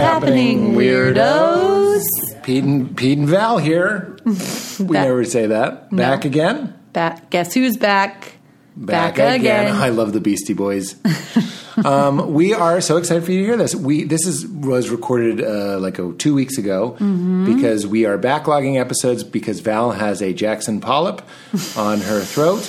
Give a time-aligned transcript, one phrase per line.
[0.00, 2.02] Happening, weirdos?
[2.42, 4.16] Pete and, Pete and Val here.
[4.76, 5.94] We Back- never say that.
[5.94, 6.74] Back again?
[6.92, 7.30] Back.
[7.30, 8.32] Guess who's back?
[8.76, 9.72] Back, again.
[9.72, 10.96] I love the Beastie Boys.
[11.84, 13.72] um, we are so excited for you to hear this.
[13.72, 16.96] We this is was recorded uh, like oh, two weeks ago
[17.46, 21.22] because we are backlogging episodes because Val has a Jackson polyp
[21.76, 22.62] on her throat.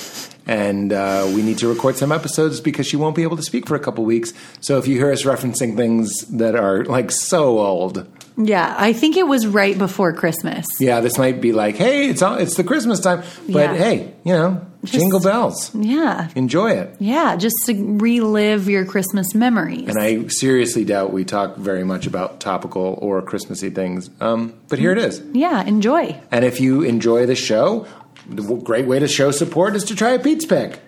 [0.48, 3.67] And uh, we need to record some episodes because she won't be able to speak
[3.67, 4.31] for a couple weeks.
[4.62, 8.05] So if you hear us referencing things that are like so old,
[8.38, 10.66] Yeah, I think it was right before Christmas.
[10.80, 13.76] yeah, this might be like, hey, it's all, it's the Christmas time, but Yeah.
[13.76, 16.27] hey, you know, jingle bells, Yeah.
[16.35, 16.96] enjoy it.
[16.99, 19.88] Yeah, just to relive your Christmas memories.
[19.88, 24.09] And I seriously doubt we talk very much about topical or Christmassy things.
[24.21, 25.24] Um, but here it is.
[25.34, 26.15] yeah, enjoy.
[26.32, 27.87] And if you enjoy the show,
[28.27, 30.79] the great way to show support is to try a Pete's Pick.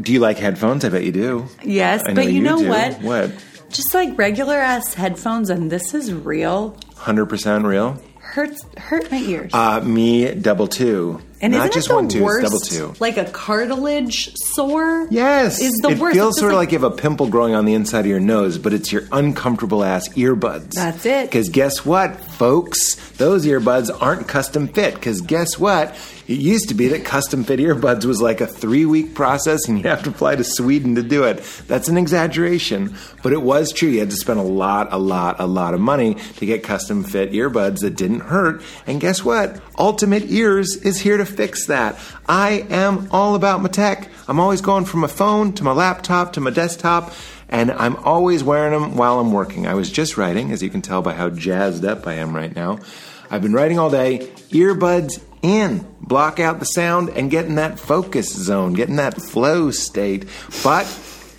[0.00, 0.84] Do you like headphones?
[0.84, 1.46] I bet you do.
[1.62, 2.68] Yes, I but you, know do.
[2.68, 3.00] what?
[3.02, 3.30] What?
[3.70, 6.76] Just like regular ass headphones, and this is real.
[6.96, 8.00] 100% real?
[8.18, 9.50] Hurts hurt my ears.
[9.54, 11.20] Uh, me, double two.
[11.40, 12.52] and Not isn't just it the one, two, worst?
[12.52, 12.98] it's double two.
[13.00, 15.06] Like a cartilage sore.
[15.10, 15.60] Yes.
[15.60, 16.14] is the it worst.
[16.16, 18.18] feels It's sort of like you have a pimple growing on the inside of your
[18.18, 20.72] nose, but it's your uncomfortable ass earbuds.
[20.72, 21.26] That's it.
[21.26, 22.96] Because guess what, folks?
[23.12, 24.94] Those earbuds aren't custom fit.
[24.94, 25.94] Because guess what?
[26.26, 29.76] It used to be that custom fit earbuds was like a three week process and
[29.76, 31.42] you have to fly to Sweden to do it.
[31.66, 33.90] That's an exaggeration, but it was true.
[33.90, 37.04] You had to spend a lot, a lot, a lot of money to get custom
[37.04, 38.62] fit earbuds that didn't hurt.
[38.86, 39.60] And guess what?
[39.78, 41.98] Ultimate Ears is here to fix that.
[42.26, 44.08] I am all about my tech.
[44.26, 47.12] I'm always going from my phone to my laptop to my desktop
[47.50, 49.66] and I'm always wearing them while I'm working.
[49.66, 52.54] I was just writing, as you can tell by how jazzed up I am right
[52.56, 52.78] now.
[53.30, 57.78] I've been writing all day, earbuds in, block out the sound, and get in that
[57.78, 60.26] focus zone, get in that flow state.
[60.64, 60.86] But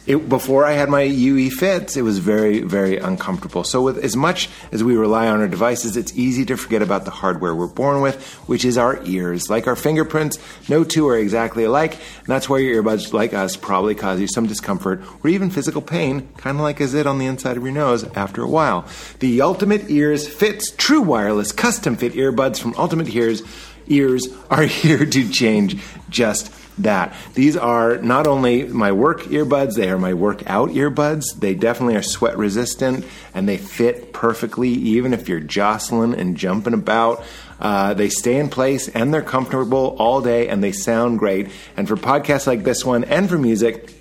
[0.07, 3.63] it, before I had my UE fits, it was very, very uncomfortable.
[3.63, 7.05] So, with as much as we rely on our devices, it's easy to forget about
[7.05, 9.49] the hardware we're born with, which is our ears.
[9.49, 10.37] Like our fingerprints,
[10.69, 14.27] no two are exactly alike, and that's why your earbuds, like us, probably cause you
[14.27, 17.63] some discomfort or even physical pain, kind of like a zit on the inside of
[17.63, 18.85] your nose after a while.
[19.19, 23.41] The Ultimate Ears Fits True Wireless Custom Fit Earbuds from Ultimate Ears
[23.87, 27.15] ears are here to change just that.
[27.33, 31.39] These are not only my work earbuds, they are my workout earbuds.
[31.39, 36.73] They definitely are sweat resistant and they fit perfectly, even if you're jostling and jumping
[36.73, 37.23] about.
[37.59, 41.49] Uh, they stay in place and they're comfortable all day and they sound great.
[41.77, 43.94] And for podcasts like this one and for music,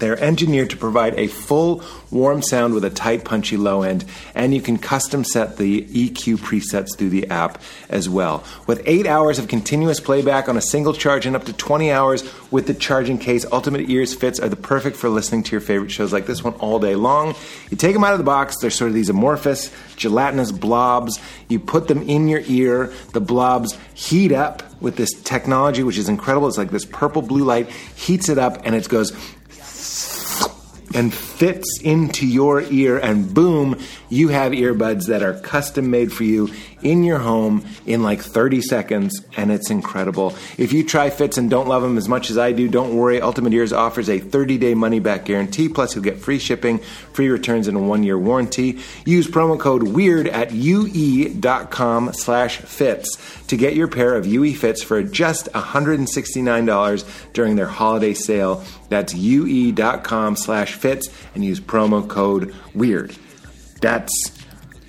[0.00, 4.54] they're engineered to provide a full warm sound with a tight, punchy low end, and
[4.54, 8.44] you can custom set the EQ presets through the app as well.
[8.66, 12.24] With eight hours of continuous playback on a single charge and up to 20 hours
[12.50, 15.90] with the charging case, Ultimate Ears Fits are the perfect for listening to your favorite
[15.90, 17.34] shows like this one all day long.
[17.70, 21.20] You take them out of the box, they're sort of these amorphous, gelatinous blobs.
[21.48, 26.08] You put them in your ear, the blobs heat up with this technology, which is
[26.08, 26.48] incredible.
[26.48, 29.12] It's like this purple blue light heats it up, and it goes
[30.94, 33.78] and fits into your ear, and boom,
[34.08, 36.50] you have earbuds that are custom made for you
[36.82, 40.34] in your home in like 30 seconds, and it's incredible.
[40.58, 43.20] If you try Fits and don't love them as much as I do, don't worry.
[43.20, 46.78] Ultimate Ears offers a 30 day money back guarantee, plus you'll get free shipping,
[47.12, 48.80] free returns, and a one year warranty.
[49.04, 53.16] Use promo code WEIRD at ue.com slash fits
[53.54, 58.64] to get your pair of UE Fits for just $169 during their holiday sale.
[58.88, 63.16] That's ue.com slash fits and use promo code WEIRD.
[63.80, 64.10] That's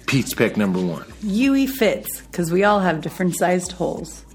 [0.07, 1.05] Pete's pick number one.
[1.21, 4.25] UE fits because we all have different sized holes.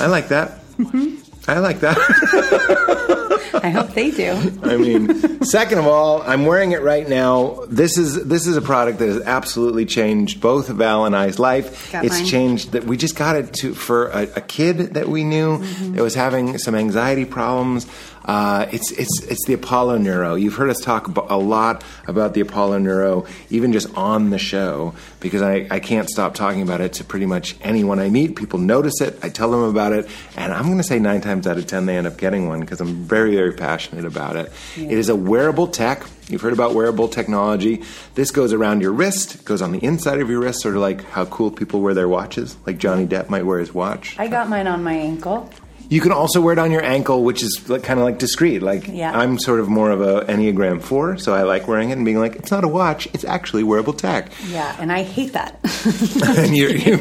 [0.00, 0.60] I like that.
[0.78, 1.27] Mm-hmm.
[1.48, 1.96] I like that.
[3.62, 4.32] I hope they do.
[4.62, 7.64] I mean, second of all, I'm wearing it right now.
[7.68, 11.90] This is this is a product that has absolutely changed both Val and I's life.
[11.90, 12.26] Got it's mine.
[12.26, 15.94] changed that we just got it to for a, a kid that we knew Mm-hmm.
[15.94, 17.86] that was having some anxiety problems.
[18.24, 20.34] Uh, it's it's it's the Apollo Neuro.
[20.34, 24.94] You've heard us talk a lot about the Apollo Neuro, even just on the show,
[25.20, 28.36] because I, I can't stop talking about it to pretty much anyone I meet.
[28.36, 29.18] People notice it.
[29.22, 31.86] I tell them about it, and I'm going to say nine times out of ten
[31.86, 34.52] they end up getting one because I'm very very passionate about it.
[34.76, 36.04] It is a wearable tech.
[36.28, 37.82] You've heard about wearable technology.
[38.14, 41.02] This goes around your wrist, goes on the inside of your wrist, sort of like
[41.04, 44.18] how cool people wear their watches, like Johnny Depp might wear his watch.
[44.18, 45.50] I got mine on my ankle.
[45.90, 48.60] You can also wear it on your ankle, which is like, kind of like discreet.
[48.60, 49.10] Like Yeah.
[49.18, 52.18] I'm sort of more of a Enneagram Four, so I like wearing it and being
[52.18, 54.30] like, it's not a watch; it's actually wearable tech.
[54.48, 55.58] Yeah, and I hate that.
[56.38, 56.96] and you, you,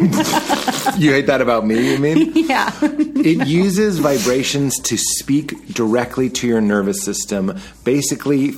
[0.98, 1.92] you hate that about me?
[1.92, 2.32] You mean?
[2.36, 2.72] yeah.
[2.82, 8.54] it uses vibrations to speak directly to your nervous system, basically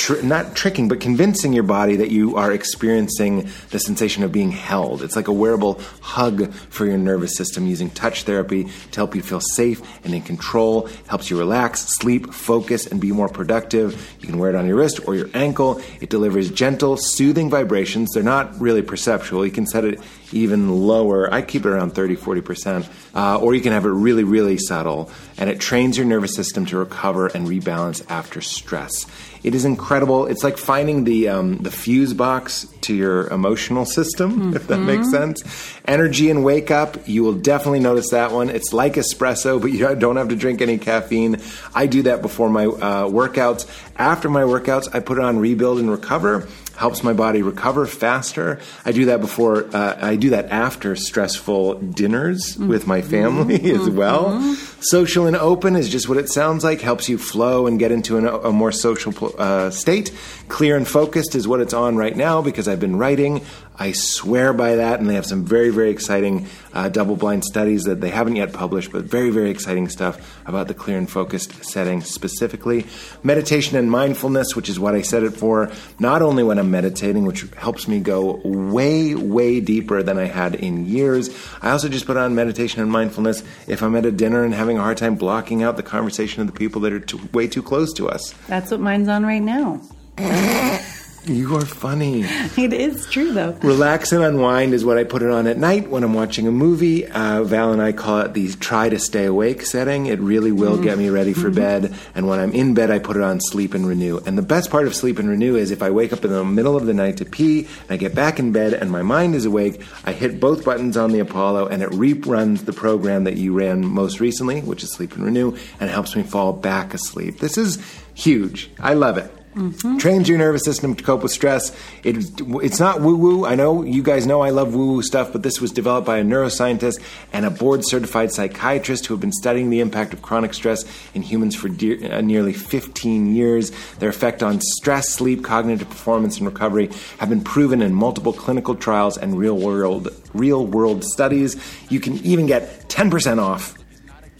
[0.00, 4.50] tr- not tricking, but convincing your body that you are experiencing the sensation of being
[4.50, 5.02] held.
[5.02, 9.22] It's like a wearable hug for your nervous system using touch therapy to help you
[9.22, 10.88] feel safe and in control.
[11.06, 14.16] Helps you relax, sleep, focus, and be more productive.
[14.20, 15.80] You can wear it on your wrist or your ankle.
[16.00, 18.10] It delivers gentle, soothing vibrations.
[18.14, 19.44] They're not really perceptual.
[19.44, 20.00] You can set it
[20.32, 21.32] even lower.
[21.32, 22.88] I keep it around 30, 40%.
[23.14, 25.10] Uh, or you can have it really, really subtle.
[25.36, 29.06] And it trains your nervous system to recover and rebalance after stress.
[29.42, 30.26] It is incredible.
[30.26, 34.56] It's like finding the um, the fuse box to your emotional system, mm-hmm.
[34.56, 35.42] if that makes sense.
[35.86, 38.50] Energy and wake up, you will definitely notice that one.
[38.50, 41.40] It's like espresso, but you don't have to drink any caffeine.
[41.74, 43.66] I do that before my uh, workouts.
[43.96, 46.48] After my workouts, I put it on rebuild and recover
[46.80, 48.58] helps my body recover faster.
[48.86, 52.68] I do that before, uh, I do that after stressful dinners mm-hmm.
[52.68, 53.80] with my family mm-hmm.
[53.82, 54.40] as well.
[54.80, 58.16] Social and open is just what it sounds like, helps you flow and get into
[58.16, 60.10] an, a more social uh, state.
[60.48, 63.42] Clear and focused is what it's on right now because I've been writing.
[63.80, 67.84] I swear by that, and they have some very, very exciting uh, double blind studies
[67.84, 71.64] that they haven't yet published, but very, very exciting stuff about the clear and focused
[71.64, 72.86] setting specifically.
[73.22, 77.24] Meditation and mindfulness, which is what I set it for, not only when I'm meditating,
[77.24, 81.34] which helps me go way, way deeper than I had in years.
[81.62, 84.76] I also just put on meditation and mindfulness if I'm at a dinner and having
[84.76, 87.62] a hard time blocking out the conversation of the people that are too, way too
[87.62, 88.34] close to us.
[88.46, 89.80] That's what mine's on right now.
[91.26, 92.24] You are funny.
[92.56, 93.52] It is true, though.
[93.62, 96.50] Relax and unwind is what I put it on at night when I'm watching a
[96.50, 97.06] movie.
[97.06, 100.06] Uh, Val and I call it the try to stay awake setting.
[100.06, 100.82] It really will mm.
[100.82, 101.54] get me ready for mm-hmm.
[101.54, 101.94] bed.
[102.14, 104.18] And when I'm in bed, I put it on sleep and renew.
[104.26, 106.44] And the best part of sleep and renew is if I wake up in the
[106.44, 109.34] middle of the night to pee and I get back in bed and my mind
[109.34, 113.36] is awake, I hit both buttons on the Apollo and it reruns the program that
[113.36, 117.38] you ran most recently, which is sleep and renew, and helps me fall back asleep.
[117.38, 117.78] This is
[118.14, 118.70] huge.
[118.78, 119.32] I love it.
[119.54, 119.96] Mm-hmm.
[119.98, 121.76] Trains your nervous system to cope with stress.
[122.04, 123.44] It, it's not woo woo.
[123.44, 126.18] I know you guys know I love woo woo stuff, but this was developed by
[126.18, 127.02] a neuroscientist
[127.32, 131.22] and a board certified psychiatrist who have been studying the impact of chronic stress in
[131.22, 133.72] humans for de- uh, nearly 15 years.
[133.98, 138.76] Their effect on stress, sleep, cognitive performance, and recovery have been proven in multiple clinical
[138.76, 141.56] trials and real world real world studies.
[141.88, 143.74] You can even get 10% off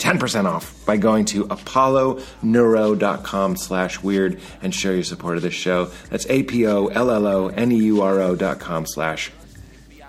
[0.01, 5.91] 10% off by going to apolloneuro.com slash weird and show your support of this show.
[6.09, 9.31] That's A-P-O-L-L-O-N-E-U-R-O dot com slash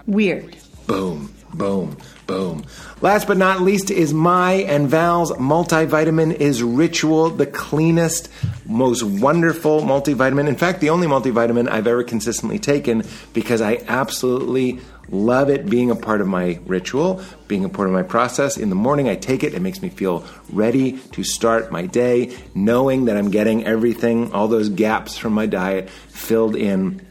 [0.07, 0.55] weird.
[0.87, 1.97] Boom, boom,
[2.27, 2.63] boom.
[3.01, 8.29] Last but not least is my and Val's multivitamin is Ritual, the cleanest,
[8.65, 10.47] most wonderful multivitamin.
[10.47, 13.03] In fact, the only multivitamin I've ever consistently taken
[13.33, 14.79] because I absolutely
[15.11, 18.57] Love it being a part of my ritual, being a part of my process.
[18.57, 19.53] In the morning, I take it.
[19.53, 24.47] It makes me feel ready to start my day, knowing that I'm getting everything, all
[24.47, 27.05] those gaps from my diet filled in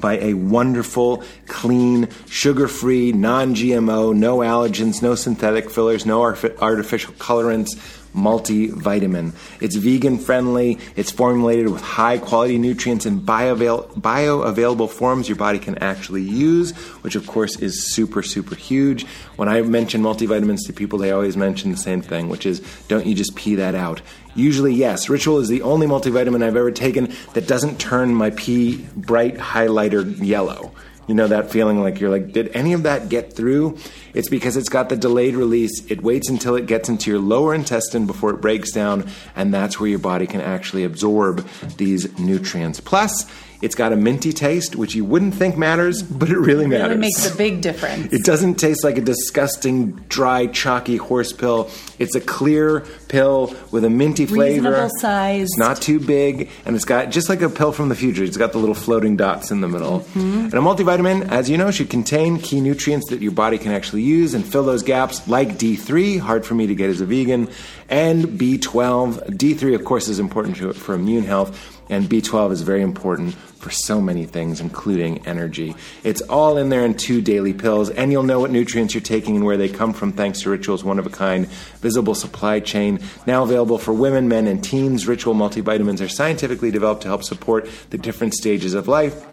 [0.00, 7.12] by a wonderful, clean, sugar free, non GMO, no allergens, no synthetic fillers, no artificial
[7.14, 7.78] colorants
[8.14, 9.32] multivitamin.
[9.60, 15.78] It's vegan friendly, it's formulated with high quality nutrients in bioavailable forms your body can
[15.78, 16.72] actually use,
[17.02, 19.06] which of course is super, super huge.
[19.36, 23.06] When I mention multivitamins to people, they always mention the same thing, which is don't
[23.06, 24.02] you just pee that out.
[24.34, 25.10] Usually, yes.
[25.10, 30.24] Ritual is the only multivitamin I've ever taken that doesn't turn my pee bright highlighter
[30.24, 30.71] yellow.
[31.08, 33.76] You know that feeling like you're like, did any of that get through?
[34.14, 35.84] It's because it's got the delayed release.
[35.90, 39.80] It waits until it gets into your lower intestine before it breaks down, and that's
[39.80, 42.78] where your body can actually absorb these nutrients.
[42.80, 43.26] Plus,
[43.62, 46.86] it's got a minty taste, which you wouldn't think matters, but it really matters.
[46.86, 48.12] It really makes a big difference.
[48.12, 51.70] It doesn't taste like a disgusting, dry, chalky horse pill.
[52.00, 54.68] It's a clear pill with a minty flavor.
[54.70, 55.48] Reasonable size.
[55.56, 58.24] Not too big, and it's got just like a pill from the future.
[58.24, 60.00] It's got the little floating dots in the middle.
[60.00, 60.38] Mm-hmm.
[60.38, 64.02] And a multivitamin, as you know, should contain key nutrients that your body can actually
[64.02, 67.48] use and fill those gaps, like D3, hard for me to get as a vegan,
[67.88, 69.36] and B12.
[69.36, 74.00] D3, of course, is important for immune health and B12 is very important for so
[74.00, 75.74] many things, including energy.
[76.02, 79.36] It's all in there in two daily pills, and you'll know what nutrients you're taking
[79.36, 81.46] and where they come from thanks to Ritual's one of a kind
[81.80, 82.98] visible supply chain.
[83.26, 87.68] Now available for women, men, and teens, Ritual multivitamins are scientifically developed to help support
[87.90, 89.24] the different stages of life.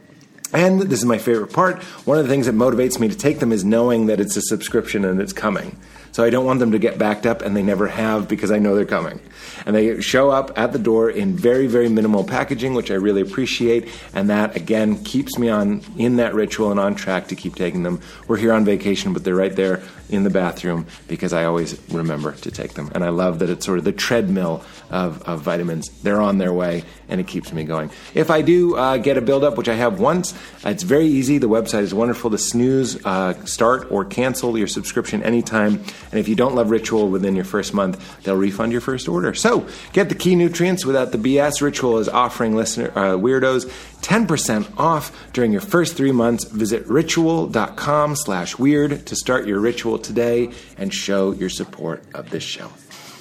[0.53, 1.83] And this is my favorite part.
[2.05, 4.41] One of the things that motivates me to take them is knowing that it's a
[4.41, 5.77] subscription and it's coming.
[6.19, 8.59] So I don't want them to get backed up, and they never have because I
[8.59, 9.21] know they're coming.
[9.65, 13.21] And they show up at the door in very, very minimal packaging, which I really
[13.21, 13.87] appreciate.
[14.13, 17.83] And that, again, keeps me on in that ritual and on track to keep taking
[17.83, 18.01] them.
[18.27, 22.33] We're here on vacation, but they're right there in the bathroom because I always remember
[22.33, 22.91] to take them.
[22.93, 25.89] And I love that it's sort of the treadmill of, of vitamins.
[26.01, 27.91] They're on their way, and it keeps me going.
[28.13, 30.33] If I do uh, get a buildup, which I have once,
[30.65, 31.37] it's very easy.
[31.37, 35.83] The website is wonderful to snooze, uh, start, or cancel your subscription anytime.
[36.11, 39.33] And if you don't love Ritual within your first month, they'll refund your first order.
[39.33, 41.61] So get the key nutrients without the BS.
[41.61, 46.45] Ritual is offering listener uh, weirdos 10% off during your first three months.
[46.45, 52.43] Visit ritual.com slash weird to start your ritual today and show your support of this
[52.43, 52.71] show.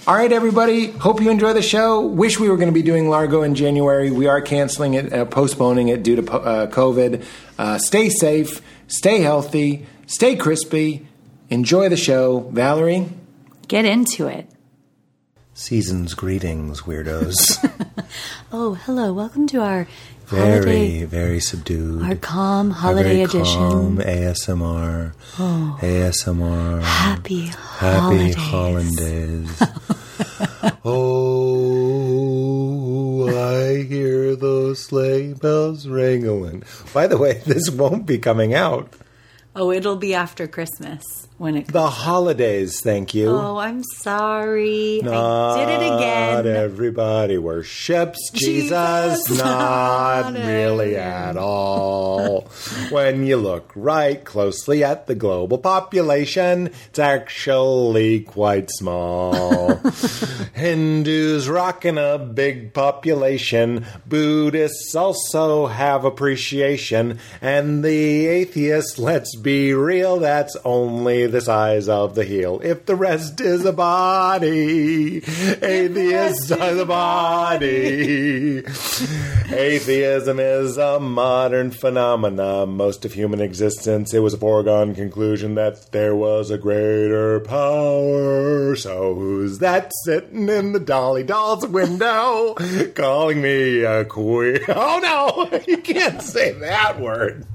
[0.07, 0.87] All right, everybody.
[0.87, 2.01] Hope you enjoy the show.
[2.01, 4.11] Wish we were going to be doing Largo in January.
[4.11, 7.25] We are canceling it, uh, postponing it due to uh, COVID.
[7.59, 11.08] Uh, stay safe, stay healthy, stay crispy.
[11.51, 12.41] Enjoy the show.
[12.51, 13.09] Valerie?
[13.69, 14.49] Get into it.
[15.55, 17.35] Season's greetings, weirdos.
[18.51, 19.13] Oh, hello.
[19.13, 19.87] Welcome to our
[20.25, 22.03] very, holiday, very subdued.
[22.03, 23.45] our calm Our holiday very edition.
[23.45, 25.13] calm ASMR.
[25.39, 26.81] Oh, ASMR.
[26.83, 29.59] Happy Happy holidays.
[29.59, 29.63] holidays.
[30.87, 32.09] oh,
[33.29, 36.63] I hear those sleigh bells ringing.
[36.95, 38.95] By the way, this won't be coming out.
[39.55, 41.69] Oh, it'll be after Christmas when it.
[41.69, 43.31] The holidays, thank you.
[43.31, 45.01] Oh, I'm sorry.
[45.03, 46.35] Not I did it again.
[46.35, 52.43] Not everybody worships Jesus, Jesus, not not really at all.
[52.91, 59.77] when you look right closely at the global population, it's actually quite small.
[60.55, 70.19] Hindus rocking a big population, Buddhists also have appreciation, and the atheists, let's be real,
[70.19, 72.61] that's only the size of the heel.
[72.63, 78.65] If the rest is a body, atheists are the body.
[79.55, 82.71] Atheism is a modern phenomenon.
[82.77, 88.77] Most of human existence, it was a foregone conclusion that there was a greater power.
[88.77, 92.55] So who's that sitting in the Dolly Dolls window
[92.95, 94.65] calling me a queer?
[94.69, 94.99] Oh
[95.51, 97.47] no, you can't say that word.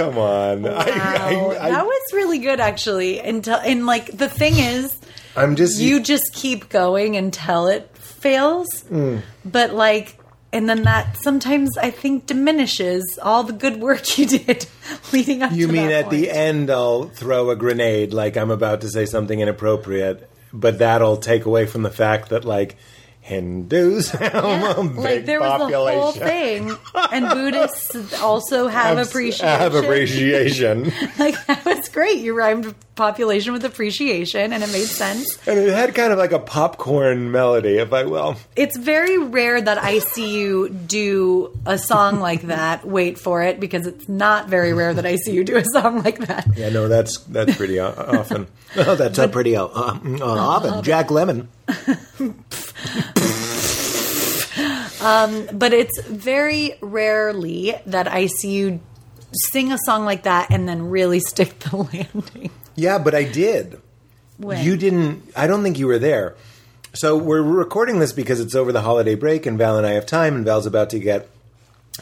[0.03, 0.63] Come on.
[0.73, 1.51] Wow.
[1.51, 3.19] I, I, that was really good, actually.
[3.19, 4.95] Until and like the thing is,
[5.35, 8.67] I'm just you just keep going until it fails.
[8.89, 9.21] Mm.
[9.45, 10.17] But like,
[10.51, 14.65] and then that sometimes I think diminishes all the good work you did
[15.11, 15.51] leading up.
[15.51, 19.39] You mean at the end I'll throw a grenade like I'm about to say something
[19.39, 22.77] inappropriate, but that'll take away from the fact that like
[23.23, 25.95] Hindus have Yeah, a big like there was population.
[25.97, 26.77] the whole thing,
[27.11, 29.47] and Buddhists also have, appreciation.
[29.47, 30.91] Have appreciation.
[31.17, 32.17] Like that was great.
[32.17, 35.37] You rhymed population with appreciation, and it made sense.
[35.47, 38.35] and it had kind of like a popcorn melody, if I will.
[38.57, 42.85] It's very rare that I see you do a song like that.
[42.85, 46.03] Wait for it, because it's not very rare that I see you do a song
[46.03, 46.45] like that.
[46.57, 48.47] Yeah, no, that's that's pretty often.
[48.75, 50.83] Oh, that's uh, pretty uh, uh, uh, often.
[50.83, 51.47] Jack Lemmon.
[55.03, 58.79] Um, but it's very rarely that I see you
[59.51, 62.51] sing a song like that and then really stick the landing.
[62.75, 63.81] Yeah, but I did.
[64.37, 64.63] When?
[64.63, 65.29] You didn't.
[65.35, 66.35] I don't think you were there.
[66.93, 70.05] So we're recording this because it's over the holiday break, and Val and I have
[70.05, 71.27] time, and Val's about to get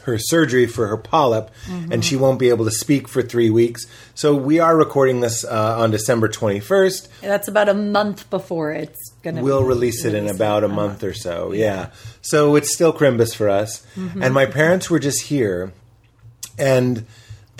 [0.03, 3.85] her surgery for her polyp, and she won't be able to speak for three weeks.
[4.15, 7.09] So we are recording this uh, on December twenty first.
[7.21, 9.43] That's about a month before it's gonna.
[9.43, 11.51] We'll be release it in about a month or so.
[11.51, 11.89] Yeah.
[12.21, 13.85] So it's still Crimbus for us.
[14.19, 15.73] And my parents were just here.
[16.57, 17.05] And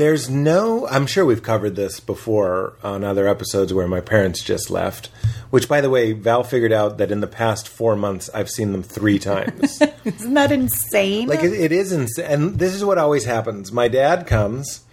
[0.02, 4.72] there's no, I'm sure we've covered this before on other episodes where my parents just
[4.72, 5.12] left.
[5.52, 8.72] Which, by the way, Val figured out that in the past four months, I've seen
[8.72, 9.80] them three times.
[10.04, 11.28] Isn't that insane?
[11.28, 12.26] like, it, it is insane.
[12.26, 13.72] And this is what always happens.
[13.72, 14.84] My dad comes.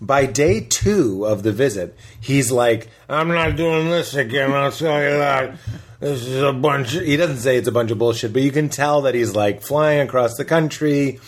[0.00, 5.00] By day two of the visit, he's like, I'm not doing this again, I'll tell
[5.00, 5.58] you that.
[6.00, 8.50] This is a bunch of, he doesn't say it's a bunch of bullshit, but you
[8.50, 11.18] can tell that he's like flying across the country.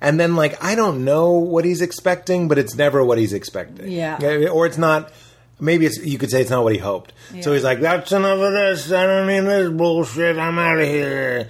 [0.00, 3.90] And then, like, I don't know what he's expecting, but it's never what he's expecting.
[3.90, 4.48] Yeah.
[4.48, 5.12] Or it's not,
[5.60, 7.12] maybe it's, you could say it's not what he hoped.
[7.42, 8.90] So he's like, that's enough of this.
[8.90, 10.38] I don't need this bullshit.
[10.38, 11.48] I'm out of here.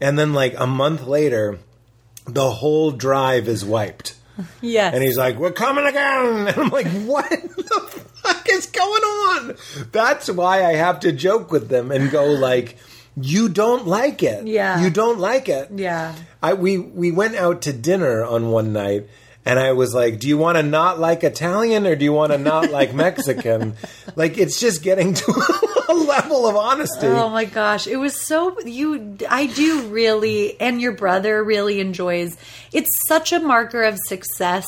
[0.00, 1.60] And then, like, a month later,
[2.26, 4.16] the whole drive is wiped.
[4.60, 4.94] yes.
[4.94, 9.56] And he's like, "We're coming again." And I'm like, "What the fuck is going on?"
[9.92, 12.78] That's why I have to joke with them and go like,
[13.16, 14.46] "You don't like it.
[14.46, 14.82] Yeah.
[14.82, 16.14] You don't like it." yeah.
[16.42, 19.06] I we we went out to dinner on one night
[19.44, 22.30] And I was like, "Do you want to not like Italian or do you want
[22.32, 23.74] to not like Mexican?"
[24.14, 25.32] like it's just getting to
[25.88, 27.08] a level of honesty.
[27.08, 32.36] Oh my gosh, it was so you I do really and your brother really enjoys.
[32.72, 34.64] It's such a marker of success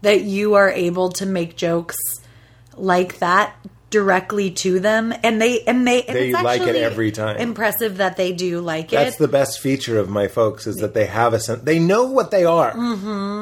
[0.00, 1.96] that you are able to make jokes
[2.76, 3.54] like that
[3.94, 7.36] directly to them and they and they and They like it every time.
[7.36, 8.96] Impressive that they do like it.
[8.96, 11.62] That's the best feature of my folks is that they have a sense.
[11.62, 12.72] They know what they are.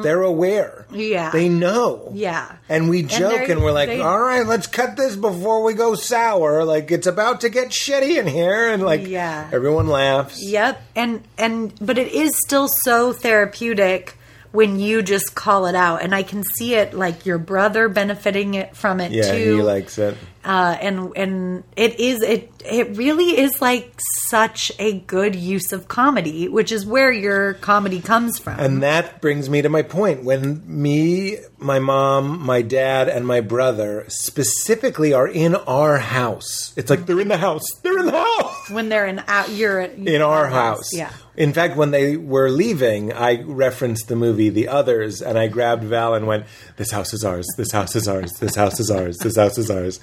[0.03, 0.85] They're aware.
[0.89, 0.95] Mm-hmm.
[0.99, 1.31] Yeah.
[1.31, 2.11] They know.
[2.13, 2.51] Yeah.
[2.69, 5.73] And we joke they're- and, we're like, they- all right, let's cut this before we
[5.73, 6.63] go sour.
[6.65, 8.69] Like, it's about to get shitty in here.
[8.71, 9.49] And, like, Yeah.
[9.51, 10.39] everyone laughs.
[10.43, 10.79] Yep.
[10.95, 14.17] And and but it is still so therapeutic
[14.51, 18.53] when you just call it out and I can see it like your brother benefiting
[18.53, 19.55] it from it Yeah, too.
[19.57, 20.15] he likes it.
[20.45, 25.87] Uh, and and it is it it really is like such a good use of
[25.87, 28.59] comedy, which is where your comedy comes from.
[28.59, 30.23] And that brings me to my point.
[30.23, 36.89] When me, my mom, my dad, and my brother specifically are in our house, it's
[36.89, 37.63] like they're in the house.
[37.81, 38.69] They're in the house.
[38.69, 40.93] when they're in out, you're in our house.
[40.93, 41.11] yeah.
[41.35, 45.83] In fact, when they were leaving, I referenced the movie The Others, and I grabbed
[45.83, 46.45] Val and went,
[46.77, 47.47] "This house is ours.
[47.57, 48.33] This house is ours.
[48.33, 49.17] This house is ours.
[49.17, 49.99] This house is ours."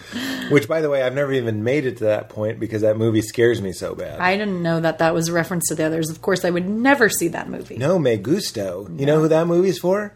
[0.51, 3.23] Which, by the way, I've never even made it to that point because that movie
[3.23, 4.19] scares me so bad.
[4.21, 6.11] I didn't know that that was a reference to the others.
[6.11, 7.77] Of course, I would never see that movie.
[7.77, 8.89] no, Me Gusto.
[8.97, 10.13] You know who that movie's for?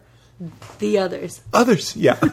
[0.81, 1.41] The others.
[1.53, 1.95] Others.
[1.97, 2.19] Yeah.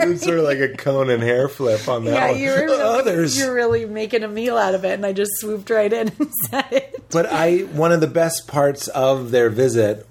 [0.00, 2.40] It's sort of like a Conan hair flip on that Yeah, one.
[2.40, 3.38] you were Others.
[3.38, 6.30] You're really making a meal out of it, and I just swooped right in and
[6.48, 7.04] said it.
[7.10, 10.06] But I one of the best parts of their visit,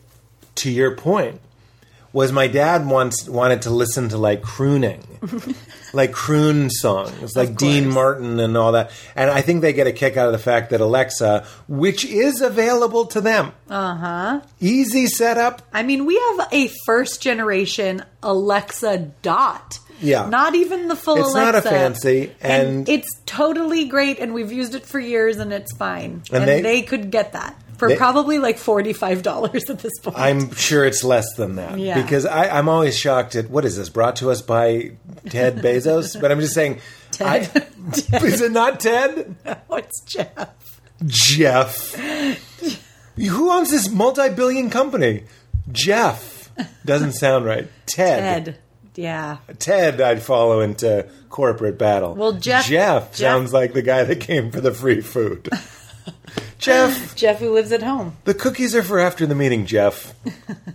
[0.55, 1.41] to your point,
[2.17, 5.03] was my dad once wanted to listen to like crooning.
[5.93, 7.87] like croon songs, like Dean.
[7.89, 8.89] Martin and all that.
[9.15, 12.41] And I think they get a kick out of the fact that Alexa, which is
[12.41, 13.51] available to them.
[13.69, 14.41] Uh-huh.
[14.59, 15.61] Easy setup.
[15.71, 19.77] I mean, we have a first generation Alexa Dot.
[20.01, 20.27] Yeah.
[20.27, 21.69] Not even the full It's not Alexa.
[21.69, 26.23] a fancy, and- it's totally great, and we've used it for years, and it's fine.
[26.31, 30.17] And And, they- they, could get that for They- probably like $45 at this point.
[30.17, 32.01] I'm sure it's less than that Yeah.
[32.01, 34.91] because I, I'm always shocked at what is this brought to us by
[35.29, 36.19] Ted Bezos?
[36.19, 36.79] But I'm just saying,
[37.11, 37.49] Ted.
[37.55, 39.35] I, is it not Ted?
[39.69, 40.49] oh, it's Jeff.
[41.05, 41.93] Jeff.
[43.15, 45.23] Who owns this multi-billion company?
[45.71, 46.51] Jeff.
[46.85, 47.67] Doesn't sound right.
[47.85, 48.47] Ted.
[48.49, 48.57] Ed.
[48.95, 49.37] Yeah.
[49.59, 52.15] Ted, I'd follow into corporate battle.
[52.15, 55.49] Well, Jeff- Jeff, Jeff- sounds like the guy that came for the free food.
[56.59, 58.17] Jeff, Jeff, who lives at home.
[58.25, 60.13] the cookies are for after the meeting, Jeff.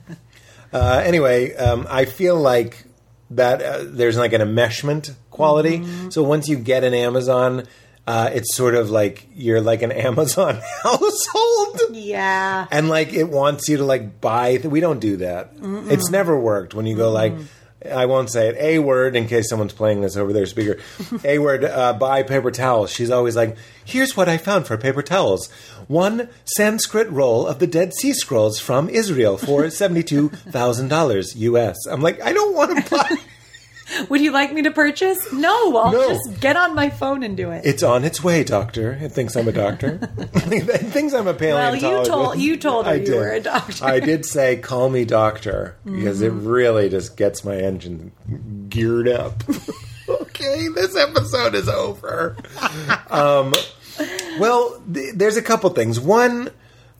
[0.73, 2.85] uh, anyway, um, I feel like
[3.31, 5.79] that uh, there's like an enmeshment quality.
[5.81, 6.11] Mm-hmm.
[6.11, 7.64] So once you get an Amazon,
[8.07, 11.81] uh, it's sort of like you're like an Amazon household.
[11.92, 12.66] Yeah.
[12.71, 14.57] and like it wants you to like buy.
[14.57, 15.53] Th- we don't do that.
[15.61, 17.35] It's never worked when you go like.
[17.90, 18.57] I won't say it.
[18.59, 20.79] A word in case someone's playing this over their speaker.
[21.25, 21.64] A word.
[21.64, 22.90] Uh, buy paper towels.
[22.92, 25.51] She's always like, "Here's what I found for paper towels:
[25.88, 31.77] one Sanskrit roll of the Dead Sea Scrolls from Israel for seventy-two thousand dollars U.S."
[31.90, 33.16] I'm like, I don't want to buy.
[34.09, 35.33] Would you like me to purchase?
[35.33, 36.09] No, I'll No.
[36.09, 37.64] just get on my phone and do it.
[37.64, 38.92] It's on its way, doctor.
[39.00, 39.98] It thinks I'm a doctor.
[40.35, 41.83] it thinks I'm a paleontologist.
[41.85, 43.14] Well, you told- you told her I you did.
[43.16, 43.85] were a doctor.
[43.85, 46.46] I did say, "Call me doctor," because it Mm-hmm.
[46.48, 48.12] really just gets my engine
[48.68, 49.42] geared up.
[50.09, 52.37] okay, this episode is over.
[53.11, 53.52] um,
[54.38, 56.00] well, th- there's a couple things.
[56.00, 56.50] One,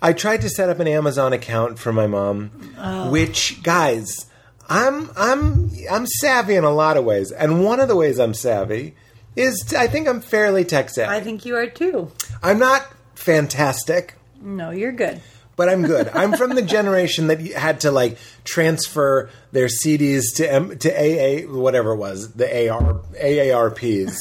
[0.01, 3.11] I tried to set up an Amazon account for my mom, Oh.
[3.11, 4.27] which, guys,
[4.73, 8.33] I'm I'm I'm savvy in a lot of ways, and one of the ways I'm
[8.35, 8.95] savvy
[9.37, 11.15] is I think I'm fairly tech savvy.
[11.15, 12.11] I think you are too.
[12.43, 15.21] I'm not fantastic, No, you're good.
[15.57, 16.09] but I'm good.
[16.15, 21.47] I'm from the generation that had to like transfer their CDs to M- to AA
[21.47, 24.19] whatever it was the AR AARPs,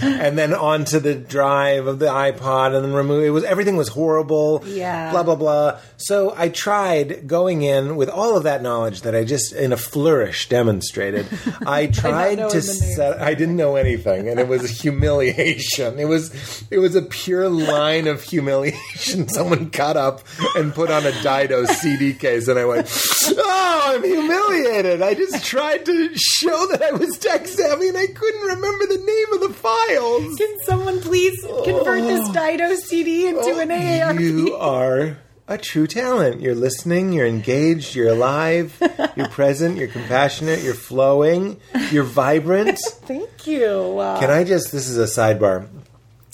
[0.02, 3.88] and then onto the drive of the iPod, and then remove it was everything was
[3.88, 4.62] horrible.
[4.66, 5.10] Yeah.
[5.12, 5.78] blah blah blah.
[5.98, 9.76] So I tried going in with all of that knowledge that I just in a
[9.76, 11.26] flourish demonstrated.
[11.66, 13.20] I tried knowing to set.
[13.20, 15.98] I didn't know anything, and it was a humiliation.
[15.98, 19.28] It was it was a pure line of humiliation.
[19.36, 20.22] Someone cut up
[20.56, 22.88] and put on a Dido CD case, and I went,
[23.36, 28.06] "Oh, I'm humiliated." I just tried to show that I was tech savvy, and I
[28.06, 30.36] couldn't remember the name of the files.
[30.36, 34.16] Can someone please convert this Dido CD into an AARP?
[34.16, 36.40] Oh, You are a true talent.
[36.40, 38.76] You're listening, you're engaged, you're alive,
[39.14, 41.60] you're present, you're compassionate, you're flowing,
[41.92, 42.78] you're vibrant.
[43.06, 43.98] Thank you.
[43.98, 45.68] Uh, Can I just, this is a sidebar.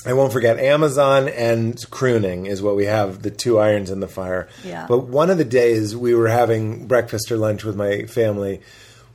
[0.05, 4.09] I won't forget Amazon and crooning is what we have the two irons in the
[4.09, 4.49] fire.
[4.65, 4.87] Yeah.
[4.89, 8.61] But one of the days we were having breakfast or lunch with my family,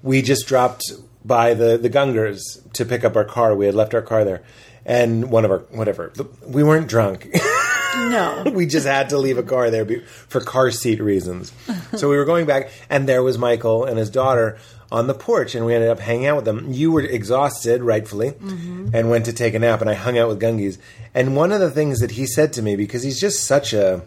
[0.01, 0.83] we just dropped
[1.25, 2.41] by the the Gungors
[2.73, 3.55] to pick up our car.
[3.55, 4.43] We had left our car there,
[4.85, 6.13] and one of our whatever
[6.45, 7.29] we weren't drunk.
[7.97, 8.43] No.
[8.53, 9.85] we just had to leave a car there
[10.27, 11.51] for car seat reasons.
[11.95, 14.57] so we were going back, and there was Michael and his daughter
[14.91, 16.71] on the porch, and we ended up hanging out with them.
[16.71, 18.89] You were exhausted, rightfully, mm-hmm.
[18.93, 20.77] and went to take a nap, and I hung out with Gungies.
[21.13, 24.01] And one of the things that he said to me, because he's just such a.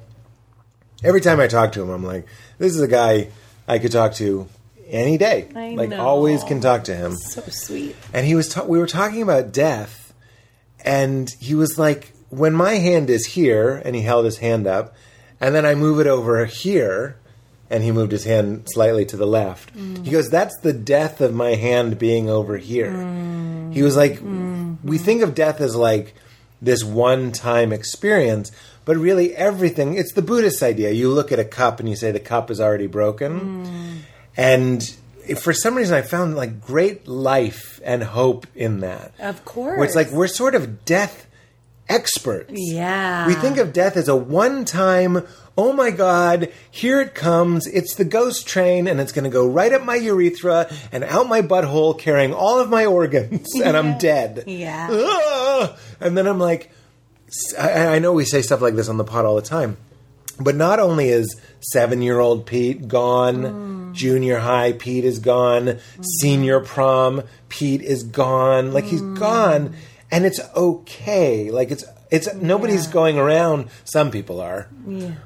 [1.03, 2.27] Every time I talk to him, I'm like,
[2.59, 3.29] this is a guy
[3.67, 4.49] I could talk to
[4.91, 5.49] any day.
[5.55, 6.05] I like, know.
[6.05, 7.97] always can talk to him so sweet.
[8.13, 10.13] and he was ta- we were talking about death
[10.85, 14.95] and he was like when my hand is here and he held his hand up
[15.41, 17.17] and then i move it over here
[17.71, 19.75] and he moved his hand slightly to the left.
[19.75, 20.05] Mm.
[20.05, 22.91] He goes that's the death of my hand being over here.
[22.91, 23.73] Mm.
[23.73, 24.77] He was like mm.
[24.83, 26.15] we think of death as like
[26.61, 28.53] this one time experience
[28.85, 30.91] but really everything it's the buddhist idea.
[30.91, 34.05] You look at a cup and you say the cup is already broken.
[34.37, 34.83] And
[35.39, 39.13] for some reason i found like great life and hope in that.
[39.21, 39.79] Of course.
[39.79, 41.29] where it's like we're sort of death
[41.89, 42.53] experts.
[42.53, 43.27] Yeah.
[43.27, 45.27] we think of death as a one time
[45.59, 49.47] oh my god here it comes it's the ghost train and it's going to go
[49.47, 53.99] right up my urethra and out my butthole carrying all of my organs and i'm
[54.11, 54.89] dead Yeah.
[54.91, 55.77] Ah!
[56.01, 56.71] and then i'm like
[57.59, 59.77] I, I know we say stuff like this on the pod all the time
[60.43, 65.79] but not only is seven year old Pete gone, junior high Pete is gone,
[66.21, 68.73] senior prom Pete is gone.
[68.73, 69.75] Like he's gone,
[70.11, 71.51] and it's okay.
[71.51, 73.69] Like it's it's nobody's going around.
[73.85, 74.69] Some people are,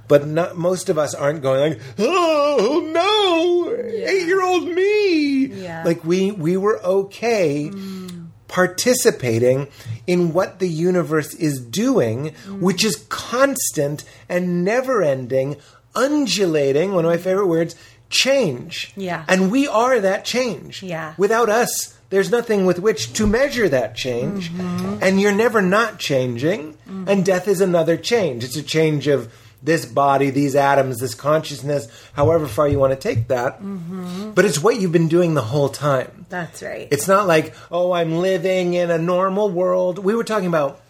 [0.09, 5.47] but not most of us aren't going like, oh no, eight year old me.
[5.47, 5.83] Yeah.
[5.85, 8.29] Like we we were okay mm.
[8.49, 9.69] participating
[10.07, 12.61] in what the universe is doing, mm.
[12.61, 15.57] which is constant and never ending,
[15.95, 17.75] undulating, one of my favorite words,
[18.11, 18.93] change.
[18.97, 19.25] Yeah.
[19.29, 20.83] And we are that change.
[20.83, 21.15] Yeah.
[21.17, 24.51] Without us, there's nothing with which to measure that change.
[24.51, 24.99] Mm-hmm.
[25.03, 26.75] And you're never not changing.
[26.75, 27.09] Mm-hmm.
[27.09, 28.45] And death is another change.
[28.45, 32.99] It's a change of this body, these atoms, this consciousness, however far you want to
[32.99, 33.55] take that.
[33.55, 34.33] Mm-hmm.
[34.33, 36.27] But it's what you've been doing the whole time.
[36.29, 36.87] That's right.
[36.91, 39.99] It's not like, oh, I'm living in a normal world.
[39.99, 40.81] We were talking about,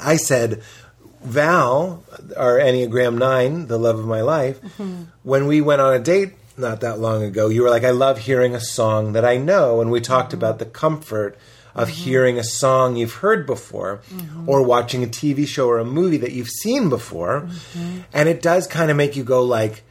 [0.00, 0.62] I said,
[1.22, 2.04] Val,
[2.36, 4.60] our Enneagram 9, the love of my life,
[5.22, 8.18] when we went on a date not that long ago, you were like, I love
[8.18, 9.80] hearing a song that I know.
[9.80, 10.38] And we talked mm-hmm.
[10.38, 11.38] about the comfort
[11.74, 12.02] of mm-hmm.
[12.02, 14.48] hearing a song you've heard before mm-hmm.
[14.48, 17.48] or watching a TV show or a movie that you've seen before.
[18.12, 19.82] And it does kind of make you go like,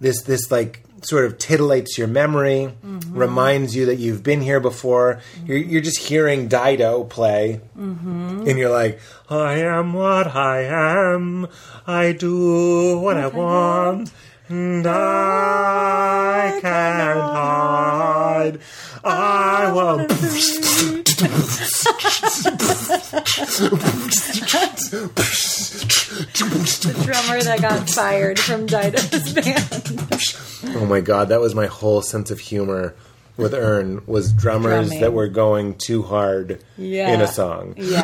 [0.00, 2.72] this, this like, sort of titillates your memory,
[3.10, 5.20] reminds you that you've been here before.
[5.44, 11.48] You're, you're just hearing Dido play, and you're like, I am what I am.
[11.86, 14.12] I do what I want,
[14.48, 18.60] and I can't hide.
[19.02, 19.98] I will.
[26.84, 30.76] The drummer that got fired from Dido's band.
[30.76, 32.94] Oh my god, that was my whole sense of humor
[33.36, 35.00] with Ern was drummers Drumming.
[35.00, 37.12] that were going too hard Yeah.
[37.12, 37.74] in a song.
[37.76, 38.02] Yeah.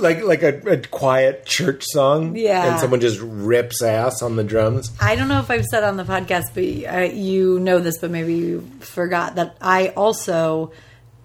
[0.00, 2.34] like like a, a quiet church song.
[2.36, 2.72] Yeah.
[2.72, 4.90] And someone just rips ass on the drums.
[5.00, 8.10] I don't know if I've said on the podcast, but uh, you know this, but
[8.10, 10.72] maybe you forgot that I also,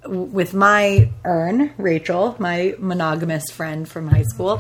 [0.03, 4.59] w- with my Ern, Rachel, my monogamous friend from high school,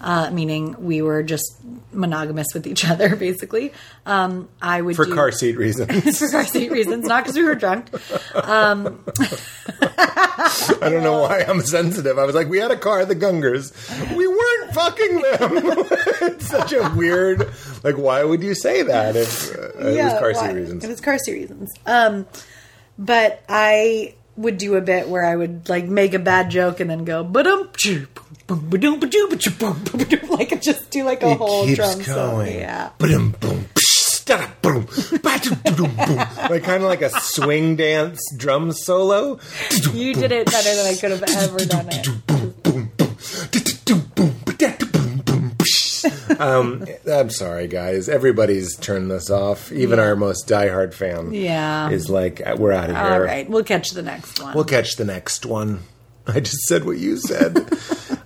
[0.00, 1.56] uh, meaning we were just
[1.92, 3.72] monogamous with each other, basically.
[4.06, 6.18] Um, I would For do, car seat reasons.
[6.18, 7.88] for car seat reasons, not because we were drunk.
[8.34, 8.94] I
[10.80, 12.18] don't know why I'm sensitive.
[12.18, 13.72] I was like, we had a car, the Gungors.
[14.16, 15.86] We weren't fucking them.
[16.32, 17.50] it's such a weird.
[17.82, 20.48] Like, why would you say that if uh, it was car why?
[20.48, 20.84] seat reasons?
[20.84, 21.70] It was car seat reasons.
[21.86, 22.26] Um,
[22.98, 26.88] but I would do a bit where I would like make a bad joke and
[26.88, 28.27] then go ba-dum boom ba-dum ba-dum ba-dum ba-dum
[30.30, 32.54] like just do like a it whole keeps drum going.
[32.60, 32.90] Yeah.
[32.98, 33.32] Doo,
[34.60, 34.86] boom.
[36.50, 39.38] Like kind of like a swing dance drum solo.
[39.92, 42.08] You did it better than I could have ever done it.
[46.40, 48.08] Um, I'm sorry, guys.
[48.08, 49.72] Everybody's turned this off.
[49.72, 51.90] Even our most diehard fan Yeah.
[51.90, 53.04] is like, we're out of here.
[53.04, 54.54] All right, we'll catch the next one.
[54.54, 55.80] We'll catch the next one.
[56.34, 57.68] I just said what you said.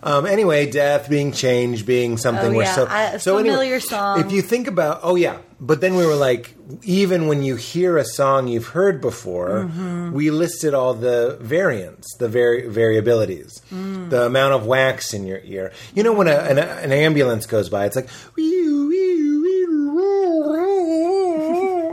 [0.04, 2.74] Um, anyway, death being change, being something Oh, we're yeah.
[2.74, 3.36] so I- so.
[3.38, 4.18] familiar song.
[4.18, 7.96] If you think about, oh yeah, but then we were like, even when you hear
[7.96, 10.10] a song you've heard before, Mm-hmm.
[10.10, 14.10] we listed all the variants, the vari- variabilities, Mm.
[14.10, 15.70] the amount of wax in your ear.
[15.94, 18.08] You know, when a, an, an ambulance goes by, it's like.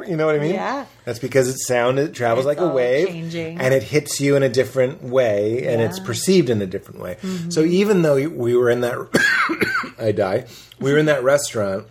[0.09, 0.55] You know what I mean?
[0.55, 0.85] Yeah.
[1.09, 1.97] That's because it's sound.
[1.97, 3.59] It travels It's like a wave, changing.
[3.59, 7.17] and it hits you in a different way, and it's perceived in a different way.
[7.19, 7.49] Mm-hmm.
[7.49, 10.45] So even though we were in that, I die.
[10.79, 11.87] We were in that restaurant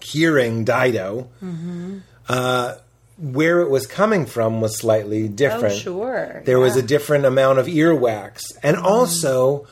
[0.00, 1.28] hearing Dido.
[1.44, 1.98] Mm-hmm.
[2.26, 2.76] Uh,
[3.18, 5.74] where it was coming from was slightly different.
[5.74, 6.42] Oh, sure.
[6.46, 9.66] There was a different amount of earwax, and also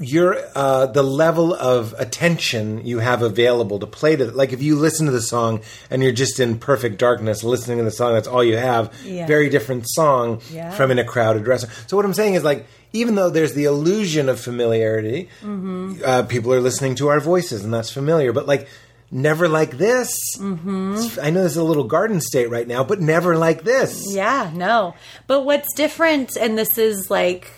[0.00, 4.74] your uh, the level of attention you have available to play to like if you
[4.76, 8.26] listen to the song and you're just in perfect darkness listening to the song that's
[8.26, 9.26] all you have Yeah.
[9.26, 10.70] very different song Yeah.
[10.72, 13.64] from in a crowded restaurant so what i'm saying is like even though there's the
[13.64, 16.02] illusion of familiarity Mm-hmm.
[16.04, 18.66] uh, people are listening to our voices and that's familiar but like
[19.12, 21.20] never like this Mm-hmm.
[21.22, 24.50] i know this is a little garden state right now but never like this Yeah,
[24.52, 24.94] no.
[25.28, 27.48] But what's different, and this is like,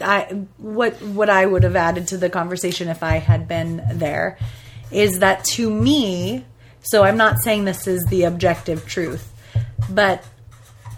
[0.00, 4.38] I what what I would have added to the conversation if I had been there,
[4.90, 6.44] is that to me.
[6.82, 9.32] So I'm not saying this is the objective truth,
[9.88, 10.24] but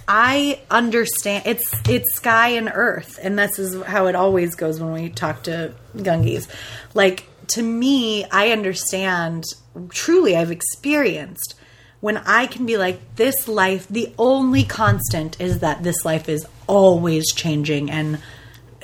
[0.09, 4.93] I understand it's it's sky and earth, and this is how it always goes when
[4.93, 6.49] we talk to Gungis.
[6.95, 9.45] Like to me, I understand
[9.91, 10.37] truly.
[10.37, 11.55] I've experienced
[12.01, 13.89] when I can be like, this life.
[13.89, 18.21] The only constant is that this life is always changing, and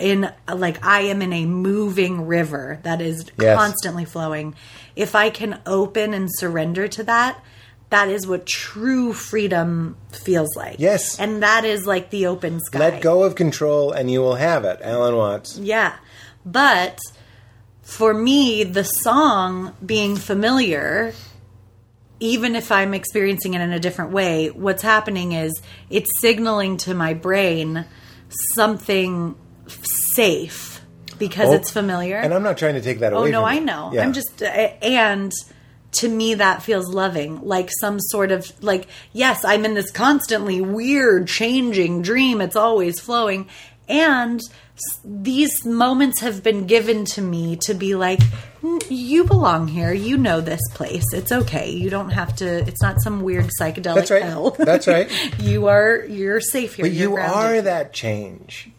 [0.03, 3.57] in like I am in a moving river that is Yes.
[3.57, 4.55] constantly flowing.
[4.97, 7.43] If I can open and surrender to that.
[7.91, 10.77] That is what true freedom feels like.
[10.79, 11.21] Yes.
[11.21, 12.79] And that is like the open sky.
[12.79, 15.93] let go of control and you will have it alan watts Yeah.
[16.47, 16.99] But
[17.83, 21.13] for me, the song being familiar,
[22.19, 25.53] even if I'm experiencing it in a different way, what's happening is
[25.91, 27.85] it's signaling to my brain
[28.55, 29.35] something
[30.15, 30.81] safe
[31.19, 32.17] because Oh, it's familiar.
[32.17, 33.29] And I'm not trying to take that away.
[33.29, 33.91] Oh no, I know.
[33.93, 34.03] Yeah.
[34.03, 35.33] I'm just uh, and
[35.93, 40.61] to me that feels loving, like some sort of like yes, I'm in this constantly
[40.61, 42.41] weird changing dream.
[42.41, 43.49] It's always flowing
[43.89, 44.41] and
[45.05, 48.21] these moments have been given to me to be like
[48.89, 49.93] you belong here.
[49.93, 51.05] You know this place.
[51.13, 51.71] It's okay.
[51.71, 54.23] You don't have to it's not some weird psychedelic That's right.
[54.23, 54.51] hell.
[54.59, 55.11] That's right.
[55.41, 56.87] you are you're safe here.
[56.87, 57.59] But You're you grounded.
[57.59, 58.71] are that change.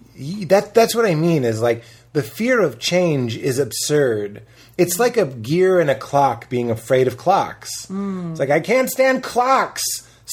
[0.47, 1.43] That that's what I mean.
[1.43, 4.43] Is like the fear of change is absurd.
[4.78, 7.86] It's like a gear in a clock being afraid of clocks.
[7.86, 8.32] Hmm.
[8.32, 9.84] It's like I can't stand clocks,"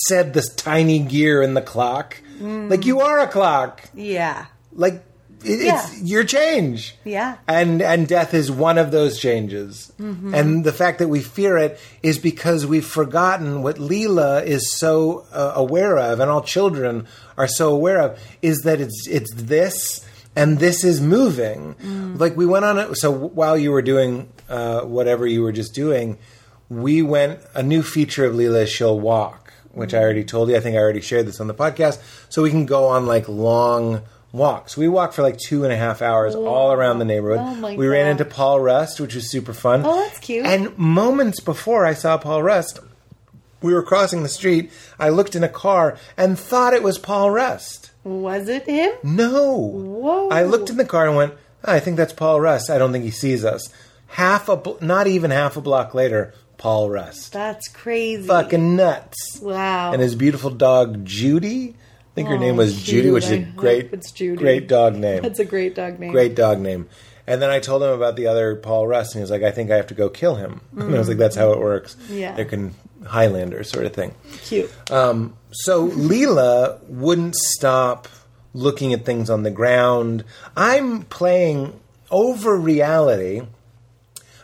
[0.07, 2.16] said this tiny gear in the clock.
[2.38, 2.69] Hmm.
[2.69, 3.83] Like you are a clock.
[3.95, 4.47] Yeah.
[4.73, 5.05] Like
[5.44, 5.83] it, Yeah.
[5.87, 6.96] it's your change.
[7.05, 7.37] Yeah.
[7.48, 9.92] And and death is one of those changes.
[10.00, 10.35] Mm-hmm.
[10.35, 15.26] And the fact that we fear it is because we've forgotten what Leela is so
[15.33, 20.07] uh, aware of, and all children are so aware of, is that it's it's this
[20.37, 21.74] and this is moving.
[21.83, 22.18] Mm.
[22.20, 22.94] Like we went on it.
[22.96, 26.18] So while you were doing uh, whatever you were just doing,
[26.68, 30.57] we went a new feature of Leela is she'll walk, which I already told you.
[30.57, 31.98] I think I already shared this on the podcast.
[32.29, 34.77] So we can go on like long walks.
[34.77, 37.40] We walked for like two and a half hours all around the neighborhood.
[37.40, 39.83] Oh, my we ran into Paul Rust, which was super fun.
[39.85, 40.47] Oh, that's cute.
[40.47, 42.79] And moments before I saw Paul Rust,
[43.62, 44.71] we were crossing the street.
[44.99, 47.90] I looked in a car and thought it was Paul Rust.
[48.05, 48.93] Was it him?
[49.03, 49.57] No.
[49.57, 50.29] Whoa.
[50.31, 52.71] I looked in the car and went, "Oh, I think that's Paul Rust.
[52.71, 53.69] I don't think he sees us.
[54.07, 57.33] Half a, bl- not even half a block later, Paul Rust.
[57.33, 58.27] That's crazy.
[58.27, 59.38] Fucking nuts.
[59.43, 59.93] Wow.
[59.93, 61.75] And his beautiful dog, Judy.
[62.20, 63.14] I think her Oh, name was Judy, cute.
[63.14, 64.37] which is a great, it's Judy.
[64.37, 65.22] great dog name.
[65.22, 66.12] That's a great dog name.
[66.12, 66.87] great dog name.
[67.26, 69.50] And then I told him about the other Paul Rust, and he was like, "I
[69.52, 71.96] think I have to go kill him." And I was like, "That's how it works.
[72.11, 72.35] Yeah.
[72.35, 72.74] they can
[73.06, 74.70] Highlander sort of thing." Cute.
[74.90, 78.09] Um, so Leela wouldn't stop
[78.52, 80.24] looking at things on the ground.
[80.56, 81.78] I'm playing
[82.11, 83.42] over reality.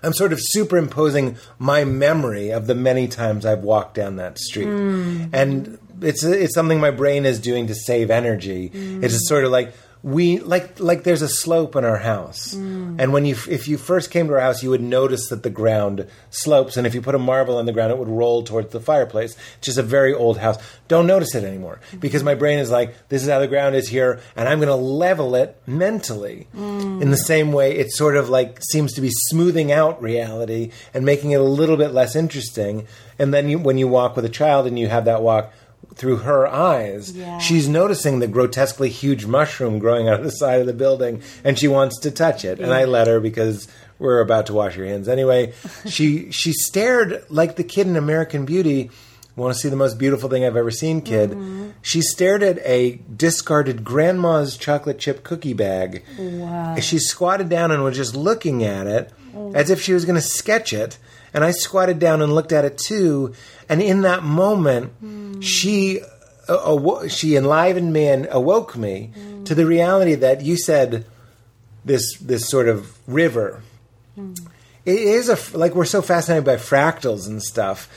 [0.03, 4.69] I'm sort of superimposing my memory of the many times I've walked down that street,
[4.69, 8.71] and it's it's something my brain is doing to save energy.
[8.71, 9.03] Mm.
[9.03, 12.95] It's just sort of like we like like there's a slope in our house, mm.
[13.01, 15.51] and when you if you first came to our house, you would notice that the
[15.51, 18.71] ground slopes, and if you put a marble on the ground, it would roll towards
[18.73, 19.35] the fireplace.
[19.57, 20.59] It's just a very old house.
[20.87, 21.99] Don't notice it anymore mm.
[21.99, 24.69] because my brain is like, this is how the ground is here, and I'm going
[24.69, 26.47] to level it mentally.
[26.55, 31.05] In the same way, it sort of like seems to be smoothing out reality and
[31.05, 32.87] making it a little bit less interesting.
[33.19, 35.53] And then you, when you walk with a child and you have that walk
[35.95, 37.13] through her eyes.
[37.17, 37.39] Yeah.
[37.39, 41.59] She's noticing the grotesquely huge mushroom growing out of the side of the building, and
[41.59, 42.61] she wants to touch it.
[42.61, 43.67] And I let her because
[43.99, 45.55] we're about to wash your hands anyway.
[45.89, 48.91] she she stared like the kid in American Beauty.
[49.37, 51.31] Want to see the most beautiful thing I've ever seen, kid?
[51.33, 51.71] Mm-hmm.
[51.83, 56.03] She stared at a discarded grandma's chocolate chip cookie bag.
[56.19, 56.77] Wow.
[56.81, 59.53] She squatted down and was just looking at it Oh.
[59.55, 60.97] as if she was going to sketch it.
[61.35, 63.35] And I squatted down and looked at it too.
[63.69, 65.41] And in that moment, Hmm.
[65.41, 66.01] she
[66.49, 69.43] uh, awo- she enlivened me and awoke me Hmm.
[69.45, 71.05] to the reality that you said
[71.85, 73.63] this this sort of river.
[74.85, 77.89] It is a like we're so fascinated by fractals and stuff.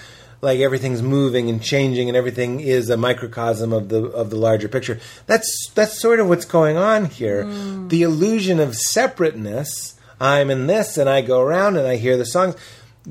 [0.41, 4.67] Like everything's moving and changing, and everything is a microcosm of the of the larger
[4.67, 4.99] picture.
[5.27, 7.45] That's that's sort of what's going on here.
[7.87, 9.95] The illusion of separateness.
[10.21, 12.55] I'm in this, and I go around and I hear the songs.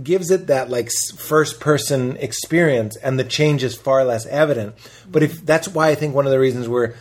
[0.02, 4.74] Gives it that like first person experience, and the change is far less evident.
[5.10, 6.94] But if that's why I think one of the reasons we're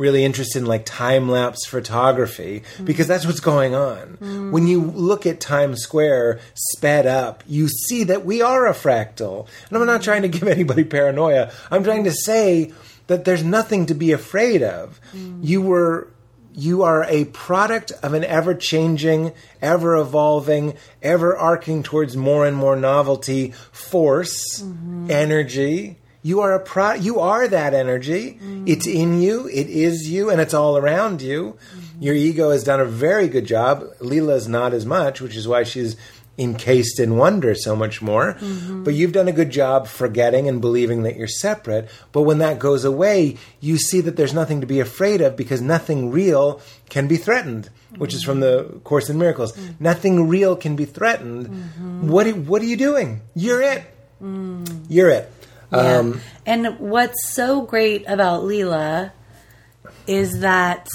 [0.00, 2.84] really interested in like time lapse photography mm.
[2.84, 4.16] because that's what's going on.
[4.20, 4.50] Mm.
[4.50, 9.46] When you look at Times Square sped up, you see that we are a fractal.
[9.68, 11.52] And I'm not trying to give anybody paranoia.
[11.70, 12.72] I'm trying to say
[13.06, 15.00] that there's nothing to be afraid of.
[15.14, 15.40] Mm.
[15.42, 16.08] You were
[16.54, 19.32] you are a product of an ever changing,
[19.62, 25.10] ever evolving, ever arcing towards more and more novelty force, mm-hmm.
[25.10, 25.96] energy.
[26.22, 28.34] You are a pro you are that energy.
[28.34, 28.64] Mm-hmm.
[28.66, 31.56] It's in you, it is you, and it's all around you.
[31.74, 32.02] Mm-hmm.
[32.02, 33.84] Your ego has done a very good job.
[34.00, 35.96] Leela's not as much, which is why she's
[36.38, 38.34] encased in wonder so much more.
[38.34, 38.84] Mm-hmm.
[38.84, 41.90] But you've done a good job forgetting and believing that you're separate.
[42.12, 45.60] But when that goes away, you see that there's nothing to be afraid of because
[45.60, 49.52] nothing real can be threatened, which is from the Course in Miracles.
[49.52, 49.80] Mm.
[49.80, 51.48] Nothing real can be threatened.
[51.48, 52.08] Mm-hmm.
[52.08, 53.20] What, are- what are you doing?
[53.34, 53.84] You're it.
[54.22, 54.86] Mm.
[54.88, 55.32] You're it.
[55.72, 55.98] Yeah.
[55.98, 59.12] Um, and what's so great about Leela
[60.06, 60.88] is that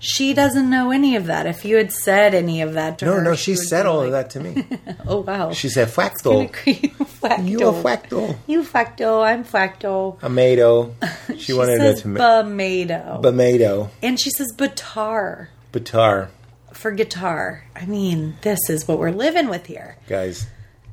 [0.00, 1.46] she doesn't know any of that.
[1.46, 3.10] If you had said any of that to her.
[3.12, 4.64] no, her, no, she would said all of that to me.
[5.06, 6.92] Oh wow, She said, create.
[7.42, 8.36] You a fractal.
[8.46, 9.20] You facto.
[9.20, 10.22] I'm fractal.
[10.22, 10.94] Amado.
[11.28, 12.20] She, She wanted says it to me.
[12.20, 13.22] Bamado.
[13.22, 13.90] Bamado.
[14.02, 16.28] and she says batar Batar.
[16.72, 17.64] for guitar.
[17.76, 19.96] I mean, this is what we're living with here.
[20.08, 20.46] Guys.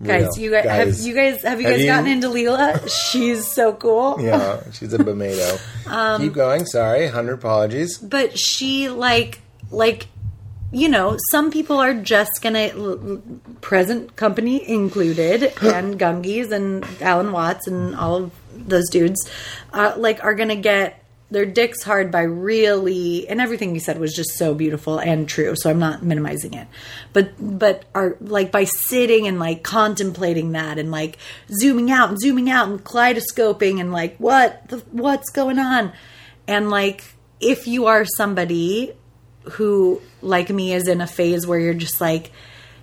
[0.04, 0.38] Guys, Real.
[0.40, 2.88] you guys, have you guys have you Have guys you- gotten into Leela?
[3.12, 4.18] She's so cool.
[4.22, 5.60] Yeah, she's a Bamado.
[5.88, 6.66] Um, Keep going.
[6.66, 7.06] Sorry.
[7.06, 7.98] 100 apologies.
[7.98, 9.40] but she like
[9.72, 10.08] like
[10.72, 13.22] you know some people are just gonna l-
[13.62, 19.30] present company included and gungies and alan watts and all of those dudes
[19.74, 24.14] uh, like are gonna get their dicks hard by really and everything you said was
[24.14, 26.68] just so beautiful and true so i'm not minimizing it.
[27.14, 31.18] But but are like by sitting and like contemplating that and like
[31.50, 35.92] zooming out and zooming out and kaleidoscoping and like what the, what's going on?
[36.48, 37.04] And like
[37.40, 38.94] if you are somebody
[39.52, 42.32] who like me is in a phase where you're just like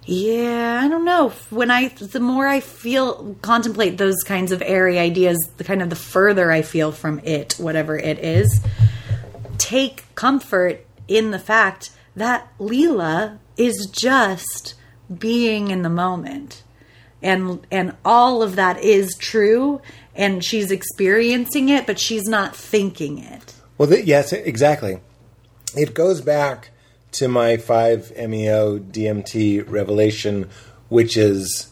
[0.06, 4.98] yeah i don't know when i the more i feel contemplate those kinds of airy
[4.98, 8.60] ideas the kind of the further i feel from it whatever it is
[9.58, 14.74] take comfort in the fact that Leela is just
[15.18, 16.62] being in the moment.
[17.22, 19.80] And and all of that is true
[20.14, 23.54] and she's experiencing it but she's not thinking it.
[23.78, 25.00] Well, th- yes, exactly.
[25.74, 26.70] It goes back
[27.14, 30.48] to my 5-MeO DMT revelation,
[30.88, 31.70] which is,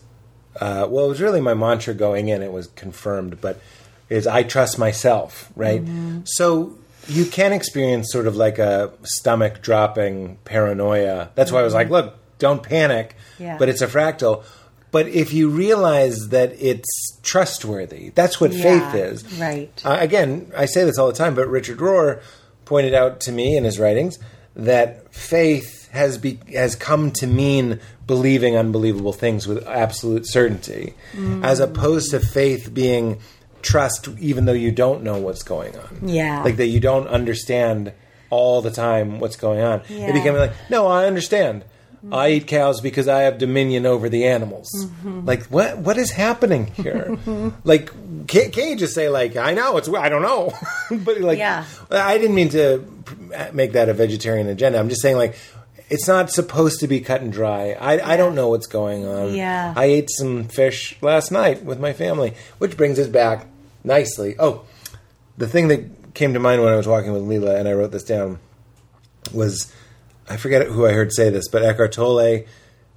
[0.61, 2.43] uh, well, it was really my mantra going in.
[2.43, 3.61] It was confirmed, but
[4.09, 5.83] is I trust myself, right?
[6.25, 6.77] So
[7.09, 11.31] you can experience sort of like a stomach dropping paranoia.
[11.35, 13.57] That's why I was like, look, don't panic, Yeah.
[13.59, 14.45] but it's a fractal.
[14.91, 19.39] But if you realize that it's trustworthy, that's what Yeah, faith is.
[19.41, 19.71] right.
[19.85, 22.21] Uh, again, I say this all the time, but Richard Rohr
[22.67, 24.19] pointed out to me in his writings
[24.57, 31.45] that faith has be, has come to mean believing unbelievable things with absolute certainty, Mm.
[31.45, 33.19] as opposed to faith being
[33.63, 35.99] trust even though you don't know what's going on.
[36.09, 36.43] Yeah.
[36.43, 37.93] like that you don't understand
[38.31, 39.83] all the time what's going on.
[39.89, 40.09] Yeah.
[40.09, 41.65] It became like, no, I understand.
[42.11, 44.69] I eat cows because I have dominion over the animals.
[44.77, 45.25] Mm-hmm.
[45.25, 45.79] Like what?
[45.79, 47.17] What is happening here?
[47.65, 47.93] like,
[48.27, 50.53] can't, can't you just say like, I know it's I don't know,
[50.91, 51.65] but like, Yeah.
[51.93, 52.79] I didn't mean to
[53.53, 54.79] make that a vegetarian agenda.
[54.79, 55.37] I'm just saying like,
[55.91, 57.73] it's not supposed to be cut and dry.
[57.73, 59.35] I I don't know what's going on.
[59.35, 59.75] Yeah.
[59.77, 63.47] I ate some fish last night with my family, which brings us back
[63.85, 64.35] nicely.
[64.39, 64.65] Oh,
[65.37, 67.91] the thing that came to mind when I was walking with Leela, and I wrote
[67.93, 68.39] this down,
[69.33, 69.73] was
[70.29, 72.45] I forget who I heard say this, but Eckhart Tolle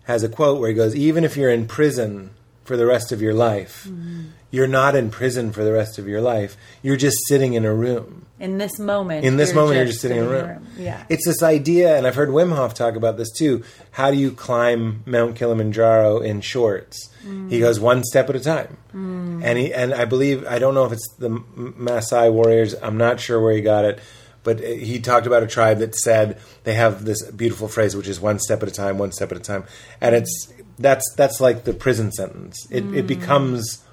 [0.04, 2.32] has a quote where he goes, "Even if you're in prison
[2.66, 3.86] for the rest of your life.
[3.88, 4.24] Mm-hmm.
[4.52, 6.58] You're not in prison for the rest of your life.
[6.82, 8.26] You're just sitting in a room.
[8.40, 9.24] In this moment.
[9.24, 10.68] In this moment, you're just sitting in a room.
[10.78, 11.06] Yeah.
[11.08, 13.64] It's this idea, and I've heard Wim Hof talk about this too.
[13.92, 17.10] How do you climb Mount Kilimanjaro in shorts?
[17.26, 17.50] Mm.
[17.50, 19.44] He goes one step at a time, mm.
[19.44, 22.76] and he and I believe I don't know if it's the Maasai warriors.
[22.82, 24.00] I'm not sure where he got it,
[24.44, 28.08] but uh, he talked about a tribe that said they have this beautiful phrase, which
[28.08, 29.64] is one step at a time, one step at a time,
[30.02, 32.68] and it's that's that's like the prison sentence.
[32.70, 33.08] It, it mm.
[33.08, 33.84] becomes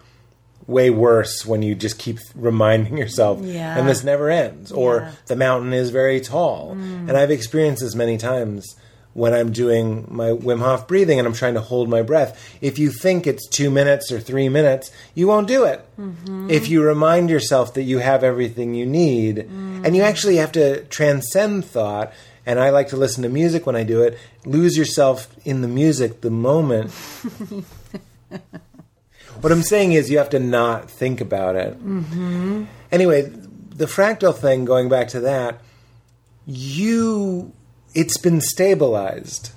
[0.67, 3.77] way worse when you just keep reminding yourself Yeah.
[3.77, 5.11] and this never ends or Yeah.
[5.27, 6.75] the mountain is very tall.
[6.77, 7.09] Mm.
[7.09, 8.77] And i've experienced this many times
[9.13, 12.57] when i'm doing my wim hof breathing and i'm trying to hold my breath.
[12.61, 15.85] If you think it's two minutes or three minutes you won't do it.
[15.99, 16.49] Mm-hmm.
[16.49, 19.85] If you remind yourself that you have everything you need mm.
[19.85, 22.13] and you actually have to transcend thought
[22.47, 25.69] and i like to listen to music when i do it lose yourself in the
[25.69, 26.93] music the moment
[29.41, 31.79] what I'm saying is, you have to not think about it.
[31.79, 32.65] Mm-hmm.
[32.91, 35.61] Anyway, the fractal thing, going back to that,
[36.47, 37.53] you,
[37.95, 39.51] it's been stabilized.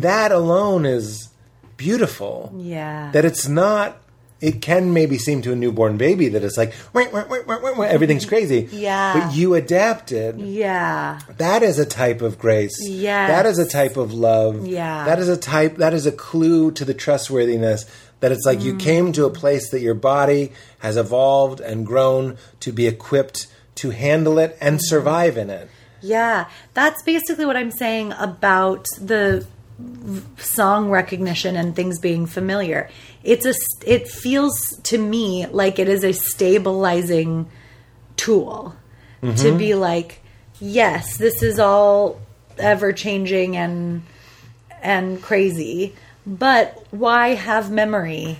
[0.00, 1.28] That alone is
[1.76, 2.52] beautiful.
[2.56, 3.10] Yeah.
[3.12, 3.99] That it's not.
[4.40, 7.58] It can maybe seem to a newborn baby that it's like "Wah, wah, wah, wah,
[7.60, 8.68] wah, wah," everything's crazy.
[8.72, 9.12] Yeah.
[9.12, 10.40] But you adapted.
[10.40, 11.20] yeah.
[11.36, 12.76] That is a type of grace.
[12.80, 13.28] Yes.
[13.28, 14.66] That is a type of love.
[14.66, 15.04] Yeah.
[15.04, 17.84] That is a type that is a clue to the trustworthiness
[18.20, 18.80] that it's like you Mm.
[18.80, 23.90] came to a place that your body has evolved and grown to be equipped to
[23.90, 25.68] handle it and survive in it.
[26.02, 29.46] Yeah, that's basically what I'm saying about the
[30.38, 32.88] song recognition and things being familiar.
[33.22, 33.54] It's a
[33.86, 37.50] it feels to me like it is a stabilizing
[38.16, 38.74] tool
[39.20, 39.58] to mm-hmm.
[39.58, 40.20] be like,
[40.58, 42.20] yes, this is all
[42.58, 44.02] ever changing and
[44.82, 45.94] and crazy,
[46.26, 48.38] but why have memory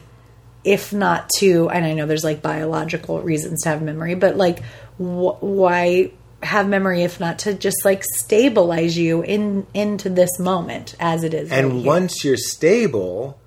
[0.62, 4.62] if not to and i know there's like biological reasons to have memory but like
[4.98, 6.10] wh- why
[6.42, 11.34] have memory if not to just like stabilize you in into this moment as it
[11.34, 13.39] is And right once you're stable,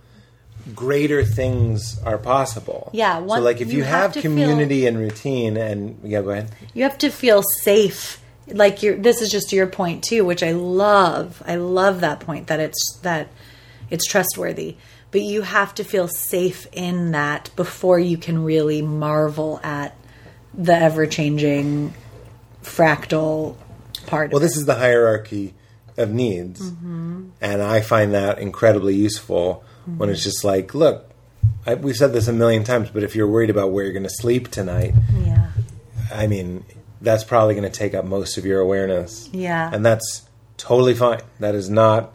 [0.74, 2.90] greater things are possible.
[2.94, 6.22] Yeah, so like if you, you have have, to feel- community and routine and yeah,
[6.22, 6.52] go ahead.
[6.74, 10.52] you have to feel safe like you're this is just your point too which i
[10.52, 13.30] love i love that point that it's that
[13.90, 14.76] it's trustworthy
[15.12, 19.96] but you have to feel safe in that before you can really marvel at
[20.54, 21.94] the ever-changing
[22.64, 23.56] fractal
[24.08, 25.54] part Well, this is the hierarchy
[25.98, 26.60] of needs.
[26.72, 27.30] Mm-hmm.
[27.42, 31.10] And I find that incredibly useful when it's just like, look,
[31.66, 34.04] I, we've said this a million times, but if you're worried about where you're going
[34.04, 35.44] to sleep tonight, yeah
[36.14, 36.66] I mean,
[37.02, 39.30] that's probably going to take up most of your awareness.
[39.34, 39.70] Yeah.
[39.72, 40.28] And that's
[40.58, 41.22] totally fine.
[41.40, 42.14] That is not,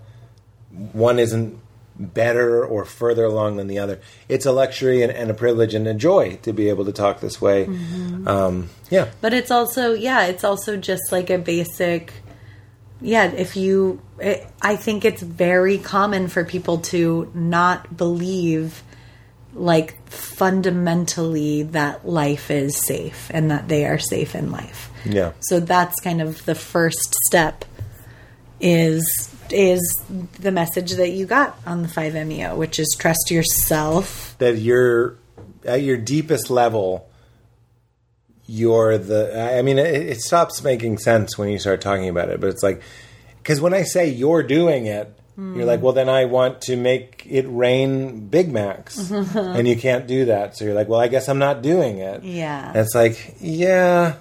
[0.71, 1.59] one isn't
[1.99, 4.01] better or further along than the other.
[4.29, 7.21] It's a luxury and, and a privilege and a joy to be able to talk
[7.21, 7.67] this way.
[7.67, 8.29] Mm-hmm.
[8.29, 9.09] Um, yeah.
[9.21, 12.13] but it's also yeah it's also just like a basic
[13.01, 18.83] yeah if you it, i think it's very common for people to not believe
[19.55, 25.33] like fundamentally that life is safe and that they are safe in life Yeah.
[25.41, 27.65] so that's kind of the first step
[28.61, 29.81] is is
[30.41, 35.17] the message that you got on the 5meo which is trust yourself that you're
[35.65, 37.08] at your deepest level
[38.49, 42.41] you're the i mean it, it stops making sense when you start talking about it
[42.41, 42.83] but it's like
[43.43, 47.25] because when i say you're doing it you're like well then i want to make
[47.31, 50.57] it rain big macs and you can't do that.
[50.57, 52.25] So you're like well i guess i'm not doing it.
[52.25, 52.71] Yeah.
[52.71, 54.17] and it's like yeah.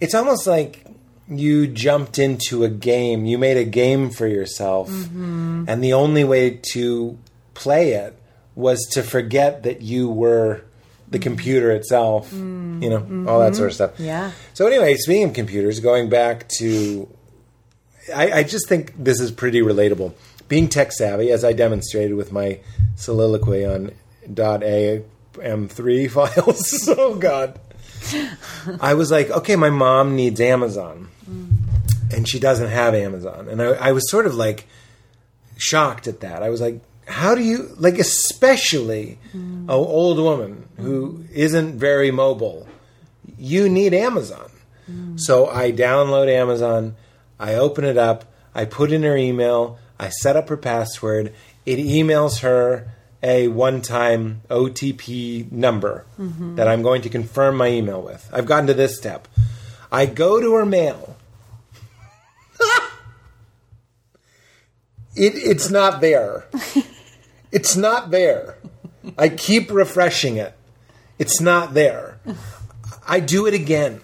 [0.00, 0.86] It's almost like
[1.28, 3.26] you jumped into a game.
[3.26, 4.88] You made a game for yourself.
[4.90, 5.66] Mm-hmm.
[5.68, 7.18] And the only way to
[7.54, 8.16] play it
[8.54, 10.62] was to forget that you were
[11.10, 13.94] the computer itself mm, you know all that sort of mm-hmm.
[13.94, 14.00] stuff.
[14.00, 14.30] Yeah.
[14.54, 17.08] so anyway speaking of computers going back to
[18.14, 20.14] I, I just think this is pretty relatable.
[20.48, 22.60] Being tech savvy as i demonstrated with my
[22.96, 23.92] soliloquy on
[24.28, 26.88] .am3 files.
[26.98, 27.58] Oh god.
[28.80, 32.14] I was like, okay, my mom needs Amazon, mm.
[32.14, 34.66] and she doesn't have Amazon, and I, I was sort of like
[35.58, 36.42] shocked at that.
[36.42, 36.80] I was like,
[37.10, 42.68] how do you like, especially an old woman who isn't very mobile,
[43.38, 44.50] you need Amazon.
[45.16, 46.96] So I download Amazon,
[47.38, 51.32] I open it up, I put in her email, I set up her password,
[51.64, 52.90] it emails her
[53.22, 56.06] a one time OTP number
[56.56, 58.28] that I'm going to confirm my email with.
[58.32, 59.28] I've gotten to this step.
[59.92, 61.16] I go to her mail.
[65.14, 66.46] it, it's not there.
[67.52, 68.58] It's not there.
[69.18, 70.54] I keep refreshing it.
[71.18, 72.20] It's not there.
[73.06, 74.00] I do it again.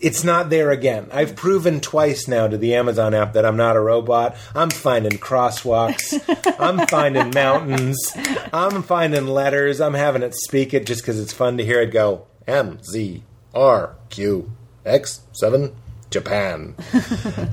[0.00, 1.08] It's not there again.
[1.12, 4.36] I've proven twice now to the Amazon app that I'm not a robot.
[4.54, 6.12] I'm finding crosswalks.
[6.60, 8.12] I'm finding mountains.
[8.52, 9.80] I'm finding letters.
[9.80, 13.22] I'm having it speak it just because it's fun to hear it go M Z
[13.54, 14.52] R Q
[14.84, 15.74] X 7
[16.10, 16.74] Japan.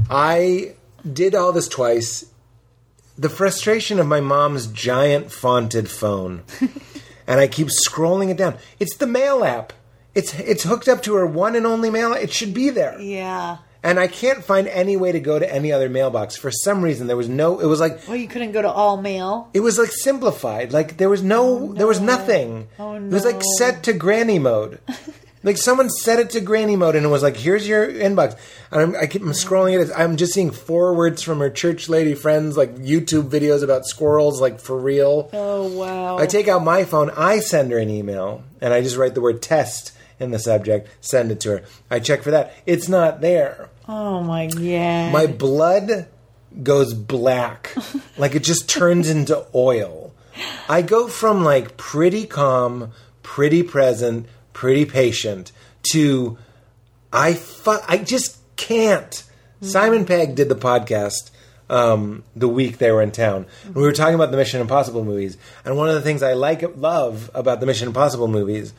[0.09, 0.75] I
[1.09, 2.25] did all this twice.
[3.21, 6.41] The frustration of my mom's giant fonted phone.
[7.27, 8.57] and I keep scrolling it down.
[8.79, 9.73] It's the mail app.
[10.15, 12.13] It's it's hooked up to her one and only mail.
[12.13, 12.99] It should be there.
[12.99, 13.57] Yeah.
[13.83, 16.35] And I can't find any way to go to any other mailbox.
[16.35, 18.97] For some reason there was no it was like Well, you couldn't go to all
[18.97, 19.51] mail.
[19.53, 20.73] it was like simplified.
[20.73, 22.69] Like there was no, oh, there was nothing.
[22.79, 23.05] Oh, no.
[23.05, 24.79] It was like set to granny mode.
[25.43, 28.37] like someone set it to granny mode and it was like, here's your inbox.
[28.71, 29.91] And I'm, I keep I'm scrolling it.
[29.95, 34.59] I'm just seeing forwards from her church lady friends, like YouTube videos about squirrels, like
[34.59, 35.29] for real.
[35.33, 36.17] Oh wow.
[36.17, 39.21] I take out my phone, I send her an email, and I just write the
[39.21, 41.63] word test in the subject, send it to her.
[41.89, 42.53] I check for that.
[42.65, 43.69] It's not there.
[43.87, 45.11] oh my god.
[45.11, 46.07] My blood
[46.61, 47.75] goes black.
[48.17, 50.13] like it just turns into oil.
[50.69, 52.91] I go from like pretty calm,
[53.23, 55.51] pretty present, pretty patient
[55.91, 56.37] to
[57.11, 59.23] I fu- I just can't.
[59.61, 61.29] Simon Pegg did the podcast
[61.69, 63.45] um, the week they were in town.
[63.63, 66.33] And we were talking about the Mission Impossible movies, and one of the things I
[66.33, 68.73] like love about the Mission Impossible movies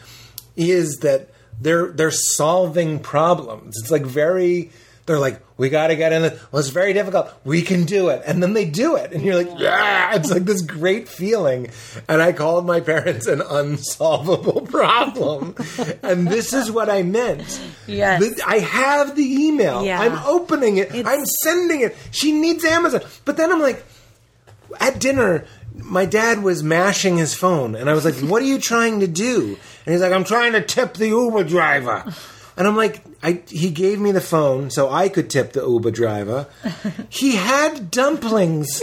[0.56, 1.28] is that
[1.60, 3.76] they're they're solving problems.
[3.80, 4.70] It's like very
[5.06, 6.38] they're like, we got to get in it.
[6.50, 7.32] Well, it's very difficult.
[7.44, 8.22] We can do it.
[8.24, 9.12] And then they do it.
[9.12, 11.70] And you're like, yeah, it's like this great feeling.
[12.08, 15.54] And I called my parents an unsolvable problem.
[16.02, 17.60] and this is what I meant.
[17.86, 18.40] Yes.
[18.46, 19.84] I have the email.
[19.84, 20.00] Yeah.
[20.00, 20.94] I'm opening it.
[20.94, 21.96] It's- I'm sending it.
[22.12, 23.02] She needs Amazon.
[23.24, 23.84] But then I'm like,
[24.80, 25.44] at dinner,
[25.74, 29.06] my dad was mashing his phone, and I was like, "What are you trying to
[29.06, 32.04] do?" And he's like, "I'm trying to tip the Uber driver."
[32.56, 35.90] And I'm like, I, he gave me the phone so I could tip the Uber
[35.90, 36.48] driver.
[37.08, 38.82] He had dumplings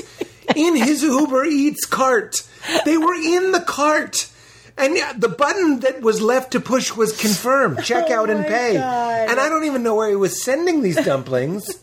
[0.55, 2.47] in his Uber Eats cart.
[2.85, 4.29] They were in the cart.
[4.77, 8.75] And the button that was left to push was confirm, check out oh and pay.
[8.75, 9.29] God.
[9.29, 11.79] And I don't even know where he was sending these dumplings.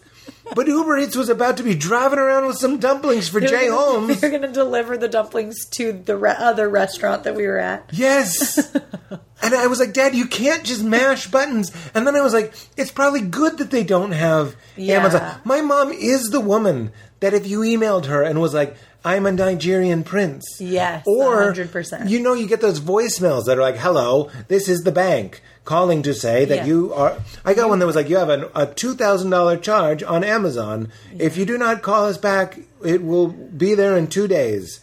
[0.55, 4.23] But Uber Eats was about to be driving around with some dumplings for Jay Holmes.
[4.23, 7.91] You're going to deliver the dumplings to the re- other restaurant that we were at.
[7.93, 8.57] Yes.
[9.43, 11.73] and I was like, Dad, you can't just mash buttons.
[11.95, 15.01] And then I was like, it's probably good that they don't have Yeah.
[15.01, 15.41] Amazon.
[15.45, 19.33] My mom is the woman that if you emailed her and was like, I'm a
[19.33, 20.45] Nigerian prince.
[20.61, 22.09] Yes, Or 100%.
[22.11, 26.03] you know, you get those voicemails that are like, "Hello, this is the bank calling
[26.03, 26.67] to say that Yeah.
[26.67, 29.57] you are." I got one that was like, "You have an, a two thousand dollar
[29.59, 30.91] charge on Amazon.
[31.19, 34.81] If you do not call us back, it will be there in two days."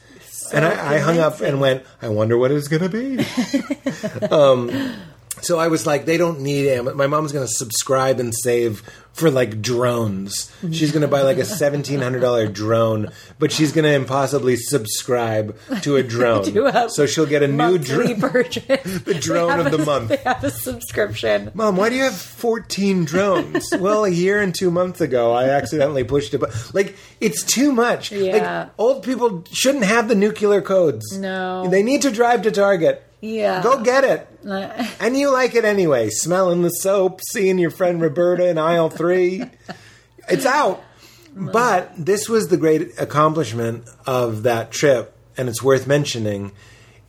[0.54, 3.26] and I, I hung up and went, "I wonder what it's going to be."
[4.32, 4.94] um,
[5.42, 8.84] so I was like, "They don't need Amazon." My mom's going to subscribe and save
[9.14, 10.52] for like drones.
[10.72, 14.56] She's going to buy like a seventeen hundred dollar drone, but she's going to impossibly
[14.56, 16.44] subscribe to a drone.
[16.52, 18.04] Do a so she'll get a new drone.
[19.04, 20.10] The drone of the a- month.
[20.10, 21.52] They have a subscription.
[21.54, 23.70] Mom, why do you have 14 drones?
[23.80, 26.40] well, a year and two months ago, I accidentally pushed it.
[26.40, 28.12] But like, it's too much.
[28.12, 28.62] Yeah.
[28.64, 31.18] Like, old people shouldn't have the nuclear codes.
[31.18, 31.68] No.
[31.70, 33.04] They need to drive to Target.
[33.24, 33.64] Yeah.
[33.64, 34.28] Go get it.
[35.00, 36.10] And you like it anyway.
[36.10, 39.44] Smelling the soap, seeing your friend Roberta in aisle three.
[40.28, 40.84] It's out.
[41.34, 46.52] But this was the great accomplishment of that trip, and it's worth mentioning,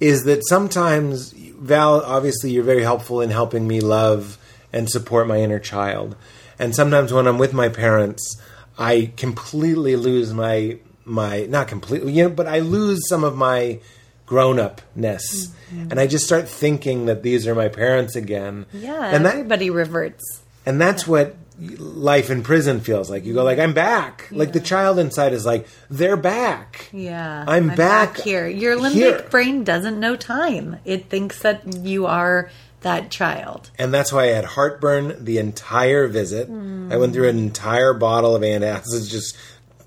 [0.01, 4.39] is that sometimes, Val, obviously, you're very helpful in helping me love
[4.73, 6.17] and support my inner child.
[6.59, 8.41] And sometimes when I'm with my parents,
[8.79, 13.81] I completely lose my my not completely, you know, but I lose some of my
[14.27, 15.91] grown upness, mm-hmm.
[15.91, 18.67] and I just start thinking that these are my parents again.
[18.73, 20.43] Yeah, and that everybody reverts.
[20.67, 23.25] and that's what life in prison feels like.
[23.25, 24.29] You go like, I'm back.
[24.31, 26.89] Like the child inside is like, they're back.
[26.93, 28.49] Yeah, I'm, back, here.
[28.49, 29.27] Your limbic here.
[29.31, 30.79] brain doesn't know time.
[30.85, 32.51] It thinks that you are
[32.81, 33.71] that child.
[33.79, 36.49] And that's why I had heartburn the entire visit.
[36.49, 39.37] I went through an entire bottle of antacids, just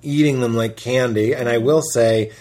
[0.02, 1.34] eating them like candy.
[1.36, 2.32] And I will say,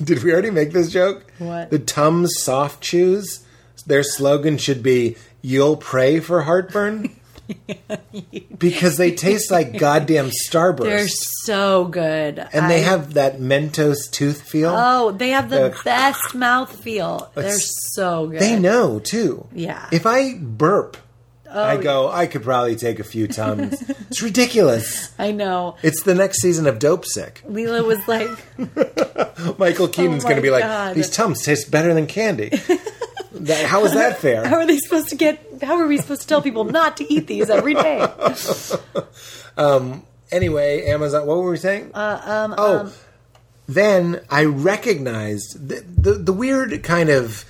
[0.02, 1.30] did we already make this joke?
[1.38, 1.70] What?
[1.70, 3.44] The Tums soft chews,
[3.86, 7.14] their slogan should be, You'll pray for heartburn?
[8.58, 10.82] because they taste like goddamn Starburst.
[10.84, 14.74] They're so good, and they have that Mentos tooth feel.
[14.76, 17.30] Oh, they have the The- best mouth feel.
[17.34, 18.40] They're so good.
[18.40, 19.46] They know too.
[19.52, 19.86] Yeah.
[19.92, 20.96] If I burp,
[21.62, 23.82] I go, I could probably take a few tums.
[24.10, 25.12] it's ridiculous.
[25.18, 25.76] I know.
[25.82, 27.42] It's the next season of Dopesick.
[27.48, 28.28] Leela was like,
[29.58, 30.94] Michael Keaton's Oh going to be like, God.
[30.96, 32.50] these tums taste better than candy.
[33.32, 34.46] That- how is that fair?
[34.48, 35.38] "How are they supposed to get?
[35.62, 38.00] How are we supposed to tell people not to eat these every day?"
[39.58, 40.04] Um.
[40.32, 41.26] Anyway, Amazon.
[41.26, 41.90] What were we saying?
[41.92, 42.92] Uh, um, oh,
[43.68, 47.44] then I recognized the, the the weird kind of.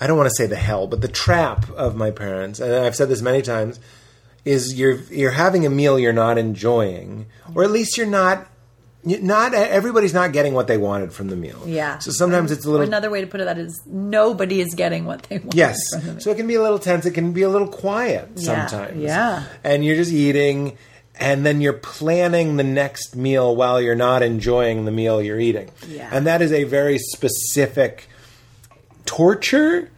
[0.00, 2.94] I don't want to say the hell, but the trap of my parents, and I've
[2.96, 3.80] said this many times,
[4.44, 8.46] is you're you're having a meal you're not enjoying, or at least you're not.
[9.04, 11.62] Not everybody's not getting what they wanted from the meal.
[11.64, 11.98] Yeah.
[11.98, 15.06] So sometimes it's a little Another way to put it that is nobody is getting
[15.06, 15.54] what they want.
[15.54, 15.78] Yes.
[16.18, 17.06] So it can be a little tense.
[17.06, 19.00] It can be a little quiet Yeah, sometimes.
[19.00, 19.44] yeah.
[19.62, 20.76] And you're just eating,
[21.14, 25.70] and then you're planning the next meal while you're not enjoying the meal you're eating.
[25.86, 26.10] Yeah.
[26.12, 28.08] And that is a very specific
[29.08, 29.90] torture.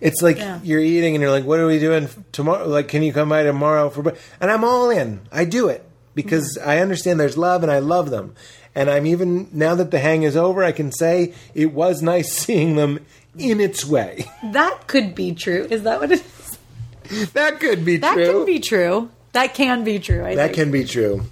[0.00, 0.58] It's like Yeah.
[0.64, 2.66] you're eating and you're like, what are we doing tomorrow?
[2.66, 4.02] Like, can you come by tomorrow for?
[4.02, 4.10] bre-"
[4.40, 5.20] And I'm all in.
[5.30, 6.68] I do it because mm-hmm.
[6.68, 8.34] I understand there's love and I love them.
[8.74, 12.32] And I'm even now that the hang is over, I can say it was nice
[12.36, 13.06] seeing them
[13.38, 14.26] in its way.
[14.42, 15.66] That could be true.
[15.70, 17.30] Is that what it is?
[17.34, 18.24] that could be That true.
[18.24, 19.10] That can be true.
[19.32, 20.24] That can be true.
[20.24, 20.54] I that think.
[20.56, 21.24] can be true.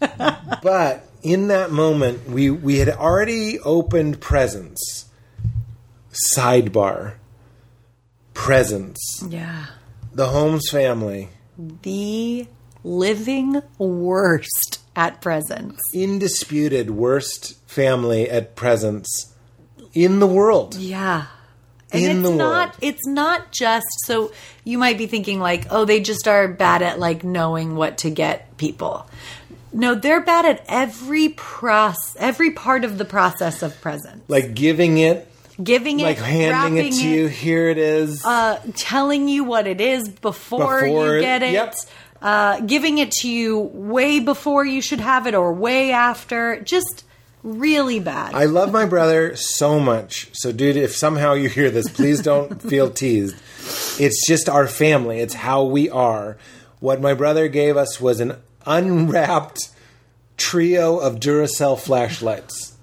[0.62, 5.06] but in that moment, we we had already opened presents.
[6.34, 7.14] Sidebar.
[8.32, 9.24] Presents.
[9.28, 9.66] Yeah.
[10.12, 11.28] The Holmes family.
[11.82, 12.46] The
[12.82, 15.80] living worst at presents.
[15.92, 19.32] Indisputed worst family at presents
[19.92, 20.74] in the world.
[20.76, 21.26] Yeah.
[21.92, 22.78] And In it's the not world.
[22.82, 24.32] it's not just so
[24.64, 28.10] you might be thinking like, oh, they just are bad at like knowing what to
[28.10, 29.08] get people.
[29.72, 34.28] No, they're bad at every process every part of the process of presents.
[34.28, 35.28] Like giving it,
[35.62, 37.26] Giving it, like handing it to you.
[37.28, 38.24] Here it is.
[38.24, 41.74] uh, telling you what it is before, Before- you get it, yep.
[42.20, 46.60] uh, giving it to you way before you should have it or way after.
[46.60, 47.04] Just
[47.44, 48.34] really bad.
[48.34, 50.28] I love my brother so much.
[50.32, 53.36] So, dude, if somehow you hear this, please don't feel teased.
[54.00, 56.36] It's just our family, it's how we are.
[56.80, 58.36] What my brother gave us was an
[58.66, 59.70] unwrapped
[60.36, 62.76] trio of Duracell flashlights.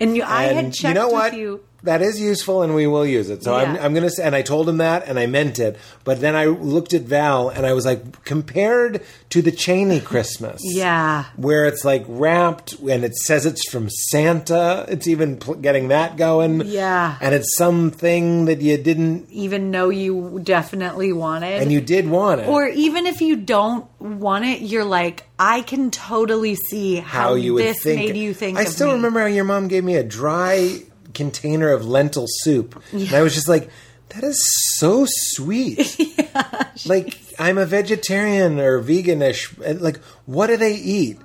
[0.00, 1.32] and you, I and had checked you know what?
[1.32, 1.64] with you.
[1.84, 3.42] That is useful, and we will use it.
[3.44, 5.78] So I'm, I'm going to say, and I told him that, and I meant it.
[6.02, 10.60] But then I looked at Val, and I was like, compared to the Chaney Christmas,
[10.64, 11.24] Yeah.
[11.36, 14.86] where it's like wrapped, and it says it's from Santa.
[14.88, 17.16] It's even pl- getting that going, Yeah.
[17.20, 21.60] And it's something that you didn't, Even know you definitely wanted.
[21.60, 22.48] and you did want it.
[22.48, 27.34] or even if you don't want it, you're like, I can totally see how, how
[27.34, 27.98] you would this think.
[28.00, 28.56] made you think.
[28.56, 28.94] I still me.
[28.94, 30.80] remember how your mom gave me a dry
[31.14, 33.70] container of lentil soup, and I was just like,
[34.10, 34.42] "That is
[34.76, 35.98] so sweet."
[36.86, 41.18] like I'm a vegetarian or veganish, and like, what do they eat?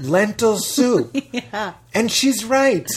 [0.00, 1.16] Lentil soup.
[1.32, 1.74] yeah.
[1.94, 2.88] And she's right.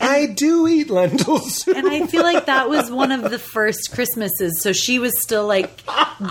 [0.00, 1.76] I do eat lentil soup.
[1.76, 4.62] And I feel like that was one of the first Christmases.
[4.62, 5.82] So she was still like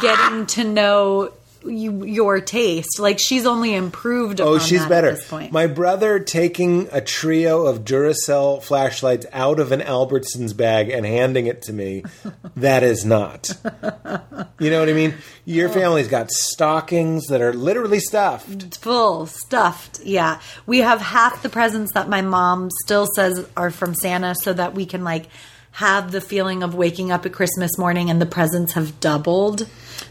[0.02, 1.32] getting to know
[1.66, 3.00] you, your taste.
[3.00, 4.42] Like she's only improved.
[4.42, 5.10] Oh, upon she's that better.
[5.10, 5.52] At this point.
[5.52, 11.48] My brother taking a trio of Duracell flashlights out of an Albertsons bag and handing
[11.48, 12.04] it to me,
[12.56, 13.50] that is not.
[14.60, 15.16] You know what I mean?
[15.46, 15.74] Your oh.
[15.74, 18.78] family's got stockings that are literally stuffed.
[18.78, 20.02] full stuffed.
[20.04, 24.54] Yeah, we have half the presents that my mom still says are from Santa, so
[24.54, 25.28] that we can like
[25.72, 29.68] have the feeling of waking up at Christmas morning and the presents have doubled.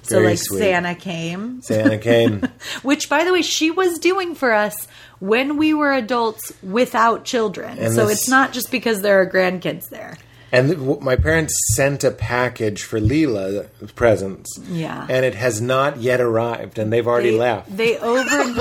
[0.09, 0.59] So Very like sweet.
[0.61, 1.61] Santa came.
[1.63, 2.43] Santa came.
[2.83, 4.89] Which, by the way, she was doing for us
[5.21, 7.79] when we were adults without children.
[7.79, 10.17] And so this- it's not just because there are grandkids there.
[10.51, 14.59] And th- my parents sent a package for Leela presents.
[14.71, 15.07] Yeah.
[15.11, 17.77] And it has not yet arrived, and they've already They, left.
[17.77, 18.25] they over.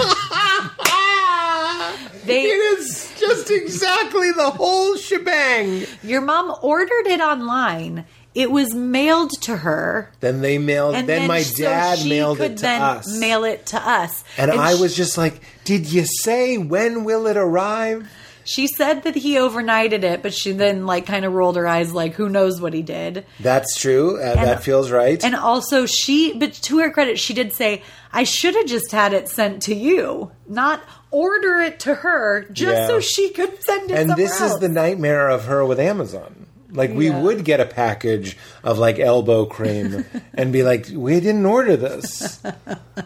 [2.25, 5.85] they It is just exactly the whole shebang.
[6.03, 8.05] your mom ordered it online.
[8.37, 10.93] It was mailed to her, Then they mailed.
[10.95, 13.19] and then, my so dad she mailed it to then us.
[13.19, 17.25] Mail it to us, and, I sh- was just like, "Did you say when will
[17.27, 18.07] it arrive?"
[18.43, 21.91] She said that he overnighted it, but she then like kind of rolled her eyes,
[21.93, 23.25] like who knows what he did.
[23.41, 24.21] That's true.
[24.21, 25.21] Uh, that feels right.
[25.21, 27.81] And also, she, but to her credit, she did say,
[28.13, 30.81] I should have just had it sent to you, not
[31.11, 32.87] order it to her just Yeah.
[32.87, 34.53] so she could send it And this else.
[34.53, 36.45] is the nightmare of her with Amazon.
[36.77, 37.21] Like we Yeah.
[37.21, 42.39] would get a package of like elbow cream and be like, "We didn't order this."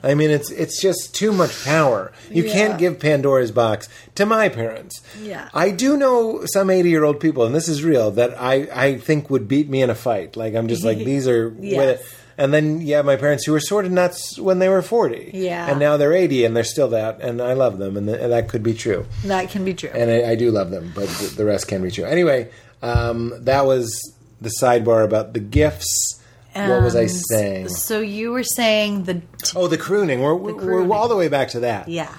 [0.03, 2.11] I mean, it's it's just too much power.
[2.29, 2.53] You Yeah.
[2.53, 5.01] can't give Pandora's box to my parents.
[5.23, 5.49] Yeah.
[5.53, 9.47] I do know some 80-year-old people and this is real that I I think would
[9.47, 10.35] beat me in a fight.
[10.35, 12.01] Like I'm just like these are Yes.
[12.37, 15.31] and then yeah, my parents who were sort of nuts when they were 40.
[15.33, 15.69] Yeah.
[15.69, 18.31] And now they're 80 and they're still that and I love them and, th- and
[18.31, 19.89] that could be true That can be true.
[19.93, 22.05] and I, I do love them, but the, the rest can be true.
[22.05, 22.49] Anyway,
[22.81, 26.21] um, that was the sidebar about the gifts.
[26.53, 27.69] what was I saying?
[27.69, 30.21] So you were saying the t- Oh, the crooning.
[30.21, 30.89] We're, we're, crooning.
[30.89, 31.87] we're all the way back to that.
[31.87, 32.13] yeah.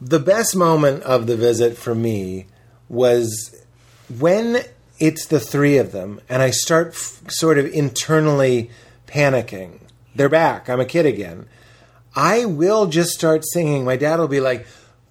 [0.00, 2.46] The best moment of the visit for me
[2.88, 3.54] was
[4.18, 4.58] when
[4.98, 8.70] it's the three of them, and I start f- sort of internally
[9.06, 9.80] panicking.
[10.14, 10.68] They're back.
[10.68, 11.46] I'm a kid again.
[12.14, 13.84] I will just start singing.
[13.84, 14.66] My dad will be like,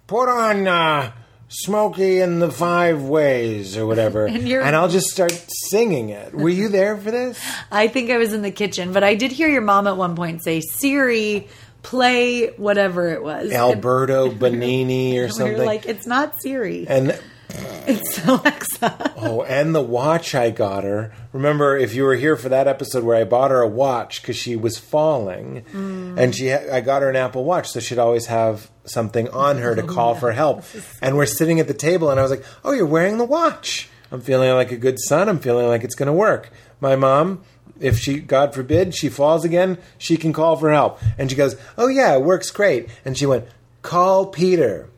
[0.06, 1.12] "Put on uh,
[1.48, 5.32] Smokey and the Five Ways" or whatever, And and, I'll just start
[5.70, 6.34] singing it.
[6.34, 7.40] Were you there for this?
[7.70, 10.16] I think I was in the kitchen, but I did hear your mom at one
[10.16, 11.48] point say, "Siri,
[11.82, 15.64] play whatever it was." Alberto Benini or we something.
[15.64, 17.18] like, "It's not Siri, and
[17.86, 21.12] it's Alexa." Oh, and the watch I got her.
[21.32, 24.36] Remember, if you were here for that episode where I bought her a watch because
[24.36, 26.18] she was falling, mm.
[26.18, 29.58] and she, ha- I got her an Apple Watch, so she'd always have something on
[29.58, 30.64] her to oh, call for help.
[31.02, 33.88] And we're sitting at the table, and I was like, "Oh, you're wearing the watch.
[34.10, 35.28] I'm feeling like a good son.
[35.28, 36.50] I'm feeling like it's going to work."
[36.80, 37.42] My mom.
[37.78, 40.98] If she, God forbid, she falls again, she can call for help.
[41.18, 42.88] And she goes, Oh, yeah, it works great.
[43.04, 43.44] And she went,
[43.82, 44.88] Call Peter.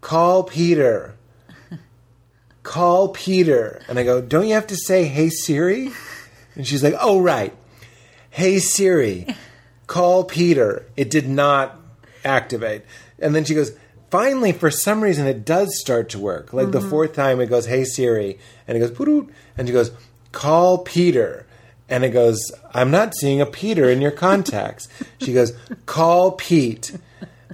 [0.00, 1.15] Call Peter
[2.66, 3.80] call Peter.
[3.88, 5.92] And I go, don't you have to say, hey Siri?
[6.56, 7.54] And she's like, oh, right.
[8.30, 9.26] Hey Siri,
[9.86, 10.84] call Peter.
[10.96, 11.78] It did not
[12.24, 12.82] activate.
[13.20, 13.70] And then she goes,
[14.10, 16.52] finally, for some reason, it does start to work.
[16.52, 16.90] Like the mm-hmm.
[16.90, 18.38] fourth time, it goes, hey Siri.
[18.66, 19.92] And it goes, "Poot-oot." and she goes,
[20.32, 21.46] call Peter.
[21.88, 24.88] And it goes, I'm not seeing a Peter in your contacts.
[25.20, 25.52] She goes,
[25.86, 26.96] call Pete.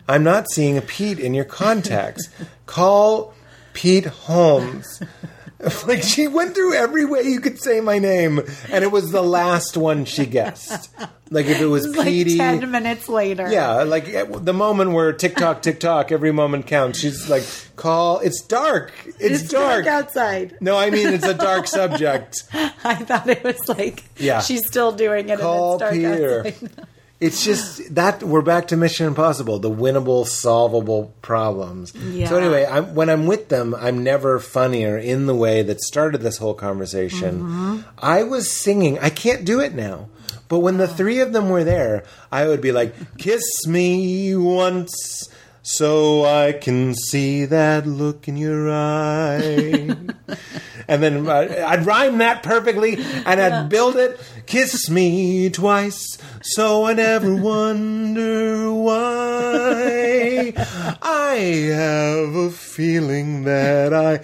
[0.09, 2.31] I'm not seeing a Pete in your contacts.
[2.65, 3.35] Call
[3.73, 5.01] Pete Holmes.
[5.87, 9.23] like she went through every way you could say my name, and it was the
[9.23, 10.91] last one she guessed.
[11.31, 12.37] Like if it was Like Petey.
[12.37, 16.99] ten minutes later, yeah, like at the moment where tick tock, every moment counts.
[16.99, 17.45] She's like,
[17.77, 18.19] call.
[18.21, 18.93] It's dark.
[19.07, 20.57] It's, it's dark outside.
[20.61, 22.43] No, I mean it's a dark subject.
[22.53, 24.41] I thought it was like, Yeah.
[24.41, 25.39] she's still doing it.
[25.39, 26.47] Call and it's dark Peter.
[26.47, 26.87] outside.
[27.23, 31.95] It's just that we're back to Mission Impossible, the winnable, solvable problems.
[31.95, 32.29] Yeah.
[32.29, 36.23] So anyway, I'm, when I'm with them, I'm never funnier in the way that started
[36.23, 37.41] this whole conversation.
[37.41, 37.81] Mm-hmm.
[37.99, 38.99] I was singing.
[38.99, 40.09] I can't do it now.
[40.49, 45.29] But when the three of them were there, I would be like, "Kiss me once."
[45.63, 49.97] So I can see that look in your eye.
[50.89, 54.21] and then uh, I'd rhyme that perfectly and I'd build it.
[54.47, 60.53] Kiss me twice, so I never wonder why.
[61.01, 61.35] I
[61.73, 64.19] have a feeling that I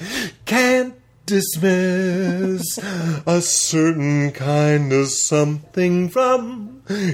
[0.44, 2.78] can't dismiss
[3.26, 6.67] a certain kind of something from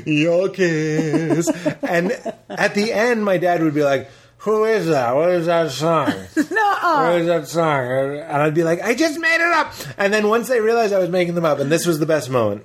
[0.07, 1.49] your kiss.
[1.83, 2.13] and
[2.49, 5.15] at the end, my dad would be like, who is that?
[5.15, 6.13] What is that song?
[6.85, 8.19] What is that song?
[8.19, 9.73] And I'd be like, I just made it up.
[9.97, 12.29] And then once they realized I was making them up, and this was the best
[12.29, 12.65] moment.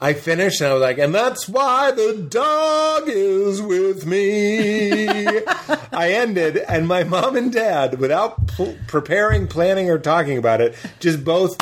[0.00, 5.08] I finished and I was like, and that's why the dog is with me.
[5.92, 10.74] I ended, and my mom and dad, without p- preparing, planning, or talking about it,
[11.00, 11.56] just both,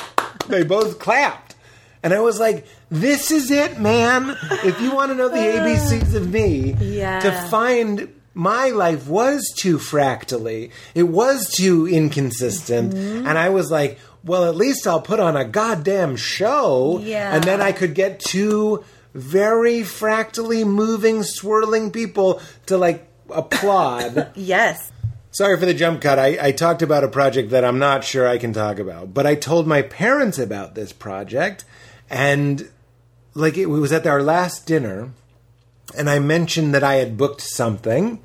[0.49, 1.52] they both clapped.
[2.03, 4.37] And I was like, this is it, man.
[4.65, 7.21] If you want to know the ABCs of me, Yeah.
[7.21, 12.93] to find my life was too fractally, it was too inconsistent.
[12.95, 13.27] Mm-hmm.
[13.27, 16.99] And I was like, well, at least I'll put on a goddamn show.
[17.03, 17.35] Yeah.
[17.35, 18.85] And then I could get two
[19.15, 24.33] very fractally moving, swirling people to like applaud.
[24.37, 24.91] Yes.
[25.31, 26.19] Sorry for the jump cut.
[26.19, 29.27] I, I talked about a project that I'm not sure I can talk about, but
[29.27, 31.65] I told my parents about this project,
[32.13, 32.69] and
[33.35, 35.11] like it was at our last dinner,
[35.97, 38.21] and I mentioned that I had booked something.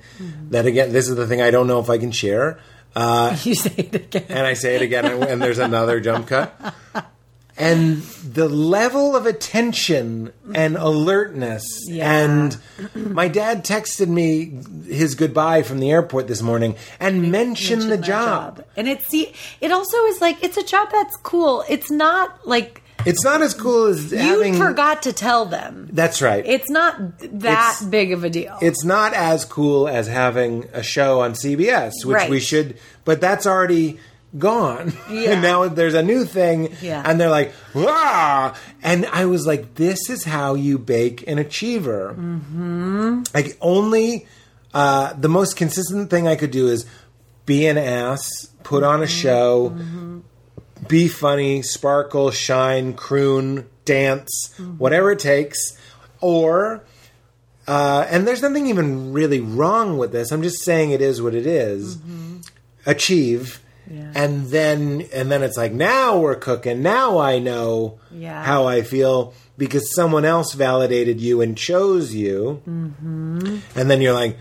[0.51, 2.59] That again, this is the thing I don't know if I can share.
[2.95, 4.25] Uh, You say it again.
[4.29, 6.75] and I say it again, and there's another jump cut.
[7.59, 11.63] And the level of attention and alertness.
[11.87, 12.15] Yeah.
[12.23, 12.55] And
[12.93, 14.61] my dad texted me
[14.93, 18.65] his goodbye from the airport this morning and mentioned the Mention that job.
[18.75, 21.63] And it's see, it also is like it's a job that's cool.
[21.67, 24.55] It's not like It's not as cool as you having.
[24.57, 25.87] forgot to tell them.
[25.93, 26.45] That's right.
[26.45, 28.57] It's not that It's- big of a deal.
[28.61, 32.29] it's not as cool as having a show on CBS, which Right.
[32.29, 32.77] we should.
[33.05, 33.99] But that's already
[34.37, 34.91] gone.
[35.09, 35.31] Yeah.
[35.31, 36.75] and now there's a new thing.
[36.81, 37.01] Yeah.
[37.05, 38.53] And they're like, ah.
[38.83, 42.13] And I was like, this is how you bake an achiever.
[42.17, 43.23] Mm-hmm.
[43.33, 44.27] Like, only
[44.73, 46.85] uh, the most consistent thing I could do is
[47.45, 49.73] be an ass, put on a show,
[50.87, 55.57] be funny, sparkle, shine, croon, dance, whatever it takes.
[56.21, 56.83] Or,
[57.67, 60.31] uh, and there's nothing even really wrong with this.
[60.31, 61.97] I'm just saying it is what it is.
[62.85, 63.61] Achieve.
[63.89, 64.11] Yeah.
[64.15, 66.81] And then, and then it's like now we're cooking.
[66.81, 68.43] Now I know Yeah.
[68.43, 72.61] how I feel because someone else validated you and chose you.
[72.67, 73.57] Mm-hmm.
[73.75, 74.37] And then you're like,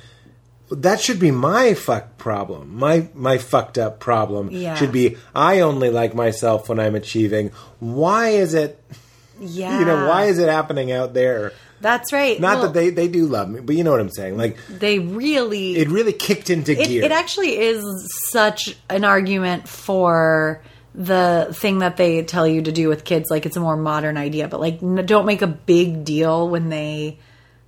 [0.70, 2.76] that should be my fuck problem.
[2.76, 4.74] My my fucked up problem Yeah.
[4.74, 7.50] should be I only like myself when I'm achieving.
[7.80, 8.82] Why is it?
[9.40, 9.78] Yeah.
[9.80, 11.52] You know, why is it happening out there?
[11.80, 12.40] That's right.
[12.40, 14.36] Not Well, that they they do love me, but you know what I'm saying.
[14.38, 17.04] Like they really it really kicked into it, gear.
[17.04, 17.84] it actually is
[18.30, 20.62] such an argument for
[20.94, 24.16] the thing that they tell you to do with kids like it's a more modern
[24.16, 27.18] idea but like n- don't make a big deal when they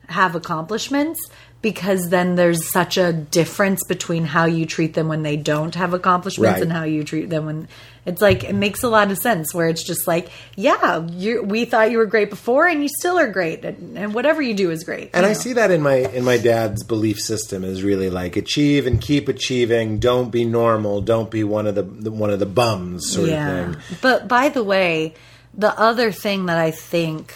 [0.08, 1.20] have accomplishments
[1.60, 5.92] because then there's such a difference between how you treat them when they don't have
[5.92, 6.62] accomplishments Right.
[6.62, 7.68] and how you treat them when
[8.06, 11.64] it's like it makes a lot of sense where it's just like yeah you we
[11.64, 14.70] thought you were great before and you still are great and, and whatever you do
[14.70, 17.82] is great and you I see that in my in my dad's belief system is
[17.82, 19.98] really like achieve and keep achieving.
[19.98, 21.00] Don't be normal.
[21.00, 23.76] Don't be one of the, the one of the bums sort of thing.
[24.00, 25.14] But by the way,
[25.54, 27.34] the other thing that I think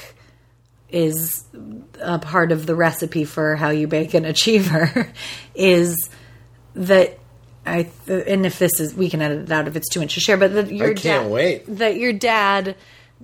[0.91, 1.45] is
[2.03, 5.09] a part of the recipe for how you bake an achiever
[5.55, 6.11] is
[6.75, 7.19] that
[7.65, 10.21] I and if this is we can edit it out if it's too much to
[10.21, 11.65] share, but that your I can't dad, wait.
[11.79, 12.77] that your dad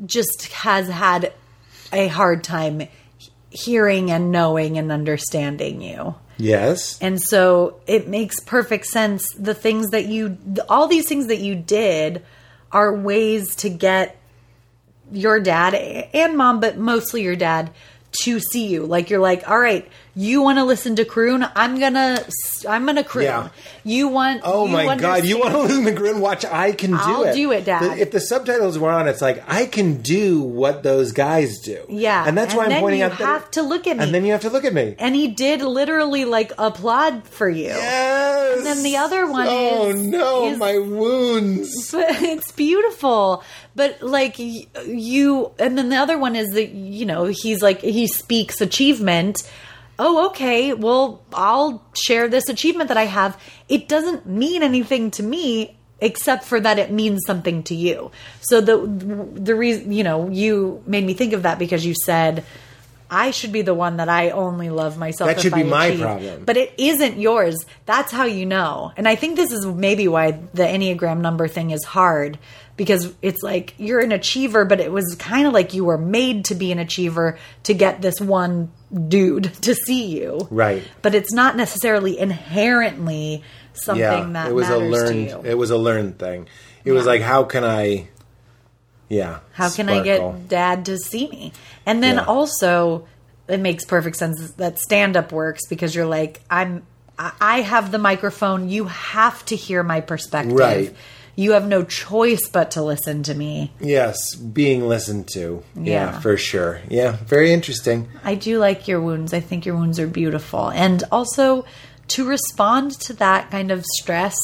[0.06, 1.32] just has had
[1.92, 2.82] a hard time
[3.50, 6.14] hearing and knowing and understanding you.
[6.36, 6.98] Yes.
[7.00, 9.26] And so it makes perfect sense.
[9.36, 12.24] The things that you, all these things that you did
[12.70, 14.16] are ways to get
[15.10, 17.70] your dad and mom, but mostly your dad
[18.12, 18.86] to see you.
[18.86, 19.88] Like you're like, all right,
[20.20, 21.46] you want to listen to croon?
[21.54, 22.24] I'm gonna,
[22.68, 23.24] I'm gonna croon.
[23.26, 23.48] Yeah.
[23.84, 24.40] You want?
[24.44, 25.24] Oh you my god!
[25.24, 26.20] You want to listen to Grin?
[26.20, 27.34] Watch, I can do I'll it.
[27.34, 27.82] do it, Dad.
[27.82, 31.84] The- if the subtitles were on, it's like I can do what those guys do.
[31.88, 33.12] Yeah, and that's why and I'm then pointing you out.
[33.12, 34.02] that- have to look at me.
[34.04, 34.96] and then you have to look at me.
[34.98, 37.66] And he did literally like applaud for you.
[37.68, 38.56] Yes.
[38.58, 41.94] And then the other one Oh is- Oh no, is- my wounds.
[41.96, 43.44] it's beautiful
[43.76, 48.06] but like you and then the other one is that you know he's like he
[48.08, 49.48] speaks achievement
[49.98, 55.22] oh okay well i'll share this achievement that i have it doesn't mean anything to
[55.22, 58.76] me except for that it means something to you so the
[59.34, 62.44] the reason you know you made me think of that because you said
[63.10, 65.28] I should be the one that I only love myself.
[65.28, 66.00] That should be I my achieve.
[66.00, 66.44] problem.
[66.44, 67.64] But it isn't yours.
[67.86, 68.92] That's how you know.
[68.96, 72.38] And I think this is maybe why the Enneagram number thing is hard
[72.78, 76.46] because it's like you're an achiever, but it was kind of like you were made
[76.46, 78.70] to be an achiever to get this one
[79.08, 80.48] dude to see you.
[80.50, 80.82] Right.
[81.02, 83.42] But it's not necessarily inherently
[83.74, 85.44] something Yeah, that it was a learned.
[85.46, 86.48] It was a learned thing.
[86.84, 88.08] It was like, how can I?
[89.08, 89.40] Yeah.
[89.52, 91.52] How can I get dad to see me?
[91.84, 92.24] And then Yeah.
[92.24, 93.06] also,
[93.48, 96.86] it makes perfect sense that stand up works because you're like, I'm,
[97.18, 98.68] I have the microphone.
[98.68, 100.54] You have to hear my perspective.
[100.54, 100.94] Right.
[101.38, 103.70] You have no choice but to listen to me.
[103.78, 105.62] Yes, being listened to.
[105.76, 106.18] Yeah, Yeah.
[106.20, 106.80] for sure.
[106.88, 108.08] Yeah, very interesting.
[108.24, 109.32] I do like your wounds.
[109.32, 110.68] I think your wounds are beautiful.
[110.70, 111.64] And also
[112.08, 114.36] to respond to that kind of stress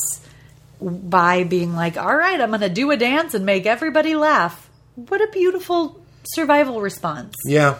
[0.80, 4.70] by being like, all right, I'm going to do a dance and make everybody laugh.
[4.94, 6.00] What a beautiful
[6.34, 7.34] survival response.
[7.44, 7.78] Yeah,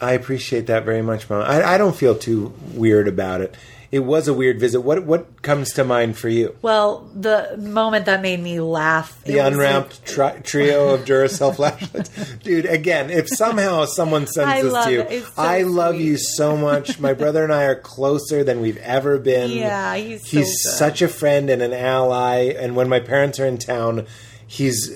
[0.00, 1.42] I appreciate that very much, Mom.
[1.42, 3.54] I, I don't feel too weird about it.
[3.94, 4.80] It was a weird visit.
[4.80, 6.56] What what comes to mind for you?
[6.62, 12.66] Well, the moment that made me laugh, The unwrapped tri- trio of Duracell flashlights, dude.
[12.66, 15.22] Again, if somehow someone sends I this to you, it.
[15.22, 16.04] So I love sweet.
[16.06, 16.98] you so much.
[16.98, 19.52] My brother and I are closer than we've ever been.
[19.52, 20.72] Yeah, he's so he's good.
[20.72, 22.52] such a friend and an ally.
[22.58, 24.06] And when my parents are in town,
[24.44, 24.90] he's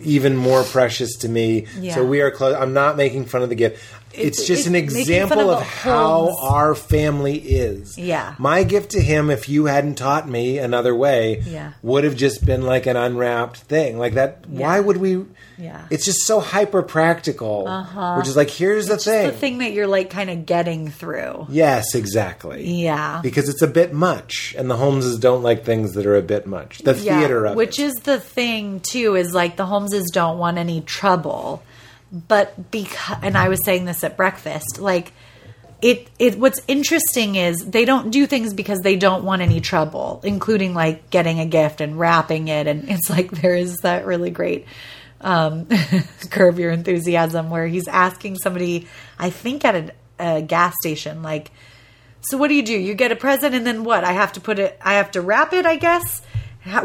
[0.00, 1.66] even more precious to me.
[1.78, 1.94] Yeah.
[1.94, 2.56] So we are close.
[2.56, 3.80] I'm not making fun of the gift.
[4.12, 7.96] It's, It's- just it's an example of of how our family is.
[7.96, 8.34] Yeah.
[8.38, 11.72] My gift to him, if you hadn't taught me another way, Yeah.
[11.82, 13.98] would have just been like an unwrapped thing.
[13.98, 14.46] Like that.
[14.48, 15.24] Why would we?
[15.58, 15.82] Yeah.
[15.90, 17.68] It's just so hyper practical.
[17.68, 18.16] Uh-huh.
[18.16, 19.26] Which is like, here's the thing.
[19.28, 21.46] the thing that you're like kind of getting through.
[21.48, 22.64] Yes, exactly.
[22.68, 23.20] Yeah.
[23.22, 26.46] Because it's a bit much, and the Holmeses don't like things that are a bit
[26.46, 26.78] much.
[26.78, 27.84] The theater of which it.
[27.84, 31.62] is the thing too is like the Holmeses don't want any trouble,
[32.12, 35.12] but because and I was saying this at breakfast, like
[35.82, 40.20] it it what's interesting is they don't do things because they don't want any trouble,
[40.24, 44.30] including like getting a gift and wrapping it and it's like there is that really
[44.30, 44.66] great
[45.22, 45.66] um
[46.30, 48.88] curb your enthusiasm where he's asking somebody
[49.18, 51.50] I think at a, a gas station like
[52.22, 52.78] so what do you do?
[52.78, 54.04] You get a present and then what?
[54.04, 56.22] I have to put it I have to wrap it, I guess.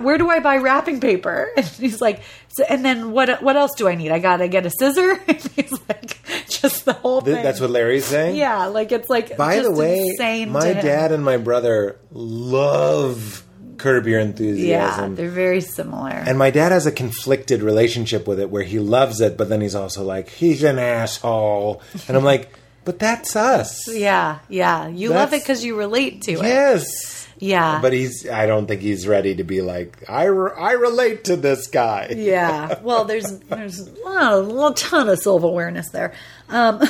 [0.01, 1.49] Where do I buy wrapping paper?
[1.57, 3.41] And he's like, so, and then what?
[3.43, 4.11] What else do I need?
[4.11, 5.19] I gotta get a scissor.
[5.27, 6.19] And he's like,
[6.49, 7.41] just the whole thing.
[7.43, 8.35] That's what Larry's saying.
[8.35, 9.37] Yeah, like it's like.
[9.37, 10.15] By the way,
[10.45, 13.43] my dad and my brother love
[13.77, 15.11] Curb Your Enthusiasm.
[15.11, 16.09] Yeah, they're very similar.
[16.09, 19.61] and my dad has a conflicted relationship with it where he loves it, but then
[19.61, 21.81] he's also like, he's an asshole.
[22.07, 22.49] And I'm like,
[22.85, 23.87] but that's us.
[23.91, 26.43] yeah, yeah, you love it because you relate to it.
[26.43, 27.14] Yes.
[27.37, 31.25] Yeah, But he's, I don't think he's ready to be like, I, re- I relate
[31.25, 32.13] to this guy.
[32.15, 32.79] yeah.
[32.81, 36.13] Well, there's there's a, lot, a ton of self awareness there.
[36.49, 36.81] Um,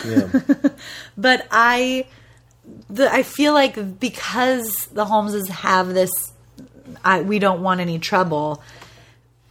[1.18, 2.06] but I,
[2.90, 6.12] the I feel like because the Holmeses have this,
[7.04, 8.62] I, we don't want any trouble.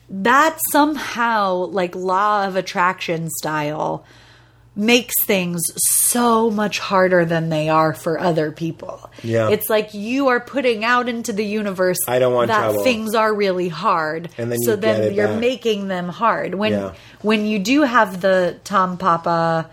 [0.09, 4.05] That somehow, like law of attraction style,
[4.77, 9.09] makes things so much harder than they are for other people.
[9.23, 9.51] Yeah.
[9.51, 12.83] It's like you are putting out into the universe I don't want that trouble.
[12.83, 14.31] things are really hard.
[14.37, 15.41] And then so then you're back.
[15.41, 16.55] making them hard.
[16.57, 16.95] When Yeah.
[17.23, 19.71] when you do have the Tom Papa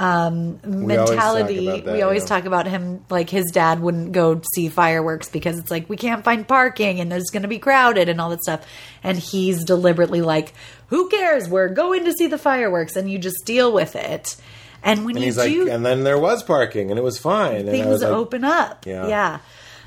[0.00, 4.12] um, always talk mentality, about that, we always talk about him like his dad wouldn't
[4.12, 7.58] go see fireworks because it's like we can't find parking and there's going to be
[7.58, 8.64] crowded and all that stuff.
[9.02, 10.54] And he's deliberately like,
[10.88, 11.48] "Who cares?
[11.48, 14.36] We're going to see the fireworks," and you just deal with it.
[14.82, 17.18] And when And you he's like, do and then there was parking and it was
[17.18, 17.66] fine.
[17.66, 18.86] Things was like, open up.
[18.86, 19.08] Yeah.
[19.08, 19.38] Yeah.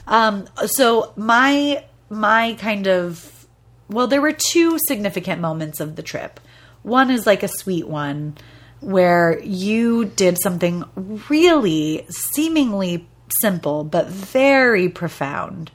[0.05, 3.47] Um, so my my kind of
[3.89, 6.39] well, there were two significant moments of the trip.
[6.83, 8.37] One is like a sweet one
[8.81, 10.83] where you did something
[11.29, 13.07] really seemingly
[13.41, 15.71] simple but very profound.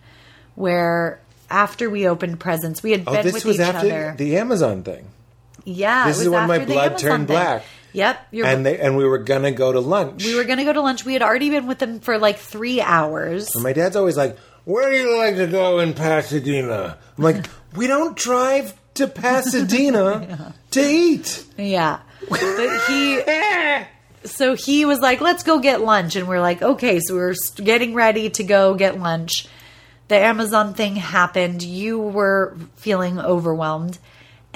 [0.57, 4.14] Where after we opened presents, we had Oh, been this with was each after other.
[4.18, 5.07] the Amazon thing.
[5.67, 7.37] Yeah, this it is was when my blood turned thing.
[7.37, 7.64] black.
[7.93, 10.25] Yep, you're And they and we were gonna go to lunch.
[10.25, 11.05] we were going to go to lunch.
[11.05, 13.55] We had already been with them for like three hours.
[13.57, 17.87] My dad's always like, "Where do you like to go in Pasadena?" I'm like, "We
[17.87, 22.01] don't drive to Pasadena to eat." Yeah.
[22.29, 22.41] But
[22.87, 23.23] he
[24.25, 27.35] so he was like, "Let's go get lunch." And we're like, "Okay." So we are
[27.57, 29.47] getting ready to go get lunch.
[30.09, 31.62] The Amazon thing happened.
[31.62, 33.99] You were feeling overwhelmed.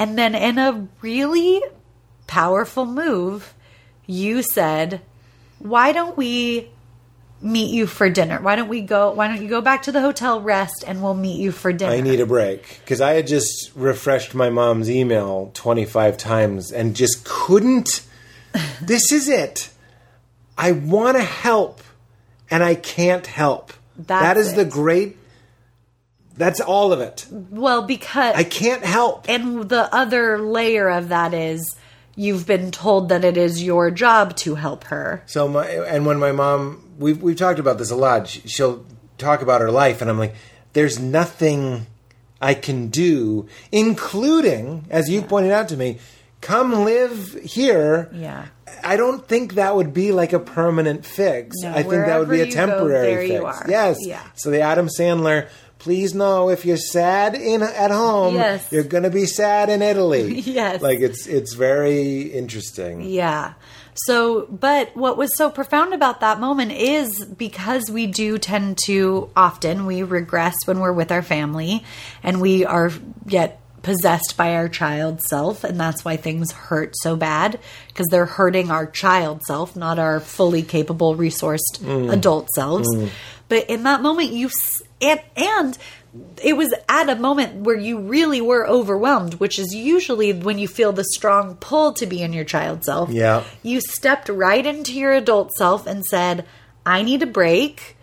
[0.01, 1.63] And then in a really
[2.27, 3.53] powerful move,
[4.07, 5.03] you said,
[5.59, 6.71] "Why don't we
[7.43, 8.41] meet you for dinner?
[8.41, 11.15] Why don't we go why don't you go back to the hotel rest and we'll
[11.15, 14.91] meet you for dinner?" I need a break because I had just refreshed my mom's
[14.91, 18.01] email 25 times and just couldn't.
[18.81, 19.69] this is it.
[20.57, 21.83] I want to help
[22.51, 23.75] and I can't help.
[23.99, 25.19] That's that is the great.
[26.37, 27.26] That's all of it.
[27.31, 29.28] well, because I can't help.
[29.28, 31.76] And the other layer of that is
[32.16, 35.22] you've been told that it is your job to help her.
[35.26, 38.28] So my and when my mom we've we've talked about this a lot.
[38.28, 38.85] She, she'll
[39.18, 40.35] talk about her life, and I'm like,
[40.72, 41.87] there's nothing
[42.41, 45.99] I can do, including as you pointed out to me,
[46.41, 48.09] come live here.
[48.12, 48.47] Yeah.
[48.83, 51.57] I don't think that would be like a permanent fix.
[51.61, 53.33] No, I think that would be a go, temporary there fix.
[53.33, 53.66] you are.
[53.68, 53.99] Yes.
[54.01, 54.22] Yeah.
[54.37, 55.49] So the Adam Sandler.
[55.81, 58.70] Please know if you're sad in at home, Yes.
[58.70, 60.41] you're going to be sad in Italy.
[60.51, 60.83] Yes.
[60.83, 63.03] like it's it's very interesting.
[63.03, 63.55] Yeah.
[64.07, 69.31] So, but what was so profound about that moment is because we do tend to
[69.37, 71.85] often we regress when we're with our family
[72.22, 72.91] and we are
[73.26, 77.59] yet possessed by our child self and that's why things hurt so bad
[77.89, 82.12] because they're hurting our child self not our fully capable resourced mm.
[82.12, 83.09] adult selves mm.
[83.49, 84.51] but in that moment you
[85.01, 85.79] and and
[86.43, 90.67] it was at a moment where you really were overwhelmed, which is usually when you
[90.67, 93.11] feel the strong pull to be in your child self.
[93.11, 93.45] Yeah.
[93.63, 96.45] You stepped right into your adult self and said,
[96.85, 97.97] I need a break.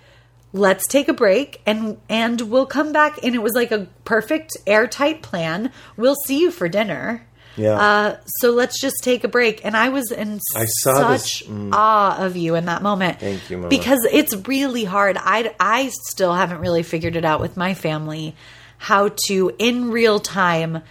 [0.53, 4.55] Let's take a break and and we'll come back and it was like a perfect
[4.65, 5.71] airtight plan.
[5.97, 7.27] We'll see you for dinner.
[7.57, 7.71] Yeah.
[7.71, 9.65] Uh, so let's just take a break.
[9.65, 13.19] And I was in I this- such awe of you in that moment.
[13.19, 13.69] Thank you, Mama.
[13.69, 15.17] Because it's really hard.
[15.19, 18.35] I, I still haven't really figured it out with my family
[18.77, 20.83] how to, in real time,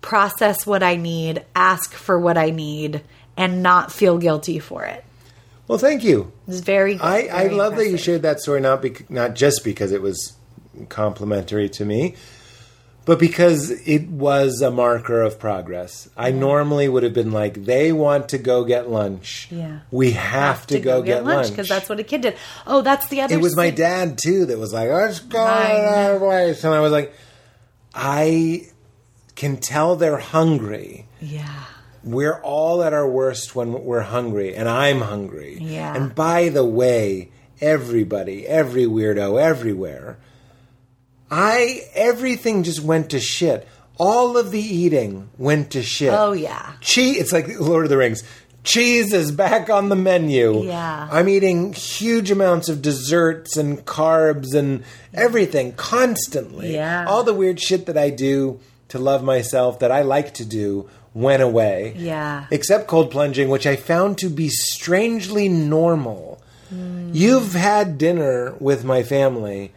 [0.00, 3.02] process what I need, ask for what I need,
[3.36, 5.04] and not feel guilty for it.
[5.68, 6.32] Well, thank you.
[6.48, 7.02] It's very good.
[7.02, 10.32] I, I love that you shared that story not bec- not just because it was
[10.88, 12.16] complimentary to me,
[13.10, 16.08] but because it was a marker of progress.
[16.16, 19.48] I normally would have been like, they want to go get lunch.
[19.50, 19.80] Yeah.
[19.90, 21.50] We have, to, go, get, lunch.
[21.50, 22.36] because that's what a kid did.
[22.68, 23.34] Oh, that's the other.
[23.34, 26.18] it was my dad too that was like, let's go I to our know.
[26.20, 26.62] place.
[26.62, 27.12] And I was like,
[27.92, 28.68] I
[29.34, 31.08] can tell they're hungry.
[31.20, 31.64] Yeah.
[32.04, 35.58] We're all at our worst when we're hungry, and I'm hungry.
[35.60, 35.96] Yeah.
[35.96, 40.16] And by the way, everybody, every weirdo, everywhere,
[41.30, 43.66] I everything just went to shit.
[43.98, 46.12] All of the eating went to shit.
[46.12, 46.72] Oh, yeah.
[46.80, 47.18] Cheese.
[47.18, 48.22] It's like Lord of the Rings.
[48.64, 50.64] Cheese is back on the menu.
[50.64, 51.08] Yeah.
[51.10, 56.74] I'm eating huge amounts of desserts and carbs and everything constantly.
[56.74, 57.06] Yeah.
[57.06, 60.88] All the weird shit that I do to love myself that I like to do
[61.14, 61.94] went away.
[61.96, 62.46] Yeah.
[62.50, 66.42] Except cold plunging, which I found to be strangely normal.
[66.68, 67.10] Hmm.
[67.12, 69.72] You've had dinner with my family.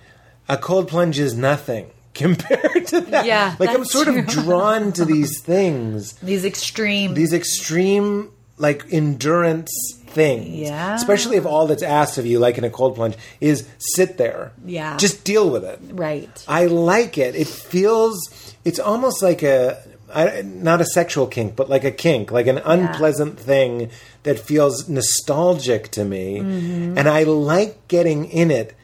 [0.49, 3.25] A cold plunge is nothing compared to that.
[3.25, 4.19] Yeah, like I'm sort true.
[4.19, 7.13] of drawn to these things These extreme.
[7.13, 9.71] these extreme like endurance
[10.07, 10.47] things.
[10.47, 10.93] Yeah.
[10.95, 14.51] Especially if all that's asked of you, like in a cold plunge, is sit there.
[14.63, 14.95] Yeah.
[14.97, 15.79] Just deal with it.
[15.91, 16.45] right.
[16.47, 17.35] I like it.
[17.35, 18.19] It feels.
[18.63, 19.81] It's almost like a.
[20.13, 23.89] I, not a sexual kink, but like a kink, like an unpleasant thing
[24.21, 26.97] that feels nostalgic to me, Mm-hmm.
[26.99, 28.75] and I like getting in it.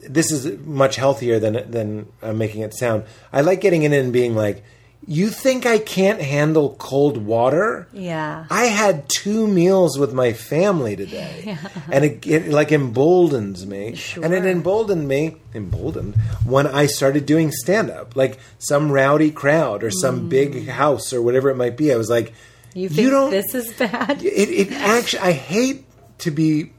[0.00, 3.04] This is much healthier than than I'm making it sound.
[3.32, 4.62] I like getting in and being like,
[5.06, 7.88] "You think I can't handle cold water?
[7.92, 8.46] Yeah.
[8.50, 11.56] I had two meals with my family today,
[11.92, 17.50] and it, it like emboldens me, and it emboldened me, emboldened when I started doing
[17.50, 21.92] stand up, like some rowdy crowd or some big house or whatever it might be.
[21.92, 22.32] I was like,
[22.74, 22.80] Mm.
[22.82, 23.30] You think don't.
[23.30, 24.22] this is bad?
[24.22, 25.84] it, it actually, I hate
[26.18, 26.70] to be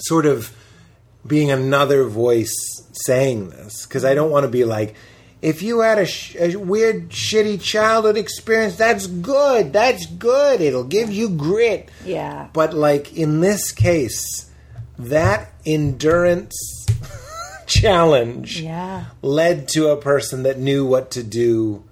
[0.00, 0.50] sort of
[1.26, 2.52] being another voice
[2.92, 4.94] saying this because I don't want to be like.
[5.42, 9.74] If you had a, sh- a weird, shitty childhood experience, that's good.
[9.74, 10.62] That's good.
[10.62, 11.90] It'll give you grit.
[12.02, 12.48] Yeah.
[12.54, 14.50] But like in this case,
[14.98, 16.86] that endurance
[17.66, 19.04] challenge Yeah.
[19.20, 21.84] led to a person that knew what to do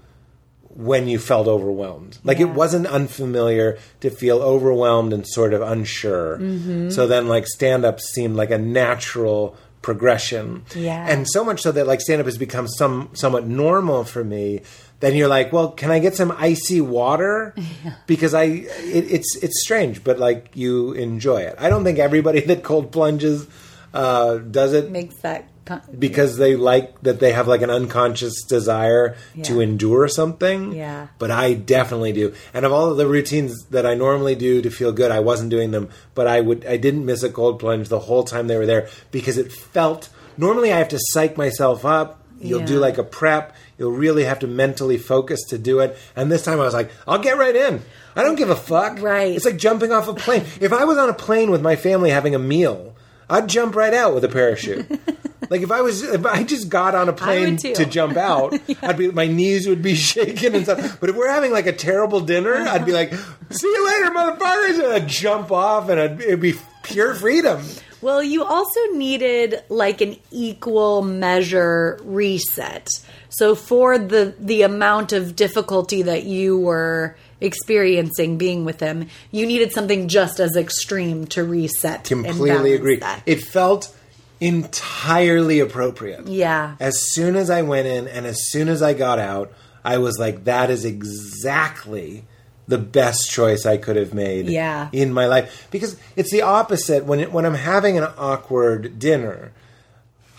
[0.74, 2.18] when you felt overwhelmed.
[2.24, 6.38] Like it wasn't unfamiliar to feel overwhelmed and sort of unsure.
[6.38, 6.90] Mm-hmm.
[6.90, 10.64] So then like stand up seemed like a natural progression.
[10.74, 11.06] Yeah.
[11.08, 14.62] And so much so that like stand up has become some somewhat normal for me.
[15.00, 17.54] Then you're like, well, can I get some icy water?
[18.06, 21.56] Because I, it, it's it's strange, but like you enjoy it.
[21.58, 23.46] I don't think everybody that cold plunges
[23.92, 25.48] uh, does it Makes that.
[25.64, 30.72] Con- because they like that they have like an unconscious desire to endure something.
[30.72, 31.06] Yeah.
[31.18, 32.34] But I definitely do.
[32.52, 35.50] And of all of the routines that I normally do to feel good, I wasn't
[35.50, 38.58] doing them, but I would I didn't miss a cold plunge the whole time they
[38.58, 42.18] were there because it felt normally I have to psych myself up.
[42.40, 43.54] You'll do like a prep.
[43.78, 45.96] You'll really have to mentally focus to do it.
[46.16, 47.82] And this time I was like, I'll get right in.
[48.16, 49.00] I don't give a fuck.
[49.00, 49.36] Right.
[49.36, 50.44] It's like jumping off a plane.
[50.60, 52.96] if I was on a plane with my family having a meal,
[53.30, 54.90] I'd jump right out with a parachute.
[55.52, 58.96] like if I was, if I just got on a plane to jump out, I'd
[58.96, 60.98] be, my knees would be shaking and stuff.
[60.98, 63.16] But if we're having like a terrible dinner, I'd be uh-huh.
[63.18, 67.62] like, "See you later, motherfuckers!" And I'd jump off, and I'd, it'd be pure freedom.
[68.00, 72.88] Well, you also needed like an equal measure reset.
[73.28, 79.44] So for the the amount of difficulty that you were experiencing being with him, you
[79.44, 82.04] needed something just as extreme to reset.
[82.04, 82.96] Completely agree.
[82.96, 83.22] That.
[83.26, 83.94] It felt
[84.42, 86.26] entirely appropriate.
[86.26, 86.74] yeah.
[86.80, 89.52] As soon as I went in and as soon as I got out,
[89.84, 92.24] I was like, that is exactly
[92.66, 94.88] the best choice I could have made Yeah.
[94.92, 95.68] in my life.
[95.70, 97.04] Because it's the opposite.
[97.04, 99.52] When, it, when I'm having an awkward dinner,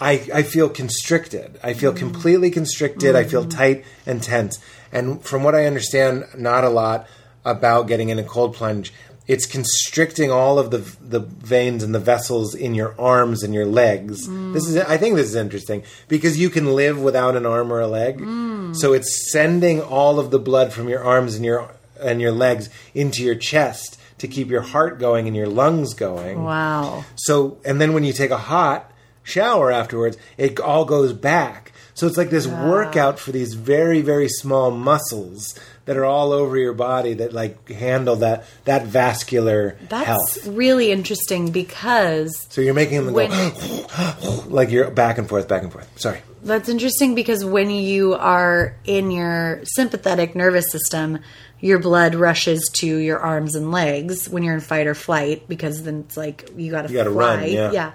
[0.01, 1.57] I, I feel constricted.
[1.63, 2.11] I feel mm-hmm.
[2.11, 3.15] completely constricted.
[3.15, 3.57] I feel mm-hmm.
[3.57, 4.59] tight and tense.
[4.91, 7.07] And from what I understand, not a lot
[7.45, 8.93] about getting in a cold plunge.
[9.25, 13.65] It's constricting all of the the veins and the vessels in your arms and your
[13.65, 14.27] legs.
[14.27, 14.53] Mm.
[14.53, 17.79] This is I think this is interesting because you can live without an arm or
[17.79, 18.19] a leg.
[18.19, 18.75] Mm.
[18.75, 21.71] So it's sending all of the blood from your arms and your
[22.01, 26.43] and your legs into your chest to keep your heart going and your lungs going.
[26.43, 27.03] Wow.
[27.15, 28.91] So, and then when you take a hot
[29.23, 31.71] shower afterwards, it all goes back.
[31.93, 36.57] So it's like this workout for these very, very small muscles that are all over
[36.57, 40.47] your body that like handle that that vascular That's health.
[40.47, 45.63] really interesting because So you're making them when go like you're back and forth, back
[45.63, 45.89] and forth.
[45.99, 46.21] Sorry.
[46.43, 51.19] That's interesting because when you are in your sympathetic nervous system,
[51.59, 55.83] your blood rushes to your arms and legs when you're in fight or flight because
[55.83, 57.03] then it's like you got to fly.
[57.05, 57.91] run, yeah.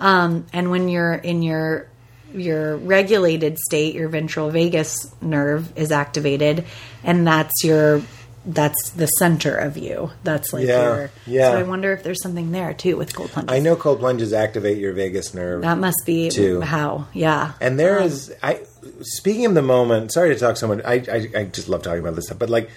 [0.00, 1.88] Um, and when you're in your
[2.34, 6.64] your regulated state, your ventral vagus nerve is activated,
[7.04, 8.02] and that's your
[8.44, 10.10] that's the center of you.
[10.24, 11.10] That's like Yeah, your.
[11.28, 11.50] yeah.
[11.52, 13.54] So I wonder if there's something there too with cold plunges.
[13.54, 15.62] I know cold plunges activate your vagus nerve.
[15.62, 16.60] that must be Too.
[16.60, 17.06] how.
[17.12, 17.52] Yeah.
[17.60, 18.62] And there um, is, I
[19.02, 20.10] speaking of the moment.
[20.12, 20.80] Sorry to talk so much.
[20.84, 22.38] I, I I just love talking about this stuff.
[22.40, 22.68] But like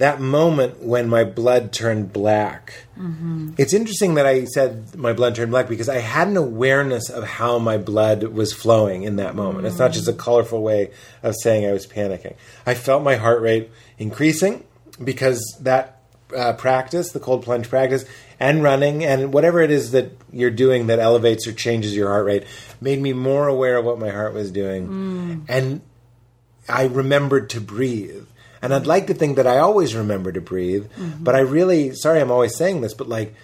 [0.00, 2.86] that moment when my blood turned black.
[2.98, 3.50] Mm-hmm.
[3.58, 7.22] It's interesting that I said my blood turned black because I had an awareness of
[7.22, 9.66] how my blood was flowing in that moment.
[9.66, 10.18] It's not just a mm.
[10.18, 12.34] colorful way of saying I was panicking.
[12.64, 14.64] I felt my heart rate increasing
[15.04, 16.00] because that
[16.34, 18.06] uh, practice, the cold plunge practice,
[18.38, 22.24] and running, and whatever it is that you're doing that elevates or changes your heart
[22.24, 22.44] rate,
[22.80, 24.88] made me more aware of what my heart was doing.
[24.88, 25.44] Mm.
[25.46, 25.82] And
[26.70, 28.26] I remembered to breathe.
[28.62, 31.24] And I'd like to think that I always remember to breathe, mm-hmm.
[31.24, 33.34] but I really, sorry, I'm always saying this, but like,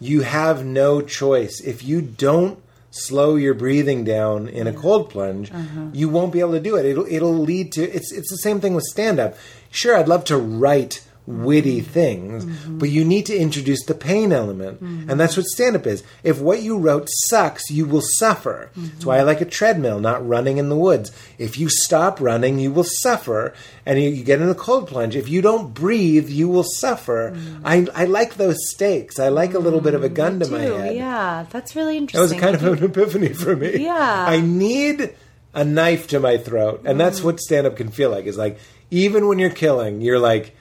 [0.00, 1.60] you have no choice.
[1.60, 2.58] If you don't
[2.90, 5.88] slow your breathing down in a cold plunge, uh-huh.
[5.92, 6.86] you won't be able to do it.
[6.86, 9.36] It'll, it'll lead to, it's, it's the same thing with stand up.
[9.70, 14.80] Sure, I'd love to write witty things, but you need to introduce the pain element.
[14.80, 16.02] And that's what stand up is.
[16.24, 18.70] If what you wrote sucks, you will suffer.
[18.74, 21.12] That's why I like a treadmill, not running in the woods.
[21.38, 23.54] If you stop running, you will suffer.
[23.86, 25.14] And you, you get in a cold plunge.
[25.14, 27.36] If you don't breathe, you will suffer.
[27.64, 29.18] I, I like those stakes.
[29.18, 30.96] I like a little bit of a gun to my head.
[30.96, 32.40] Yeah, that's really interesting.
[32.40, 33.84] That was kind of an epiphany for me.
[33.84, 34.24] Yeah.
[34.26, 35.14] I need
[35.54, 36.82] a knife to my throat.
[36.84, 38.26] And that's what stand up can feel like.
[38.26, 38.58] Is like,
[38.90, 40.56] even when you're killing, you're like,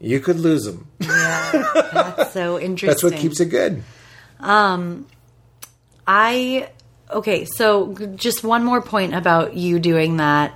[0.00, 0.86] you could lose them.
[0.98, 2.88] that's so interesting.
[2.88, 3.82] That's what keeps it good.
[4.40, 5.06] Um,
[6.06, 6.68] I
[7.10, 10.54] okay, so just one more point about you doing that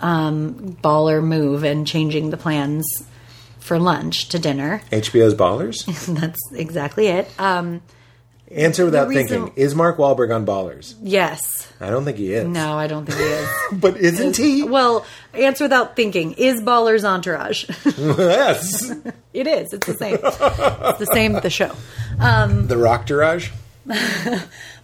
[0.00, 2.86] um, baller move and changing the plans
[3.58, 4.82] for lunch to dinner.
[4.90, 5.84] HBO's Ballers.
[6.20, 7.28] That's exactly it.
[7.38, 7.82] Um,
[8.56, 9.52] Answer without reason- thinking.
[9.56, 10.94] Is Mark Wahlberg on Ballers?
[11.02, 11.70] yes.
[11.78, 12.46] I don't think he is.
[12.48, 13.48] No, I don't think he is.
[13.72, 14.62] But isn't he?
[14.62, 15.04] well,
[15.34, 16.32] answer without thinking.
[16.32, 17.68] Is Baller's Entourage?
[17.98, 18.90] yes.
[19.34, 19.74] it is.
[19.74, 20.18] It's the same.
[20.22, 21.34] it's the same.
[21.34, 21.72] with The show.
[22.18, 23.50] Um, the Rock Garage.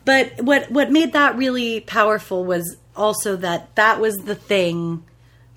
[0.05, 5.05] But what what made that really powerful was also that that was the thing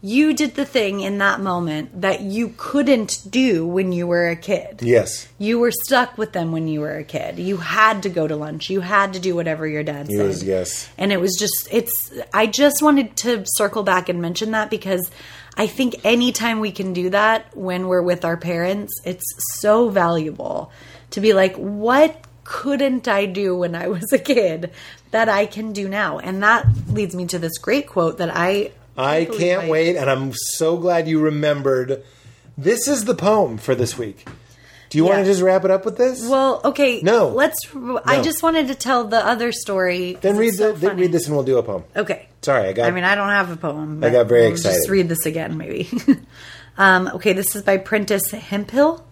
[0.05, 4.35] you did the thing in that moment that you couldn't do when you were a
[4.35, 4.83] kid.
[4.83, 5.27] Yes.
[5.39, 7.39] You were stuck with them when you were a kid.
[7.39, 8.69] You had to go to lunch.
[8.69, 10.27] You had to do whatever your dad said.
[10.27, 10.87] was- yes.
[10.99, 11.91] And it was just it's
[12.31, 15.09] I just wanted to circle back and mention that because
[15.57, 19.25] I think anytime we can do that when we're with our parents, it's
[19.59, 20.71] so valuable
[21.11, 24.69] to be like, what couldn't I do when I was a kid
[25.09, 26.19] that I can do now?
[26.19, 30.09] And that leads me to this great quote that I I can't I- wait, and
[30.09, 32.03] I'm so glad you remembered.
[32.57, 34.27] This is the poem for this week.
[34.89, 36.25] Do you want to just wrap it up with this?
[36.25, 37.01] Well, okay.
[37.01, 37.27] No.
[37.29, 37.57] Let's.
[38.05, 40.17] I just wanted to tell the other story.
[40.21, 41.83] then read it's so then read this, and we'll do a poem.
[41.95, 42.29] Okay.
[42.41, 42.87] Sorry, I got.
[42.87, 43.99] I mean, I don't have a poem.
[43.99, 44.77] But got very we'll excited.
[44.77, 45.89] Just read this again, maybe.
[46.77, 49.05] um, okay, this is by Prentis Hemphill,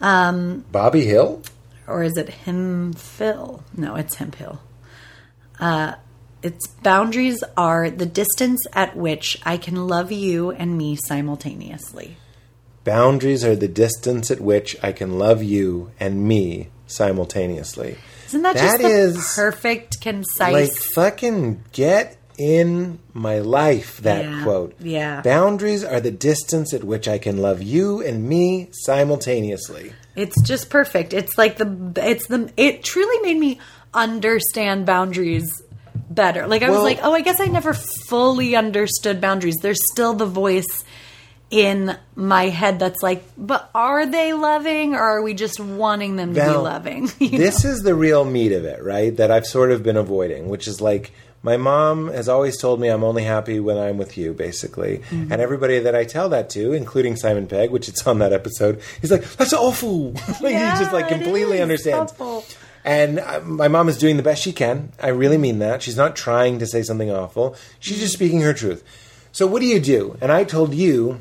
[0.00, 1.42] Um, Bobby Hill.
[1.86, 3.64] or is it Hemphill?
[3.76, 4.60] No, it's Hemphill.
[5.60, 5.94] Uh,
[6.42, 12.16] its boundaries are the distance at which I can love you and me simultaneously.
[12.84, 17.96] Boundaries are the distance at which I can love you and me simultaneously.
[18.26, 20.52] Isn't that, That just the is, perfect, concise?
[20.52, 23.98] Like fucking get in my life.
[23.98, 24.74] That Yeah, quote.
[24.80, 25.20] yeah.
[25.20, 29.92] Boundaries are the distance at which I can love you and me simultaneously.
[30.16, 31.12] It's just perfect.
[31.12, 33.60] It's like the it's the it truly made me
[33.94, 35.61] understand boundaries
[36.14, 36.46] better.
[36.46, 40.26] Like I was like, "Oh, I guess I never fully understood boundaries." There's still the
[40.26, 40.84] voice
[41.50, 46.34] in my head that's like, "But are they loving or are we just wanting them
[46.34, 49.16] to be loving?" You this is the real meat of it, right?
[49.16, 51.12] That I've sort of been avoiding, which is like
[51.42, 54.98] my mom has always told me I'm only happy when I'm with you, basically.
[54.98, 55.32] Mm-hmm.
[55.32, 58.80] And everybody that I tell that to, including Simon Pegg, which it's on that episode,
[59.00, 62.12] he's like, "That's awful." like Yeah, he just like completely understands.
[62.12, 62.44] awful.
[62.84, 64.92] And uh, my mom is doing the best she can.
[65.00, 65.82] I really mean that.
[65.82, 67.56] She's not trying to say something awful.
[67.78, 68.82] She's just speaking her truth.
[69.30, 70.18] So what do you do?
[70.20, 71.20] And I told you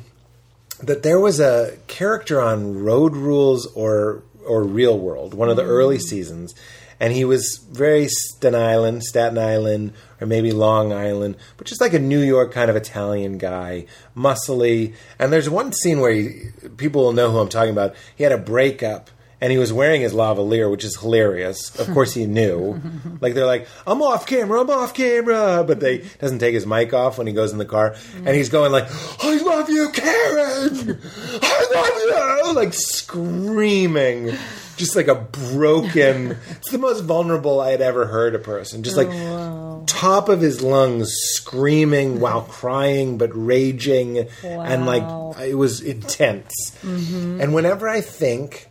[0.81, 5.63] that there was a character on Road Rules or or Real World, one of the
[5.63, 6.55] early seasons,
[6.99, 11.93] and he was very Staten Island, Staten Island, or maybe Long Island, but just like
[11.93, 13.85] a New York kind of Italian guy,
[14.15, 14.93] muscly.
[15.17, 17.95] And there's one scene where he, people will know who I'm talking about.
[18.15, 19.09] He had a breakup.
[19.41, 21.75] And he was wearing his lavalier, which is hilarious.
[21.79, 22.79] Of course, he knew.
[23.19, 26.93] like they're like, "I'm off camera, I'm off camera," but they doesn't take his mic
[26.93, 28.85] off when he goes in the car, and he's going like,
[29.23, 30.99] "I love you, Karen!
[31.41, 34.33] I love you!" Like screaming,
[34.77, 36.37] just like a broken.
[36.49, 38.83] It's the most vulnerable I had ever heard a person.
[38.83, 44.61] Just like oh, top of his lungs, screaming while crying but raging, wow.
[44.61, 45.03] and like
[45.41, 46.53] it was intense.
[46.81, 47.41] Mm-hmm.
[47.41, 48.67] And whenever I think.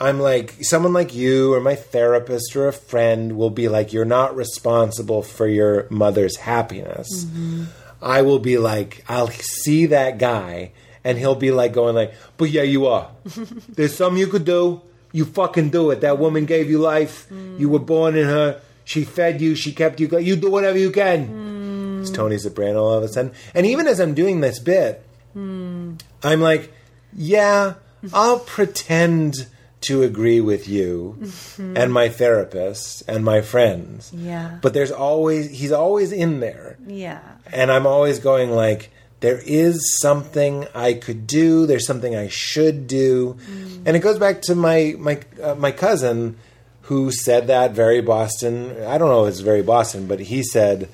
[0.00, 4.04] I'm like someone like you or my therapist or a friend will be like you're
[4.06, 7.24] not responsible for your mother's happiness.
[7.24, 7.64] Mm-hmm.
[8.02, 10.72] I will be like I'll see that guy
[11.04, 13.10] and he'll be like going like but yeah you are.
[13.68, 14.80] There's something you could do.
[15.12, 16.00] You fucking do it.
[16.00, 17.28] That woman gave you life.
[17.30, 17.58] Mm.
[17.58, 18.60] You were born in her.
[18.84, 19.54] She fed you.
[19.54, 20.06] She kept you.
[20.08, 21.28] go- You do whatever you can.
[21.28, 22.00] Mm.
[22.00, 22.36] It's Tony
[22.74, 23.32] all of a sudden.
[23.54, 25.04] And even as I'm doing this bit,
[25.36, 26.00] mm.
[26.22, 26.72] I'm like,
[27.14, 27.74] yeah,
[28.12, 29.46] I'll pretend
[29.82, 31.76] to agree with you mm-hmm.
[31.76, 34.12] and my therapist and my friends.
[34.14, 34.58] Yeah.
[34.60, 36.76] But there's always, he's always in there.
[36.86, 37.20] Yeah.
[37.52, 38.90] And I'm always going like,
[39.20, 41.66] there is something I could do.
[41.66, 43.82] There's something I should do, mm.
[43.84, 46.36] and it goes back to my my uh, my cousin,
[46.82, 48.82] who said that very Boston.
[48.82, 50.88] I don't know if it's very Boston, but he said,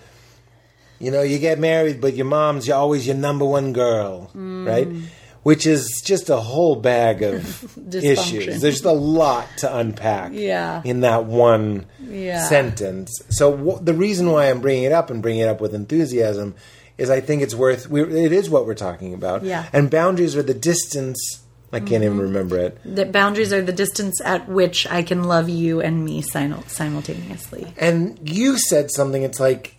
[0.99, 4.67] you know, you get married, but your mom's always your number one girl, mm.
[4.67, 4.89] right?
[5.47, 8.61] Which is just a whole bag of issues.
[8.61, 10.83] There's just a lot to unpack Yeah.
[10.85, 12.49] in that one Yeah.
[12.49, 13.13] sentence.
[13.31, 16.57] So the reason why I'm bringing it up and bringing it up with enthusiasm
[16.99, 17.89] is I think it's worth.
[17.89, 19.45] We, it is what we're talking about.
[19.45, 19.63] Yeah.
[19.63, 19.77] Mm-hmm.
[19.77, 21.19] And boundaries are the distance.
[21.73, 22.79] I can't even remember it.
[22.85, 27.73] That boundaries are the distance at which I can love you and me simul- simultaneously.
[27.77, 29.23] And you said something.
[29.23, 29.76] It's like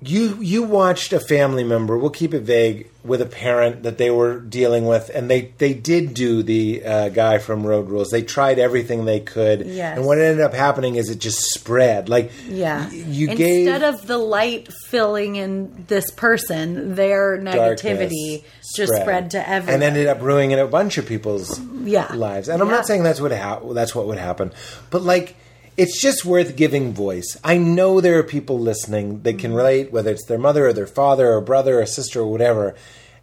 [0.00, 1.98] you you watched a family member.
[1.98, 5.74] We'll keep it vague with a parent that they were dealing with, and they they
[5.74, 8.10] did do the uh, guy from Road Rules.
[8.10, 9.96] They tried everything they could, Yes.
[9.96, 12.08] and what ended up happening is it just spread.
[12.08, 12.88] Like Yeah.
[12.90, 18.44] you Instead gave of the light filling in this person, their negativity
[18.76, 19.74] just spread to everyone.
[19.74, 22.12] and ended up ruining a bunch of people's Yeah.
[22.14, 22.48] lives.
[22.48, 22.74] And I'm Yeah.
[22.76, 24.52] not saying that's what ha- that's what would happen,
[24.90, 25.34] but like
[25.78, 27.38] it's just worth giving voice.
[27.42, 29.40] I know there are people listening that Mm-hmm.
[29.40, 32.74] can relate, whether it's their mother or their father or brother or sister or whatever,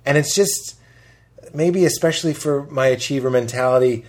[0.06, 0.76] and it's just
[1.54, 4.06] maybe especially for my achiever mentality.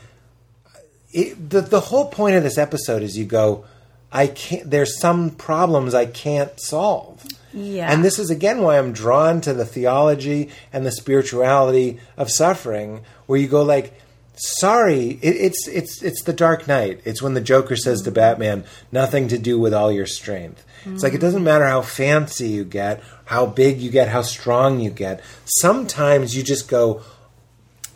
[1.13, 3.65] It, the the whole point of this episode is you go.
[4.13, 4.71] I can't.
[4.71, 7.25] There's some problems I can't solve.
[7.53, 7.91] Yeah.
[7.93, 13.03] And this is again why I'm drawn to the theology and the spirituality of suffering,
[13.27, 13.93] where you go like,
[14.37, 17.01] sorry, it, it's it's it's the Dark Knight.
[17.05, 18.15] It's when the Joker says to mm.
[18.15, 21.47] Batman, "Nothing to do with all your strength." It's like it doesn't mm.
[21.47, 25.21] matter how fancy you get, how big you get, how strong you get.
[25.45, 27.03] Sometimes you just go.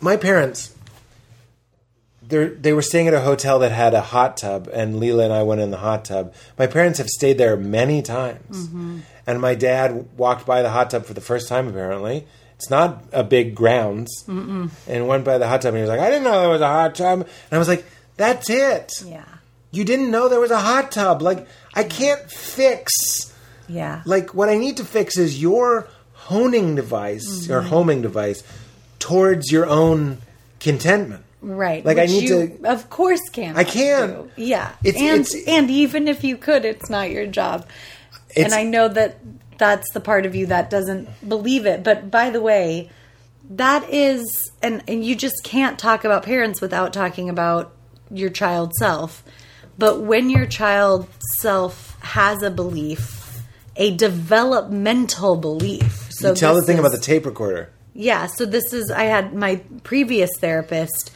[0.01, 0.75] My parents,
[2.27, 5.33] they they were staying at a hotel that had a hot tub, and Leela and
[5.33, 6.33] I went in the hot tub.
[6.57, 8.99] My parents have stayed there many times, mm-hmm.
[9.25, 11.67] and my dad walked by the hot tub for the first time.
[11.67, 12.25] Apparently,
[12.61, 15.99] it's not a big grounds, and went by the hot tub, and he was like,
[15.99, 17.83] "I didn't know there was a hot tub," and I was like,
[18.17, 18.91] "That's it.
[19.03, 19.25] yeah.
[19.71, 21.23] You didn't know there was a hot tub.
[21.23, 22.91] Like, I can't fix."
[23.67, 24.01] Yeah.
[24.05, 27.69] like what I need to fix is your honing device your mm-hmm.
[27.69, 28.43] homing device
[28.99, 30.17] towards your own
[30.59, 31.23] contentment.
[31.41, 31.83] Right.
[31.85, 33.55] Like, I need you, to- Of course, can.
[33.55, 34.29] I can't.
[34.35, 34.73] Yeah.
[34.83, 37.65] It's- and it's- and even if you could, it's not your job.
[38.35, 39.17] It's- and I know that
[39.61, 41.83] that's the part of you that doesn't believe it.
[41.83, 42.89] But by the way,
[43.51, 47.71] that is, and and you just can't talk about parents without talking about
[48.09, 49.23] your child self.
[49.77, 51.07] But when your child
[51.37, 53.43] self has a belief,
[53.75, 56.07] a developmental belief.
[56.11, 57.69] So you tell the thing is- about the tape recorder.
[57.93, 61.11] yeah, so this is I had my previous therapist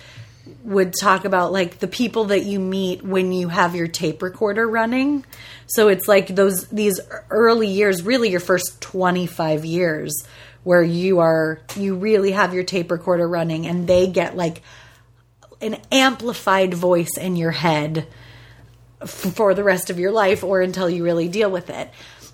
[0.64, 4.68] would talk about like the people that you meet when you have your tape recorder
[4.68, 5.26] running.
[5.68, 7.00] So it's like those these
[7.30, 10.14] early years, really your first 25 years
[10.64, 14.62] where you are you really have your tape recorder running and they get like
[15.62, 18.08] an amplified voice in your head
[19.02, 21.90] f- for the rest of your life or until you really deal with it.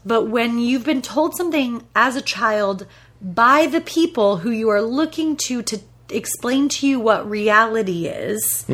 [0.05, 2.87] But when you've been told something as a child
[3.21, 5.79] by the people who you are looking to to
[6.11, 8.65] explain to you what reality is,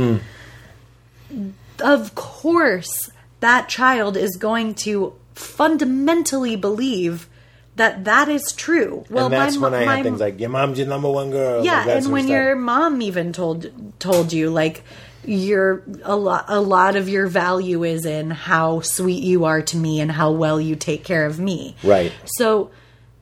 [1.80, 7.30] of course that child is going to fundamentally believe
[7.76, 9.06] that that is true.
[9.10, 11.30] Well, and that's my, when I my, had things like, your mom's your number one
[11.30, 11.64] girl.
[11.64, 12.32] yeah, like and when stuff.
[12.32, 14.84] your mom even told told you like
[15.24, 19.78] your a lot a lot of your value is in how sweet you are to
[19.78, 21.76] me and how well you take care of me.
[21.84, 22.12] Right.
[22.26, 22.72] So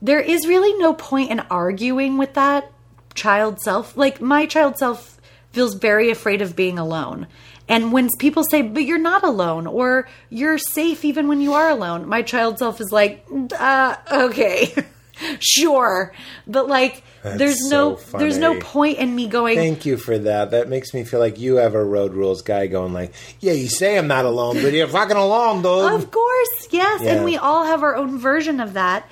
[0.00, 2.72] there is really no point in arguing with that
[3.16, 3.96] child self.
[3.96, 5.20] Like my child self
[5.52, 7.26] feels very afraid of being alone.
[7.68, 11.68] And when people say, but you're not alone, or you're safe even when you are
[11.68, 13.26] alone, my child self is like,
[13.58, 14.72] uh, okay,
[15.40, 16.12] sure.
[16.46, 20.52] But like, there's no, so there's no point in me going, Thank you for that.
[20.52, 23.68] That makes me feel like you have a road rules guy going like, yeah, you
[23.68, 25.92] say I'm not alone, but you're fucking alone, dude.
[25.92, 26.36] Of course.
[26.46, 27.02] course, yes.
[27.02, 27.14] Yeah.
[27.14, 29.08] And we all have our own version of that.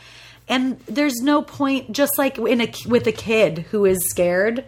[0.48, 4.64] And there's no point, just like in a with a kid who is scared.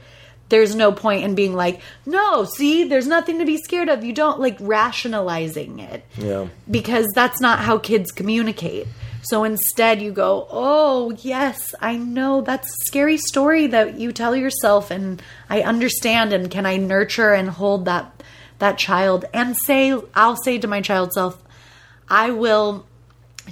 [0.49, 4.05] There's no point in being like, no, see, there's nothing to be scared of.
[4.05, 6.47] You don't like rationalizing it Yeah.
[6.71, 8.87] because that's not how kids communicate.
[9.23, 14.37] So instead, you go, Oh, yes, I know that's a scary story that you tell
[14.37, 15.21] yourself, and
[15.51, 16.33] I understand.
[16.33, 18.23] And can I nurture and hold that
[18.61, 21.43] that child and say, I'll say to my child self,
[22.09, 22.87] I will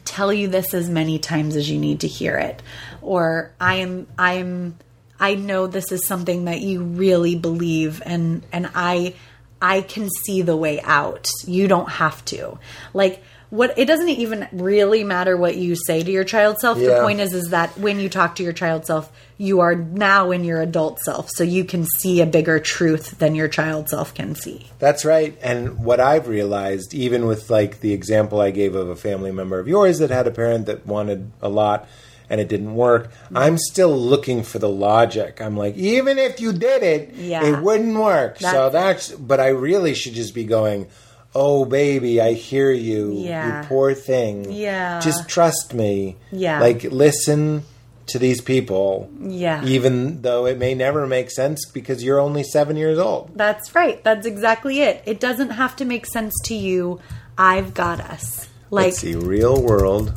[0.05, 2.63] tell you this as many times as you need to hear it.
[3.03, 4.77] Or i am i am
[5.21, 9.15] i know this is something that you really believe and and i
[9.63, 11.29] i can see the way out.
[11.47, 12.59] You don't have to.
[12.93, 16.79] Like what it doesn't even really matter what you say to your child self.
[16.79, 20.31] The point is is that when you talk to your child self you are now
[20.31, 24.15] in your adult self so you can see a bigger truth than your child self
[24.15, 25.37] can see That's right.
[25.43, 29.59] And what I've realized, even with like the example I gave of a family member
[29.59, 31.89] of yours that had a parent that wanted a lot
[32.31, 33.37] and it didn't work, mm-hmm.
[33.37, 35.41] I'm still looking for the logic.
[35.43, 37.45] I'm like, even if you did it, Yeah.
[37.45, 38.39] it wouldn't work.
[38.41, 40.87] so That's- that's, but I really should just be going,
[41.35, 43.13] oh, baby, I hear you.
[43.17, 43.63] Yeah.
[43.63, 44.53] You poor thing.
[44.53, 45.01] Yeah.
[45.01, 46.17] Just trust me.
[46.31, 46.61] Yeah.
[46.61, 47.65] Like, listen
[48.07, 49.11] to these people.
[49.21, 49.65] Yeah.
[49.65, 53.31] Even though it may never make sense because you're only seven years old.
[53.35, 54.03] That's right.
[54.05, 55.03] That's exactly it.
[55.07, 57.01] It doesn't have to make sense to you.
[57.39, 58.49] I've got us.
[58.71, 60.13] Like Let's see, real world.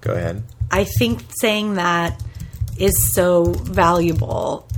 [0.00, 0.42] Go ahead.
[0.70, 2.22] I think saying that
[2.78, 4.68] is so valuable.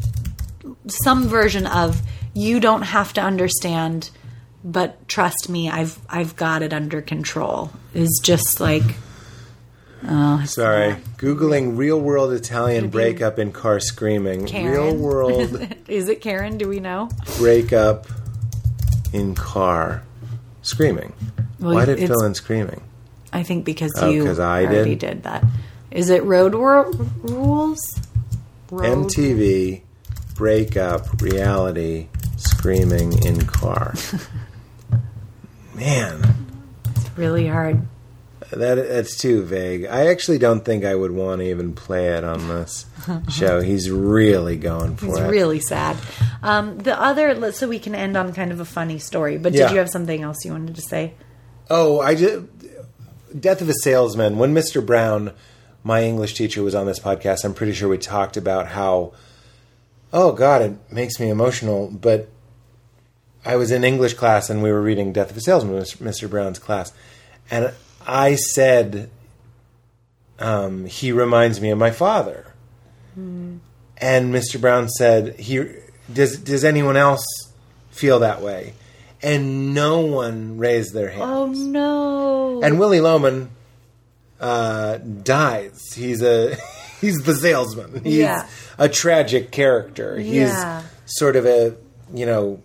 [0.87, 2.01] Some version of
[2.35, 4.11] you don't have to understand,
[4.65, 7.71] but trust me, I've I've got it under control.
[7.95, 8.85] Is just like
[10.07, 10.97] Oh, Sorry.
[11.19, 14.47] Googling real world Italian breakup in car screaming.
[14.47, 14.73] Karen.
[14.73, 16.57] Real world is it Karen?
[16.59, 17.11] Do we know?
[17.37, 18.07] breakup
[19.13, 20.03] in car
[20.63, 21.13] screaming.
[21.59, 22.81] Well, Why did it's- fill in screaming?
[23.33, 24.99] I think because Oh, you 'cause I already did?
[24.99, 25.45] did that.
[25.91, 26.91] Is it road wor-
[27.23, 27.79] rules?
[28.71, 29.83] Road MTV
[30.35, 32.09] breakup reality
[32.39, 33.95] screaming in car.
[35.75, 36.35] Man,
[36.97, 37.87] It's really hard.
[38.51, 39.85] That that's too vague.
[39.87, 42.87] I actually don't think I would want to even play it on this
[43.31, 43.61] show.
[43.61, 45.29] He's really going for It's it.
[45.29, 45.97] really sad.
[46.43, 49.39] Um, the other, so we can end on kind of a funny story.
[49.39, 49.67] But Yeah.
[49.69, 51.15] did you have something else you wanted to say?
[51.69, 52.45] Oh, I just
[53.39, 54.39] Death of a Salesman.
[54.39, 54.85] When Mr.
[54.85, 55.33] Brown,
[55.85, 59.13] my English teacher, was on this podcast, I'm pretty sure we talked about how.
[60.13, 61.89] Oh God, it makes me emotional.
[61.89, 62.29] But
[63.45, 66.29] I was in English class and we were reading Death of a Salesman, Mr.
[66.29, 66.93] Brown's class,
[67.49, 67.73] and
[68.13, 69.09] I said,
[70.39, 72.47] um, "He reminds me of my father."
[73.17, 73.61] And
[74.35, 74.61] Mr.
[74.61, 75.65] Brown said, "He
[76.13, 76.39] does.
[76.39, 77.25] Does anyone else
[77.91, 78.75] feel that way?"
[79.23, 81.23] And no one raised their hand.
[81.23, 82.61] Oh no!
[82.63, 83.51] And Willy Loman
[84.41, 85.79] uh, dies.
[85.95, 86.57] He's a
[87.01, 88.03] he's the salesman.
[88.05, 88.47] He's Yeah.
[88.79, 90.19] a tragic character.
[90.19, 90.83] He's Yeah.
[91.05, 91.77] sort of a
[92.15, 92.63] you know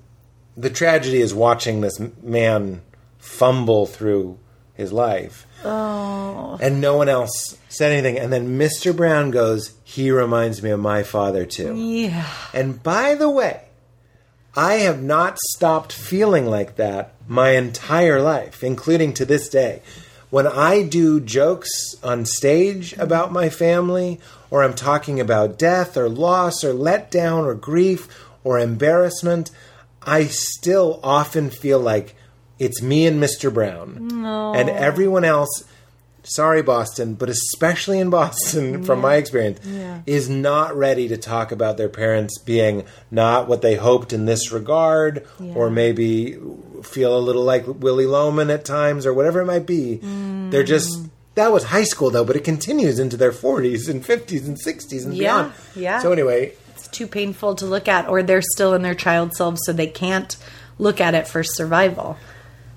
[0.56, 2.82] the tragedy is watching this man
[3.20, 4.38] fumble through
[4.76, 5.46] his life.
[5.64, 6.58] Oh.
[6.62, 8.20] And no one else said anything.
[8.20, 8.96] And then Mr.
[8.96, 13.62] Brown goes, "He reminds me of my father too." yeah, And by the way,
[14.56, 19.82] I have not stopped feeling like that my entire life, including to this day.
[20.30, 24.20] When I do jokes on stage about my family,
[24.50, 28.08] or I'm talking about death or loss or letdown or grief
[28.44, 29.52] or embarrassment,
[30.02, 32.16] I still often feel like
[32.60, 33.54] it's me and Mr.
[33.54, 34.10] Brown.
[34.56, 35.64] And everyone else
[36.28, 39.60] sorry boston but especially in boston from my experience
[40.08, 44.52] is not ready to talk about their parents being not what they hoped in this
[44.52, 45.24] regard
[45.54, 46.36] or maybe
[46.82, 50.50] feel a little like willy loman at times or whatever it might be mm.
[50.50, 54.48] they're just that was high school though but it continues into their 40s and 50s
[54.48, 56.00] and 60s and Yeah, beyond yeah.
[56.00, 59.62] so anyway it's too painful to look at, or they're still in their child selves,
[59.66, 60.36] so they can't
[60.78, 62.18] look at it for survival.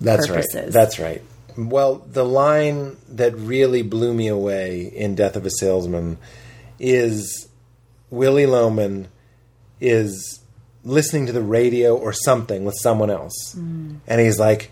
[0.00, 0.54] That's purposes.
[0.54, 0.72] right.
[0.72, 1.22] That's right.
[1.56, 6.18] Well, the line that really blew me away in Death of a Salesman
[6.78, 7.48] is
[8.10, 9.08] Willy Loman
[9.80, 10.40] is
[10.84, 13.54] listening to the radio or something with someone else.
[13.56, 13.98] Mm.
[14.06, 14.70] And he's like,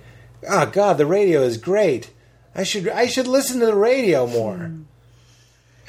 [0.49, 2.11] "Oh god, the radio is great.
[2.55, 4.85] I should I should listen to the radio more." Mm.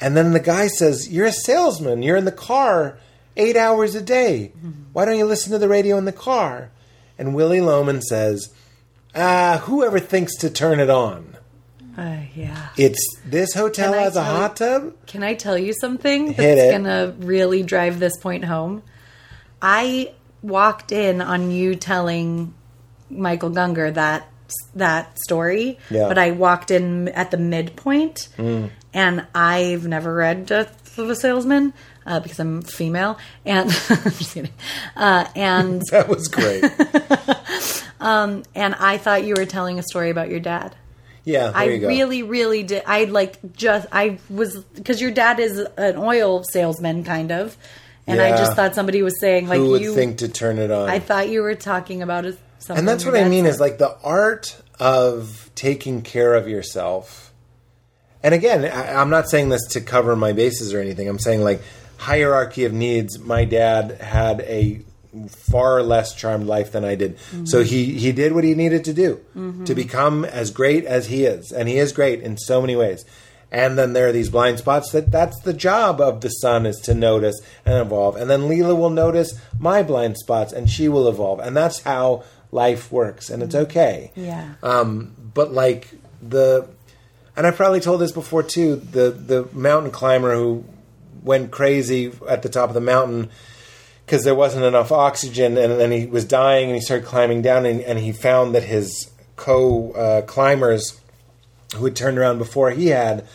[0.00, 2.02] And then the guy says, "You're a salesman.
[2.02, 2.98] You're in the car
[3.36, 4.52] 8 hours a day.
[4.56, 4.82] Mm-hmm.
[4.92, 6.70] Why don't you listen to the radio in the car?"
[7.16, 8.52] And Willy Loman says,
[9.14, 11.36] Ah, whoever thinks to turn it on.
[11.96, 12.68] Uh, yeah.
[12.76, 14.94] It's this hotel Can I has a tell- hot tub.
[15.06, 16.72] Can I tell you something Hit that's it.
[16.72, 18.82] gonna really drive this point home?
[19.60, 20.12] I
[20.42, 22.54] walked in on you telling
[23.10, 24.28] Michael Gungor that
[24.76, 26.02] that story, Yeah.
[26.02, 26.08] Mm.
[26.08, 28.28] but I walked in at the midpoint,
[28.94, 31.74] and I've never read Death of a Salesman
[32.06, 34.52] uh, because I'm female, and I'm just kidding.
[34.96, 36.62] Uh, and That was great.
[38.00, 40.74] Um, and I thought you were telling a story about your dad.
[41.24, 41.88] Yeah, there I you go.
[41.88, 42.82] really, really did.
[42.86, 47.56] I like just I was because your dad is an oil salesman, kind of,
[48.06, 48.36] and I Yeah.
[48.38, 49.94] just thought somebody was saying like Who would you.
[49.94, 50.88] think to turn it on?
[50.88, 52.78] I thought you were talking about a, something.
[52.78, 53.50] and that's your what I dad mean said.
[53.50, 57.32] is like the art of taking care of yourself.
[58.22, 61.08] And again, I, I'm not saying this to cover my bases or anything.
[61.08, 61.60] I'm saying like
[61.98, 63.18] hierarchy of needs.
[63.18, 64.80] My dad had a
[65.28, 67.18] far less charmed life than I did.
[67.44, 67.68] So mm-hmm.
[67.68, 69.64] he he did what he needed to do mm-hmm.
[69.64, 73.04] to become as great as he is, and he is great in so many ways.
[73.50, 76.76] And then there are these blind spots that that's the job of the son is
[76.80, 78.16] to notice and evolve.
[78.16, 81.40] And then Leela will notice my blind spots and she will evolve.
[81.40, 83.30] And that's how life works.
[83.30, 83.60] And it's mm.
[83.60, 84.12] okay.
[84.14, 84.54] Yeah.
[84.62, 85.88] Um, but like
[86.20, 86.68] the,
[87.36, 88.76] and I probably told this before too.
[88.76, 90.64] The the mountain climber who
[91.22, 93.30] went crazy at the top of the mountain
[94.08, 97.66] because there wasn't enough oxygen, and then he was dying, and he started climbing down,
[97.66, 100.98] and, and he found that his co uh, climbers
[101.76, 103.26] who had turned around before he had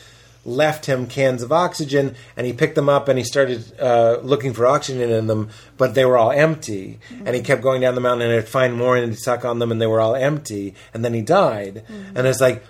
[0.44, 4.52] left him cans of oxygen and he picked them up and he started uh, looking
[4.52, 7.00] for oxygen in them but they were all empty.
[7.24, 9.60] And he kept going down the mountain and he'd find more and he'd suck on
[9.60, 11.84] them and they were all empty and then he died.
[12.14, 12.64] And it's like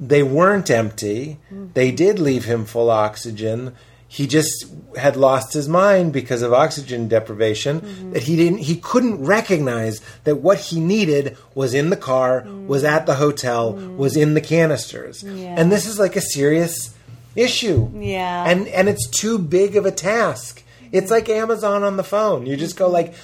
[0.00, 1.38] they weren't empty.
[1.74, 3.76] They did leave him full oxygen
[4.12, 4.66] he just
[4.96, 8.10] had lost his mind because of oxygen deprivation mm-hmm.
[8.10, 12.66] that he didn't he couldn't recognize that what he needed was in the car mm.
[12.66, 13.96] was at the hotel mm.
[13.96, 15.22] was in the canisters.
[15.22, 15.54] Yeah.
[15.56, 16.92] and this is like a serious
[17.36, 17.88] issue.
[17.94, 18.50] Yeah.
[18.50, 20.64] and and it's too big of a task.
[20.90, 22.46] It's like amazon on the phone.
[22.46, 22.94] You just go mm-hmm.
[22.94, 23.14] like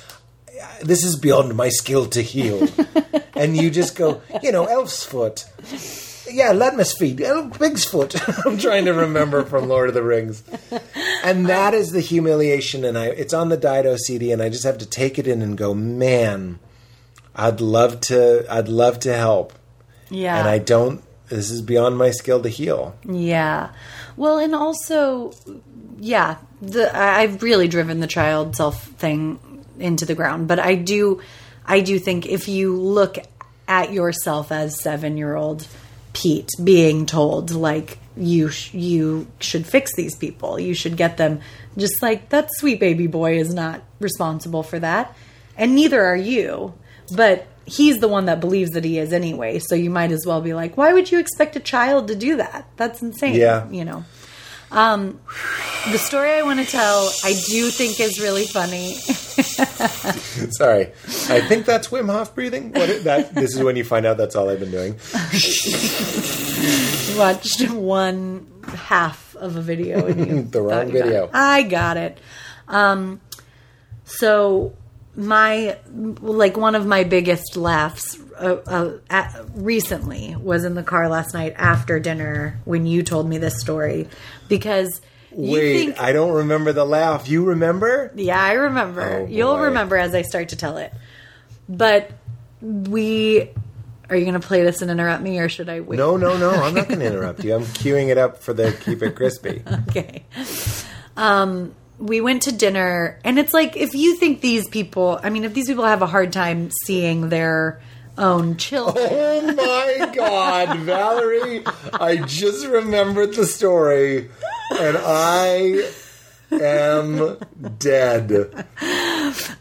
[0.82, 2.68] this is beyond my skill to heal.
[3.34, 5.44] And you just go you know elf's foot
[6.30, 8.14] yeah, Latmus feet, Elf oh, Big's foot.
[8.46, 10.42] I'm trying to remember from Lord of the Rings,
[11.24, 12.84] and that is the humiliation.
[12.84, 15.42] And I, it's on the Dido CD, and I just have to take it in
[15.42, 16.58] and go, man,
[17.34, 19.52] I'd love to, I'd love to help,
[20.10, 21.02] yeah, and I don't.
[21.28, 22.96] This is beyond my skill to heal.
[23.04, 23.70] Yeah.
[24.16, 25.32] Well, and also,
[25.98, 31.20] yeah, the I've really driven the child self thing into the ground, but I do,
[31.64, 33.18] I do think if you look
[33.68, 35.66] at yourself as seven year old
[36.16, 41.40] Pete being told like you sh- you should fix these people, you should get them,
[41.76, 45.14] just like that sweet baby boy is not responsible for that,
[45.56, 46.74] and neither are you,
[47.14, 47.46] but.
[47.68, 50.54] He's the one that believes that he is anyway, so you might as well be
[50.54, 52.64] like, why would you expect a child to do that?
[52.76, 53.34] That's insane.
[53.34, 53.68] Yeah.
[53.70, 54.04] You know.
[54.70, 55.20] Um,
[55.92, 58.94] the story I want to tell, I do think is really funny.
[60.50, 60.86] Sorry,
[61.28, 62.72] I think that's Wim Hof breathing.
[62.72, 63.34] What that?
[63.34, 64.94] This is when you find out that's all I've been doing.
[67.16, 71.24] Watched one half of a video and you The wrong got video.
[71.24, 71.30] it.
[71.32, 72.18] I got it.
[72.68, 73.20] Um,
[74.04, 74.74] so
[75.14, 81.08] my like one of my biggest laughs uh, uh, at, recently was in the car
[81.08, 84.08] last night after dinner when you told me this story
[84.48, 85.00] because
[85.36, 87.28] you Wait, think I don't remember the laugh.
[87.28, 88.12] You remember?
[88.14, 89.02] Yeah, I remember.
[89.02, 90.92] Oh, You'll remember as I start to tell it.
[91.68, 92.10] But
[92.60, 93.50] we
[94.08, 95.96] are you going to play this and interrupt me or should I wait?
[95.96, 96.50] No, no, no.
[96.50, 97.54] I'm not going to interrupt you.
[97.54, 99.62] I'm queuing it up for the keep it crispy.
[99.88, 100.24] Okay.
[101.16, 105.44] Um we went to dinner and it's like if you think these people, I mean
[105.44, 107.80] if these people have a hard time seeing their
[108.18, 109.06] own children.
[109.10, 111.62] Oh my God, Valerie!
[111.92, 114.30] I just remembered the story,
[114.78, 115.90] and I
[116.50, 117.38] am
[117.78, 118.66] dead.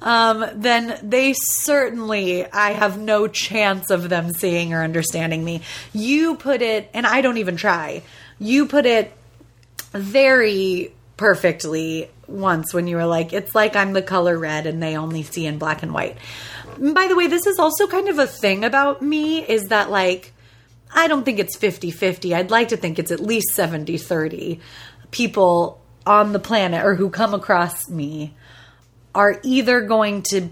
[0.01, 5.61] Um, then they certainly I have no chance of them seeing or understanding me.
[5.93, 8.03] You put it and I don't even try.
[8.39, 9.11] You put it
[9.91, 14.97] very perfectly once when you were like it's like I'm the color red and they
[14.97, 16.17] only see in black and white.
[16.79, 20.33] By the way, this is also kind of a thing about me is that like
[20.93, 22.33] I don't think it's 50-50.
[22.33, 24.59] I'd like to think it's at least 70-30
[25.11, 28.33] people on the planet or who come across me
[29.13, 30.49] are either going to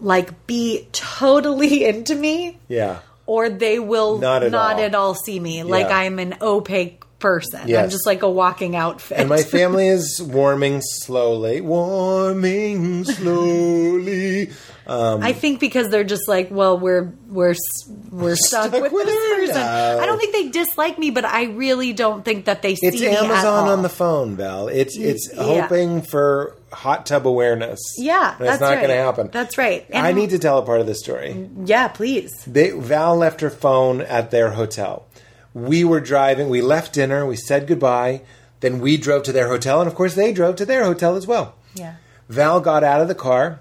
[0.00, 2.98] like be totally into me Yeah.
[3.26, 4.54] or they will Not at
[4.94, 5.08] all.
[5.08, 7.60] all see me like I'm an opaque person.
[7.62, 9.18] I'm just like a walking outfit.
[9.20, 11.60] And my family is warming slowly.
[11.60, 14.50] Warming slowly.
[14.86, 17.54] Um, I think because they're just like, well, we're we're
[18.10, 19.54] we're stuck, Stuck with, with this person.
[19.62, 19.98] now.
[20.00, 23.02] I don't think they dislike me, but I really don't think that they see It's
[23.02, 24.68] Amazon on the phone, Val.
[24.68, 25.42] It's it's yeah.
[25.42, 27.78] hoping for hot tub awareness.
[27.96, 28.76] Yeah, that's not right.
[28.76, 29.30] going to happen.
[29.32, 29.86] That's right.
[29.90, 31.48] And- I need to tell a part of the story.
[31.64, 32.44] Yeah, please.
[32.46, 35.06] They, Val left her phone at their hotel.
[35.54, 36.48] We were driving.
[36.48, 37.26] We left dinner.
[37.26, 38.22] We said goodbye.
[38.60, 41.26] Then we drove to their hotel, and of course, they drove to their hotel as
[41.26, 41.54] well.
[41.74, 41.96] Yeah.
[42.28, 43.60] Val got out of the car,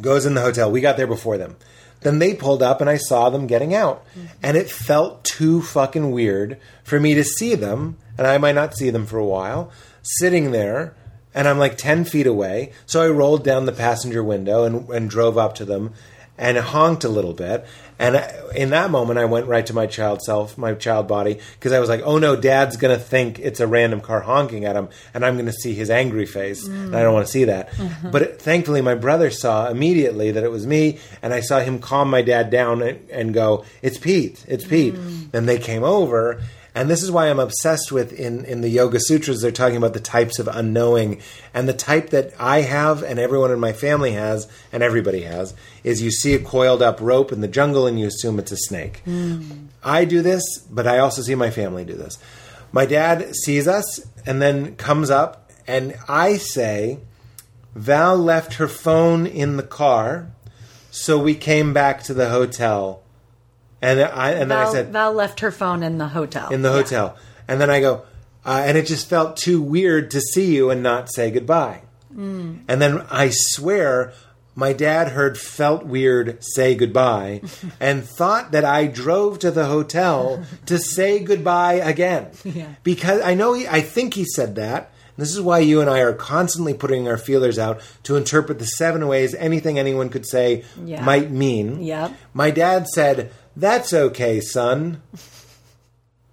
[0.00, 0.70] goes in the hotel.
[0.70, 1.56] We got there before them.
[2.00, 4.04] Then they pulled up, and I saw them getting out.
[4.10, 4.26] Mm-hmm.
[4.42, 8.76] And it felt too fucking weird for me to see them, and I might not
[8.76, 9.70] see them for a while,
[10.02, 10.94] sitting there,
[11.34, 12.72] and I'm like 10 feet away.
[12.86, 15.92] So I rolled down the passenger window and, and drove up to them
[16.36, 17.66] and honked a little bit.
[17.98, 21.38] And I- in that moment, I went right to my child self, my child body,
[21.58, 24.64] because I was like, oh no, dad's going to think it's a random car honking
[24.64, 27.32] at him, and I'm going to see his angry face, and I don't want to
[27.32, 27.70] see that.
[27.72, 28.10] Mm-hmm.
[28.10, 31.78] But it, thankfully, my brother saw immediately that it was me, and I saw him
[31.78, 34.94] calm my dad down and, and go, it's Pete, it's Pete.
[34.94, 35.34] Mm.
[35.34, 36.40] and they came over.
[36.78, 39.94] And this is why I'm obsessed with in, in the Yoga Sutras, they're talking about
[39.94, 41.20] the types of unknowing.
[41.52, 45.54] And the type that I have and everyone in my family has and everybody has
[45.82, 48.56] is you see a coiled up rope in the jungle and you assume it's a
[48.56, 48.98] snake.
[48.98, 49.66] Hmm.
[49.82, 52.16] I do this, but I also see my family do this.
[52.70, 57.00] My dad sees us and then comes up and I say,
[57.74, 60.30] Val left her phone in the car,
[60.92, 63.02] so we came back to the hotel.
[63.80, 66.48] And I and then I said, Val left her phone in the hotel.
[66.50, 66.74] in the Yeah.
[66.76, 67.16] hotel.
[67.46, 68.02] And then I go,
[68.44, 71.82] uh, and it just felt too weird to see you and not say goodbye.
[72.14, 72.60] Mm.
[72.68, 74.12] And then I swear,
[74.54, 77.42] my dad heard felt weird say goodbye
[77.80, 82.28] and thought that I drove to the hotel to say goodbye again.
[82.44, 82.74] Yeah.
[82.82, 84.90] Because I know, he, I think he said that.
[85.16, 88.66] This is why you and I are constantly putting our feelers out to interpret the
[88.66, 91.04] seven ways anything anyone could say Yeah.
[91.04, 91.82] might mean.
[91.82, 92.12] Yep.
[92.34, 95.02] My dad said, "That's okay, son."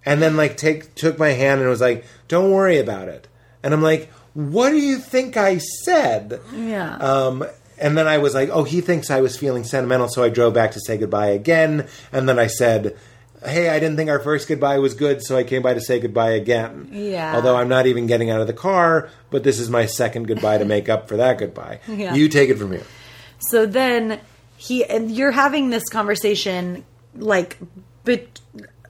[0.05, 3.27] And then like take took my hand and was like, "Don't worry about it."
[3.63, 6.97] And I'm like, "What do you think I said?" Yeah.
[6.97, 7.45] Um
[7.77, 10.53] and then I was like, "Oh, he thinks I was feeling sentimental, so I drove
[10.53, 12.95] back to say goodbye again." And then I said,
[13.43, 15.99] "Hey, I didn't think our first goodbye was good, so I came by to say
[15.99, 17.35] goodbye again." Yeah.
[17.35, 20.59] Although I'm not even getting out of the car, but this is my second goodbye
[20.59, 21.79] to make up for that goodbye.
[21.87, 22.13] Yeah.
[22.13, 22.83] You take it from here.
[23.39, 24.19] So then
[24.55, 26.85] he and you're having this conversation
[27.15, 27.57] like
[28.03, 28.39] bet-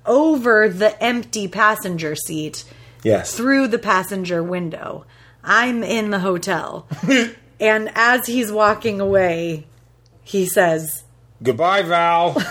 [0.06, 2.64] over the empty passenger seat
[3.04, 3.34] Yes.
[3.36, 5.06] through the passenger window.
[5.44, 6.88] I'm in the hotel.
[7.60, 9.68] and as he's walking away,
[10.24, 11.04] he says,
[11.44, 12.36] Goodbye, Val.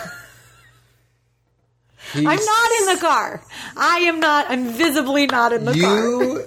[2.15, 3.43] I'm not in the car.
[3.77, 4.47] I am not.
[4.49, 5.99] I'm visibly not in the car.
[5.99, 6.47] you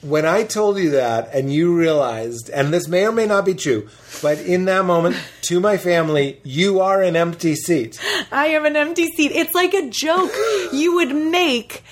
[0.00, 3.54] when I told you that and you realized, and this may or may not be
[3.54, 3.88] true,
[4.22, 8.00] but in that moment, to my family, you are an empty seat.
[8.30, 9.32] I am an empty seat.
[9.32, 10.32] It's like a joke
[10.72, 11.82] you would make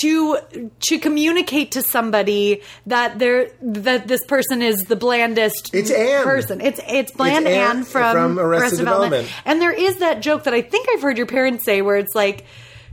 [0.00, 0.38] to
[0.80, 6.24] to communicate to somebody that they're that this person is the blandest It's Anne.
[6.24, 6.60] person.
[6.60, 9.28] It's it's bland It's Anne Anne, from, from Arrested Development.
[9.44, 12.14] And there is that joke that I think I've heard your parents say where it's
[12.14, 12.44] like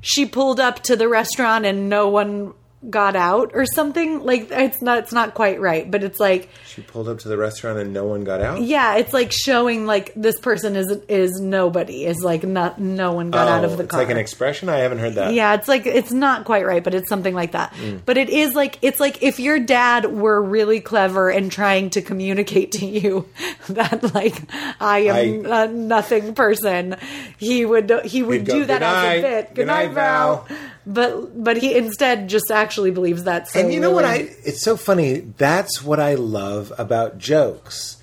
[0.02, 2.54] she pulled up to the restaurant and no one
[2.89, 4.23] got out or something.
[4.23, 7.38] Like it's not it's not quite right, but it's like She pulled up to the
[7.38, 8.61] restaurant and no one got out.
[8.61, 12.05] yeah, it's like showing like this person is is nobody.
[12.05, 14.01] Is like not no one got out Oh, of the it's car.
[14.01, 14.69] It's like an expression.
[14.69, 15.34] I haven't heard that.
[15.34, 17.73] Yeah, it's like it's not quite right, but it's something like that.
[17.73, 18.01] Mm.
[18.05, 22.01] But it is like it's like if your dad were really clever and trying to
[22.01, 23.27] communicate to you
[23.69, 24.41] that like
[24.81, 26.97] I am I- a nothing person,
[27.38, 29.47] he would he would He'd go, do that "Good as a bit.
[29.49, 30.45] Good Good night, night, Val.
[30.45, 33.47] Val." But but he instead just actually believes that.
[33.47, 35.19] So And you know what I it's so funny.
[35.38, 37.97] That's what I love about jokes.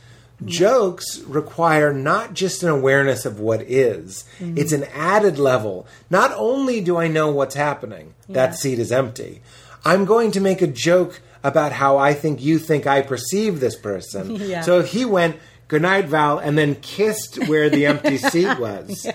[0.45, 4.57] Jokes require not just an awareness of what is, Mm-hmm.
[4.57, 5.87] it's an added level.
[6.09, 8.35] Not only do I know what's happening, Yeah.
[8.37, 9.43] that seat is empty,
[9.85, 13.77] I'm going to make a joke about how I think you think I perceive this
[13.77, 14.37] person.
[14.41, 14.63] Yeah.
[14.63, 15.37] So if he went,
[15.69, 19.07] good night, Val, and then kissed where the empty seat was,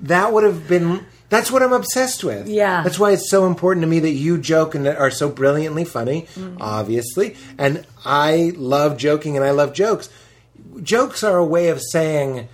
[0.00, 1.04] that would have been.
[1.28, 2.48] That's what I'm obsessed with.
[2.48, 2.82] Yeah.
[2.82, 6.22] That's why it's so important to me that you joke and are so brilliantly funny,
[6.34, 6.58] Mm-hmm.
[6.60, 7.36] obviously.
[7.58, 10.08] And I love joking and I love jokes.
[10.82, 12.48] Jokes are a way of saying,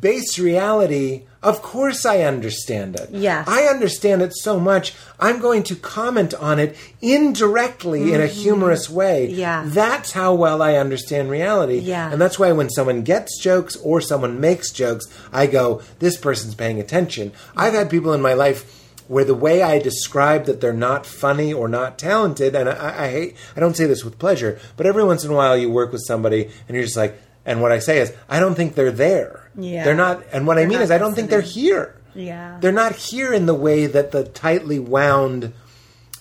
[0.00, 3.10] base reality, of course I understand it.
[3.12, 3.46] Yes.
[3.46, 8.90] I understand it so much, I'm going to comment on it indirectly in a humorous
[8.90, 9.28] way.
[9.28, 9.38] Mm-hmm.
[9.38, 9.62] Yeah.
[9.66, 11.78] That's how well I understand reality.
[11.78, 12.10] Yeah.
[12.10, 16.54] And that's why when someone gets jokes or someone makes jokes, I go, this person's
[16.54, 17.32] paying attention.
[17.56, 21.52] I've had people in my life where the way I describe that they're not funny
[21.52, 25.04] or not talented, and I, I hate, I don't say this with pleasure, but every
[25.04, 27.78] once in a while you work with somebody and you're just like, and what I
[27.78, 29.50] say is, I don't think they're there.
[29.56, 29.84] Yeah.
[29.84, 31.96] They're not, and what I mean is, I don't think they're here.
[32.14, 32.58] Yeah.
[32.60, 35.52] They're not here in the way that the tightly wound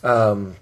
[0.04, 0.56] um,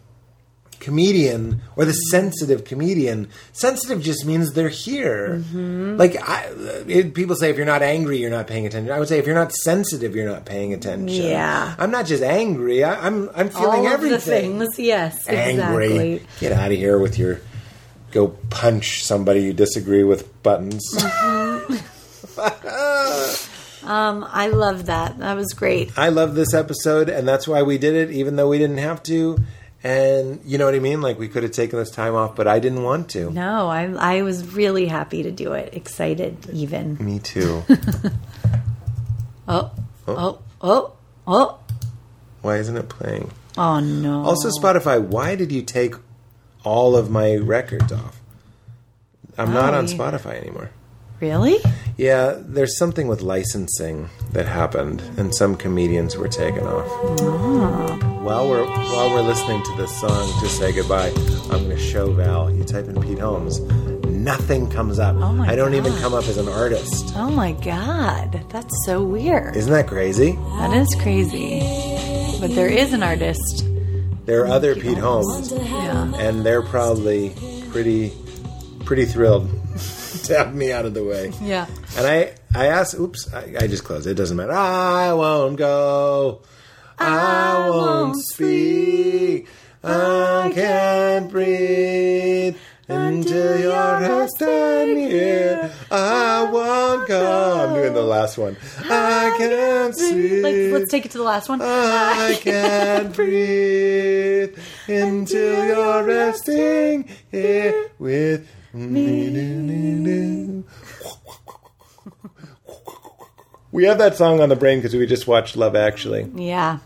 [0.80, 3.30] comedian or the sensitive comedian.
[3.54, 5.38] Sensitive just means they're here.
[5.40, 5.98] Mm-hmm.
[5.98, 6.50] Like I,
[6.88, 8.92] it, people say, if you're not angry, you're not paying attention.
[8.92, 11.08] I would say, if you're not sensitive, you're not paying attention.
[11.08, 11.76] Yeah.
[11.78, 12.84] I'm not just angry.
[12.84, 14.60] I, I'm I'm feeling All everything.
[14.60, 15.86] things, yes, Angry.
[15.86, 16.28] exactly.
[16.40, 17.42] Get out of here with your
[18.12, 20.84] go punch somebody you disagree with buttons.
[23.84, 25.18] Um, I love that.
[25.18, 25.98] That was great.
[25.98, 29.02] I love this episode, and that's why we did it, even though we didn't have
[29.04, 29.40] to.
[29.84, 31.02] And you know what I mean?
[31.02, 33.32] Like we could have taken this time off, but I didn't want to.
[33.32, 35.74] No, I I was really happy to do it.
[35.74, 36.98] Excited, even.
[37.00, 37.64] Me too.
[39.48, 39.72] Oh,
[40.08, 40.94] oh, oh,
[41.28, 41.60] oh,
[42.42, 43.32] why isn't it playing?
[43.58, 44.24] oh no.
[44.24, 45.96] Also, Spotify, why did you take
[46.64, 48.20] all of my records off?
[49.38, 50.70] I'm not Oh, on Spotify anymore.
[51.20, 51.58] really?
[51.98, 56.88] Yeah, there's something with licensing that happened, and some comedians were taken off.
[57.22, 57.98] Oh.
[58.22, 61.10] While we're while we're listening to this song to say goodbye,
[61.52, 62.52] I'm going to show Val.
[62.54, 63.60] You type in Pete Holmes,
[64.06, 65.16] nothing comes up.
[65.16, 66.02] Oh my I don't even God.
[66.02, 67.14] come up as an artist.
[67.16, 69.56] Oh my god, that's so weird.
[69.56, 70.34] Isn't that crazy?
[70.60, 71.60] That is crazy.
[72.40, 73.66] But there is an artist.
[74.32, 76.10] There are other Pete Holmes, Yeah.
[76.16, 77.34] and they're probably
[77.70, 78.14] pretty
[78.86, 79.50] pretty thrilled
[80.24, 81.34] to have me out of the way.
[81.42, 81.66] Yeah.
[81.98, 84.08] And I, I asked, oops, I, I just closed.
[84.08, 84.54] It doesn't matter.
[84.54, 86.44] I won't go.
[86.98, 89.50] I, won't speak.
[89.84, 92.56] I can't breathe
[92.92, 95.72] until you're standing here.
[95.90, 97.68] I won't go.
[97.68, 98.56] I'm doing the last one.
[98.80, 100.42] I can't see.
[100.42, 101.62] Let's, let's take it to the last one.
[101.62, 104.58] I can't breathe
[104.88, 110.64] until you're resting here with me.
[113.74, 116.80] We have that song on the brain because we just watched Love Actually, Yeah.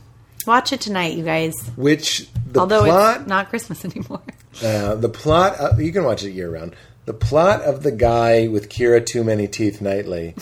[0.46, 1.56] Watch it tonight, you guys.
[1.76, 4.22] which the Although plot, it's not Christmas anymore.
[4.64, 6.76] Uh, the plot, uh, you can watch it year round.
[7.06, 10.36] The plot of the guy with Keira Too Many Teeth Knightley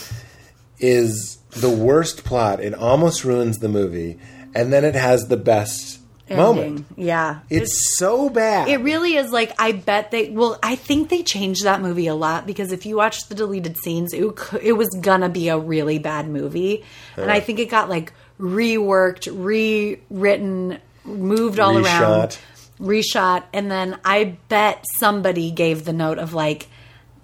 [0.79, 2.59] is the worst plot.
[2.59, 4.19] It almost ruins the movie,
[4.55, 5.99] and then it has the best
[6.29, 6.85] moment.
[6.95, 7.41] Yeah.
[7.49, 8.67] It's so bad.
[8.69, 12.15] It really is like I bet they well I think they changed that movie a
[12.15, 14.23] lot because if you watch the deleted scenes it,
[14.61, 16.83] it was gonna be a really bad movie
[17.17, 22.37] and I think it got like reworked, rewritten, moved all around,
[22.79, 23.43] Reshot.
[23.53, 26.67] and then I bet somebody gave the note of like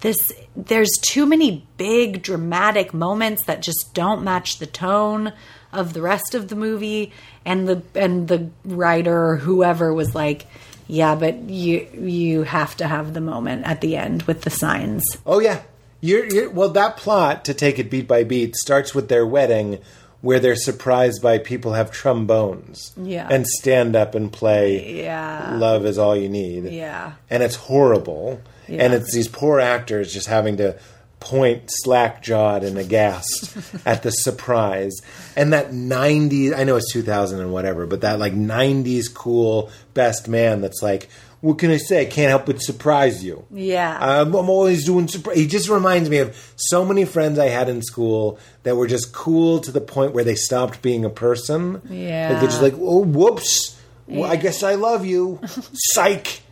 [0.00, 5.32] this there's too many big dramatic moments that just don't match the tone
[5.72, 7.12] of the rest of the movie
[7.44, 10.46] and the and the writer or whoever was like
[10.86, 15.04] yeah but you you have to have the moment at the end with the signs
[15.26, 15.62] Oh yeah,
[16.00, 16.70] you're, you're well.
[16.70, 19.78] That plot to take it beat by beat starts with their wedding,
[20.22, 23.26] where they're surprised by people have trombones, Yeah.
[23.30, 25.02] and stand up and play.
[25.04, 25.56] Yeah.
[25.56, 26.64] love is all you need.
[26.64, 27.12] Yeah.
[27.30, 28.84] and it's horrible, yeah.
[28.84, 30.76] and it's these poor actors just having to
[31.20, 33.54] point slack jawed and aghast
[33.86, 34.96] at the surprise
[35.36, 40.28] and that 90s i know it's 2000 and whatever but that like 90s cool best
[40.28, 41.10] man that's like
[41.40, 43.96] what can i say i can't help but surprise you Yeah.
[44.00, 45.08] I'm, I'm always doing.
[45.08, 45.36] Surprise.
[45.38, 49.12] He just reminds me of so many friends I had in school that were just
[49.12, 51.80] cool to the point where they stopped being a person.
[51.88, 52.30] Yeah.
[52.30, 53.76] like they're just like, oh, whoops.
[54.06, 55.40] Well, I guess I love you.
[55.94, 56.42] Psych.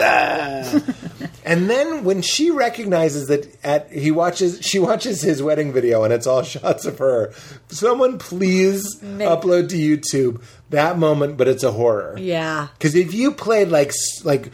[0.00, 0.80] Ah.
[1.44, 6.12] and then when she recognizes that at he watches she watches his wedding video and
[6.12, 7.32] it's all shots of her.
[7.68, 10.42] Someone please upload to YouTube
[10.74, 12.16] that moment, but it's a horror.
[12.18, 12.68] yeah.
[12.78, 13.92] Because if you played like
[14.22, 14.52] like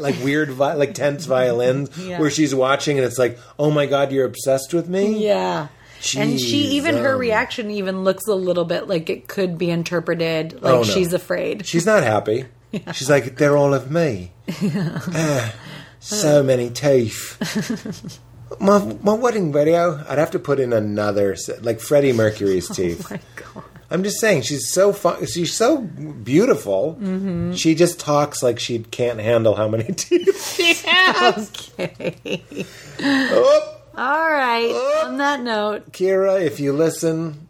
[0.00, 2.18] like weird vi- like tense violins Yeah.
[2.20, 5.24] where she's watching and it's like oh my god you're obsessed with me?
[5.24, 5.68] Yeah.
[6.16, 9.58] And she Jeez, even her um, reaction even looks a little bit like it could
[9.58, 10.84] be interpreted like Oh, no.
[10.84, 11.66] she's afraid.
[11.66, 12.44] She's not happy.
[12.94, 14.30] She's like they're all of me.
[14.62, 15.54] Ah,
[16.00, 18.20] so many teeth.
[18.60, 23.06] My, my wedding video I'd have to put in another like Freddie Mercury's teeth.
[23.10, 23.64] Oh my God.
[23.90, 25.24] I'm just saying she's so fun.
[25.26, 26.98] She's so beautiful.
[27.00, 27.52] Mm-hmm.
[27.52, 31.50] She just talks like she can't handle how many teeth she has.
[31.78, 32.66] okay
[33.00, 37.48] oh, all right on that note Keira, if you listen,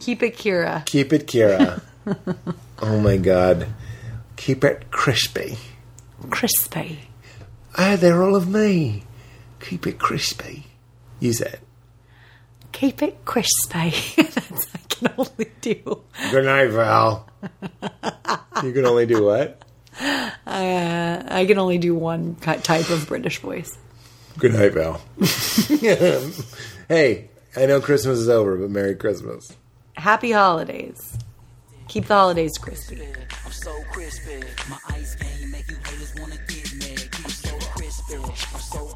[0.00, 1.80] keep it Keira keep it Keira.
[2.80, 3.68] oh my God,
[4.36, 5.56] keep it crispy.
[6.30, 7.00] crispy
[7.78, 9.04] Ah, they're all of me.
[9.60, 10.66] Keep it crispy.
[11.20, 11.60] You said.
[12.72, 13.92] keep it crispy
[14.98, 16.02] can only do.
[16.30, 17.28] Good night, Val.
[18.62, 19.62] you can only do what?
[20.00, 23.76] Uh, I can only do one type of British voice.
[24.38, 25.00] Good night, Val.
[26.88, 29.56] hey, I know Christmas is over, but Merry Christmas.
[29.94, 31.16] Happy holidays.
[31.88, 33.00] Keep the holidays crispy.
[33.44, 34.42] I'm so crispy.
[34.68, 36.96] My ice game make you haters wanna get me.
[37.24, 38.16] I'm so crispy.
[38.16, 38.95] I'm so crispy.